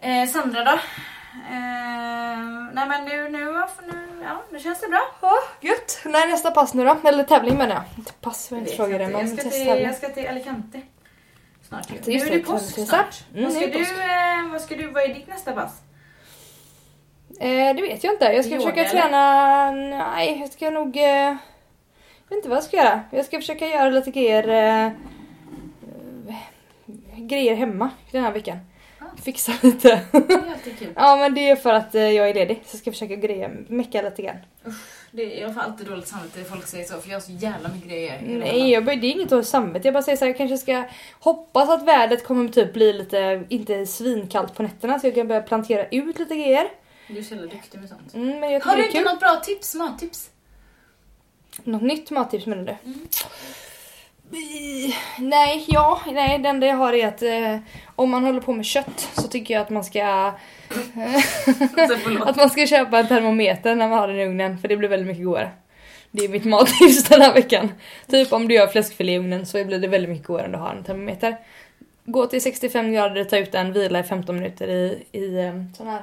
eh, 0.00 0.28
Sandra 0.28 0.64
då? 0.64 0.78
Ehm, 1.50 2.70
nej 2.74 2.88
men 2.88 3.04
nu, 3.04 3.28
nu, 3.28 3.44
nu, 3.92 4.24
ja, 4.24 4.42
nu 4.50 4.58
känns 4.58 4.80
det 4.80 4.88
bra. 4.88 5.00
Ja, 5.20 5.34
gött. 5.60 6.00
När 6.04 6.26
är 6.26 6.30
nästa 6.30 6.50
pass 6.50 6.74
nu 6.74 6.84
då? 6.84 6.96
Eller 7.04 7.24
tävling 7.24 7.56
menar 7.56 7.74
jag. 7.74 7.84
Inte 7.98 8.12
pass 8.12 8.50
var 8.50 8.58
Jag 8.58 8.62
inte 8.66 8.76
fråga 8.76 8.98
det, 8.98 9.08
men 9.08 9.28
jag, 9.28 9.38
ska 9.38 9.50
till, 9.50 9.66
jag 9.66 9.94
ska 9.94 10.08
till 10.08 10.28
Alicante. 10.28 10.80
Snart. 11.68 11.90
Just 11.90 12.06
Nu 12.06 12.14
är 12.14 12.30
det 12.30 12.38
påsk 12.38 12.74
snart. 12.88 13.24
Mm, 13.34 13.44
vad, 13.44 13.52
ska 13.52 13.66
du, 13.66 13.80
eh, 13.80 14.52
vad 14.52 14.60
ska 14.60 14.76
du, 14.76 14.86
vad 14.86 15.02
är 15.02 15.14
ditt 15.14 15.28
nästa 15.28 15.52
pass? 15.52 15.80
Eh, 17.40 17.76
det 17.76 17.82
vet 17.82 18.04
jag 18.04 18.14
inte. 18.14 18.24
Jag 18.24 18.44
ska 18.44 18.54
Yoga, 18.54 18.64
försöka 18.64 18.80
eller? 18.80 19.00
träna... 19.00 19.70
Nej, 19.70 20.40
jag 20.40 20.52
ska 20.52 20.70
nog... 20.70 20.96
Eh... 20.96 21.36
Jag 22.28 22.36
vet 22.36 22.38
inte 22.38 22.48
vad 22.48 22.56
jag 22.56 22.64
ska 22.64 22.76
göra. 22.76 23.00
Jag 23.10 23.24
ska 23.24 23.38
försöka 23.38 23.66
göra 23.66 23.90
lite 23.90 24.10
grejer... 24.10 24.48
Eh... 24.86 24.92
Grejer 27.16 27.54
hemma 27.54 27.90
den 28.10 28.22
här 28.24 28.32
veckan. 28.32 28.58
Ah. 28.98 29.04
Fixa 29.22 29.52
lite. 29.62 30.00
Ja 30.94 31.16
men 31.16 31.34
det 31.34 31.50
är 31.50 31.56
för 31.56 31.72
att 31.72 31.94
eh, 31.94 32.02
jag 32.10 32.28
är 32.28 32.34
ledig. 32.34 32.62
Så 32.66 32.74
jag 32.74 32.80
ska 32.80 32.92
försöka 32.92 33.16
greja, 33.16 33.50
mecka 33.68 34.02
lite 34.02 34.22
grann. 34.22 34.36
Det, 35.10 35.22
jag 35.22 35.54
får 35.54 35.60
alltid 35.60 35.86
dåligt 35.86 36.08
samvete 36.08 36.38
när 36.38 36.44
folk 36.44 36.66
säger 36.66 36.84
så 36.84 37.00
för 37.00 37.08
jag 37.08 37.16
har 37.16 37.20
så 37.20 37.32
jävla 37.32 37.68
mycket 37.68 37.88
grejer. 37.88 38.20
Nej, 38.22 38.70
jag, 38.70 38.84
det 38.84 38.92
är 38.92 39.10
inget 39.10 39.28
dåligt 39.30 39.46
samvete. 39.48 39.86
Jag 39.88 39.94
bara 39.94 40.02
säger 40.02 40.16
så 40.16 40.24
här, 40.24 40.30
jag 40.30 40.36
kanske 40.36 40.58
ska 40.58 40.84
hoppas 41.20 41.68
att 41.68 41.82
vädret 41.82 42.24
kommer 42.26 42.48
typ 42.48 42.72
bli 42.72 42.92
lite, 42.92 43.44
inte 43.48 43.86
svinkallt 43.86 44.54
på 44.54 44.62
nätterna 44.62 44.98
så 44.98 45.06
jag 45.06 45.14
kan 45.14 45.28
börja 45.28 45.42
plantera 45.42 45.86
ut 45.86 46.18
lite 46.18 46.34
grejer. 46.36 46.68
Du 47.08 47.18
är 47.18 47.22
så 47.22 47.34
jävla 47.34 47.50
duktig 47.50 47.80
med 47.80 47.88
sånt. 47.88 48.14
Mm, 48.14 48.60
Har 48.64 48.76
du 48.76 48.86
inte 48.86 49.00
något 49.00 49.20
bra 49.20 49.40
tips, 49.44 49.74
mattips? 49.74 50.30
Något 51.64 51.82
nytt 51.82 52.10
mattips 52.10 52.46
menar 52.46 52.64
du? 52.64 52.76
Mm. 52.84 53.08
Nej, 55.18 55.64
ja, 55.68 56.00
nej, 56.06 56.38
det 56.38 56.48
enda 56.48 56.66
jag 56.66 56.76
har 56.76 56.92
är 56.92 57.08
att 57.08 57.22
eh, 57.22 57.58
om 57.96 58.10
man 58.10 58.24
håller 58.24 58.40
på 58.40 58.52
med 58.52 58.66
kött 58.66 59.08
så 59.12 59.28
tycker 59.28 59.54
jag 59.54 59.60
att 59.60 59.70
man 59.70 59.84
ska 59.84 60.32
Alltså, 61.76 62.22
att 62.26 62.36
man 62.36 62.50
ska 62.50 62.66
köpa 62.66 62.98
en 62.98 63.08
termometer 63.08 63.74
när 63.74 63.88
man 63.88 63.98
har 63.98 64.08
den 64.08 64.16
i 64.16 64.24
ugnen 64.24 64.58
för 64.58 64.68
det 64.68 64.76
blir 64.76 64.88
väldigt 64.88 65.08
mycket 65.08 65.24
godare. 65.24 65.50
Det 66.10 66.24
är 66.24 66.28
mitt 66.28 66.44
mattips 66.44 67.04
den 67.04 67.20
här 67.20 67.34
veckan. 67.34 67.72
Typ 68.06 68.32
om 68.32 68.48
du 68.48 68.54
gör 68.54 68.66
fläskfilé 68.66 69.12
i 69.12 69.18
ugnen 69.18 69.46
så 69.46 69.64
blir 69.64 69.78
det 69.78 69.88
väldigt 69.88 70.10
mycket 70.10 70.26
godare 70.26 70.46
om 70.46 70.52
du 70.52 70.58
har 70.58 70.74
en 70.74 70.84
termometer. 70.84 71.36
gå 72.04 72.26
till 72.26 72.42
65 72.42 72.92
grader, 72.92 73.24
ta 73.24 73.36
ut 73.36 73.52
den, 73.52 73.72
vila 73.72 73.98
i 73.98 74.02
15 74.02 74.36
minuter 74.36 74.68
i, 74.68 75.04
i 75.12 75.44
eh, 75.44 75.52
sån 75.76 75.86
här, 75.86 76.02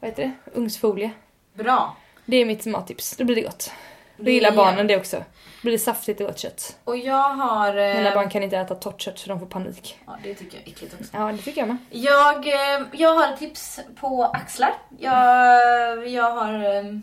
vad 0.00 0.10
heter 0.10 0.22
det, 0.22 0.32
ugnsfolie. 0.58 1.10
Bra. 1.54 1.96
Det 2.24 2.36
är 2.36 2.44
mitt 2.44 2.66
mattips, 2.66 3.16
då 3.16 3.24
blir 3.24 3.36
det 3.36 3.42
gott. 3.42 3.72
Då 4.24 4.30
gillar 4.30 4.52
barnen 4.52 4.86
det 4.86 4.96
också. 4.96 5.24
Blir 5.62 5.72
det 5.72 5.78
saftigt 5.78 6.20
och 6.20 6.26
gott 6.26 6.38
kött. 6.38 6.76
Och 6.84 6.96
jag 6.96 7.28
har... 7.28 7.68
eh, 7.76 7.94
Mina 7.96 8.14
barn 8.14 8.30
kan 8.30 8.42
inte 8.42 8.56
äta 8.58 8.74
torrt 8.74 9.00
kött 9.00 9.20
för 9.20 9.28
de 9.28 9.38
får 9.40 9.46
panik. 9.46 9.98
Ja, 10.06 10.16
det 10.22 10.34
tycker 10.34 10.58
jag 10.58 10.66
är 10.68 10.72
äckligt 10.72 10.94
också. 11.00 11.10
Ja, 11.12 11.32
det 11.32 11.38
tycker 11.38 11.60
jag 11.60 11.68
med. 11.68 11.76
Jag, 11.90 12.46
eh, 12.48 12.86
jag 12.92 13.14
har 13.14 13.36
tips 13.36 13.80
på 14.00 14.24
axlar. 14.24 14.72
Jag, 14.98 16.08
jag 16.08 16.30
har 16.32 16.52
ehm, 16.64 17.02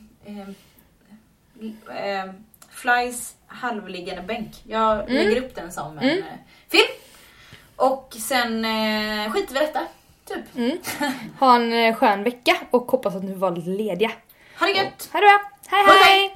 ehm, 1.95 2.33
Flys 2.69 3.33
halvliggande 3.47 4.21
bänk. 4.21 4.49
Jag 4.63 4.99
Mm. 4.99 5.13
lägger 5.13 5.43
upp 5.43 5.55
den 5.55 5.71
som 5.71 5.97
en 5.97 6.03
Mm. 6.03 6.17
eh, 6.17 6.23
film. 6.69 6.89
Och 7.75 8.15
sen 8.19 8.65
eh, 8.65 9.31
skiter 9.31 9.53
vi 9.53 9.59
i 9.59 9.63
detta. 9.65 9.79
Typ. 10.25 10.55
Mm. 10.55 10.77
Ha 11.39 11.55
en 11.55 11.73
eh, 11.73 11.95
skön 11.95 12.23
vecka 12.23 12.55
och 12.71 12.91
hoppas 12.91 13.15
att 13.15 13.23
ni 13.23 13.33
var 13.33 13.51
lite 13.51 13.69
lediga. 13.69 14.11
Ha 14.59 14.65
det 14.65 14.71
gött! 14.71 15.09
Ha 15.13 15.19
det 15.19 15.25
bra! 15.25 15.39
Hej, 15.67 15.85
hej! 15.87 15.97
hej. 16.03 16.33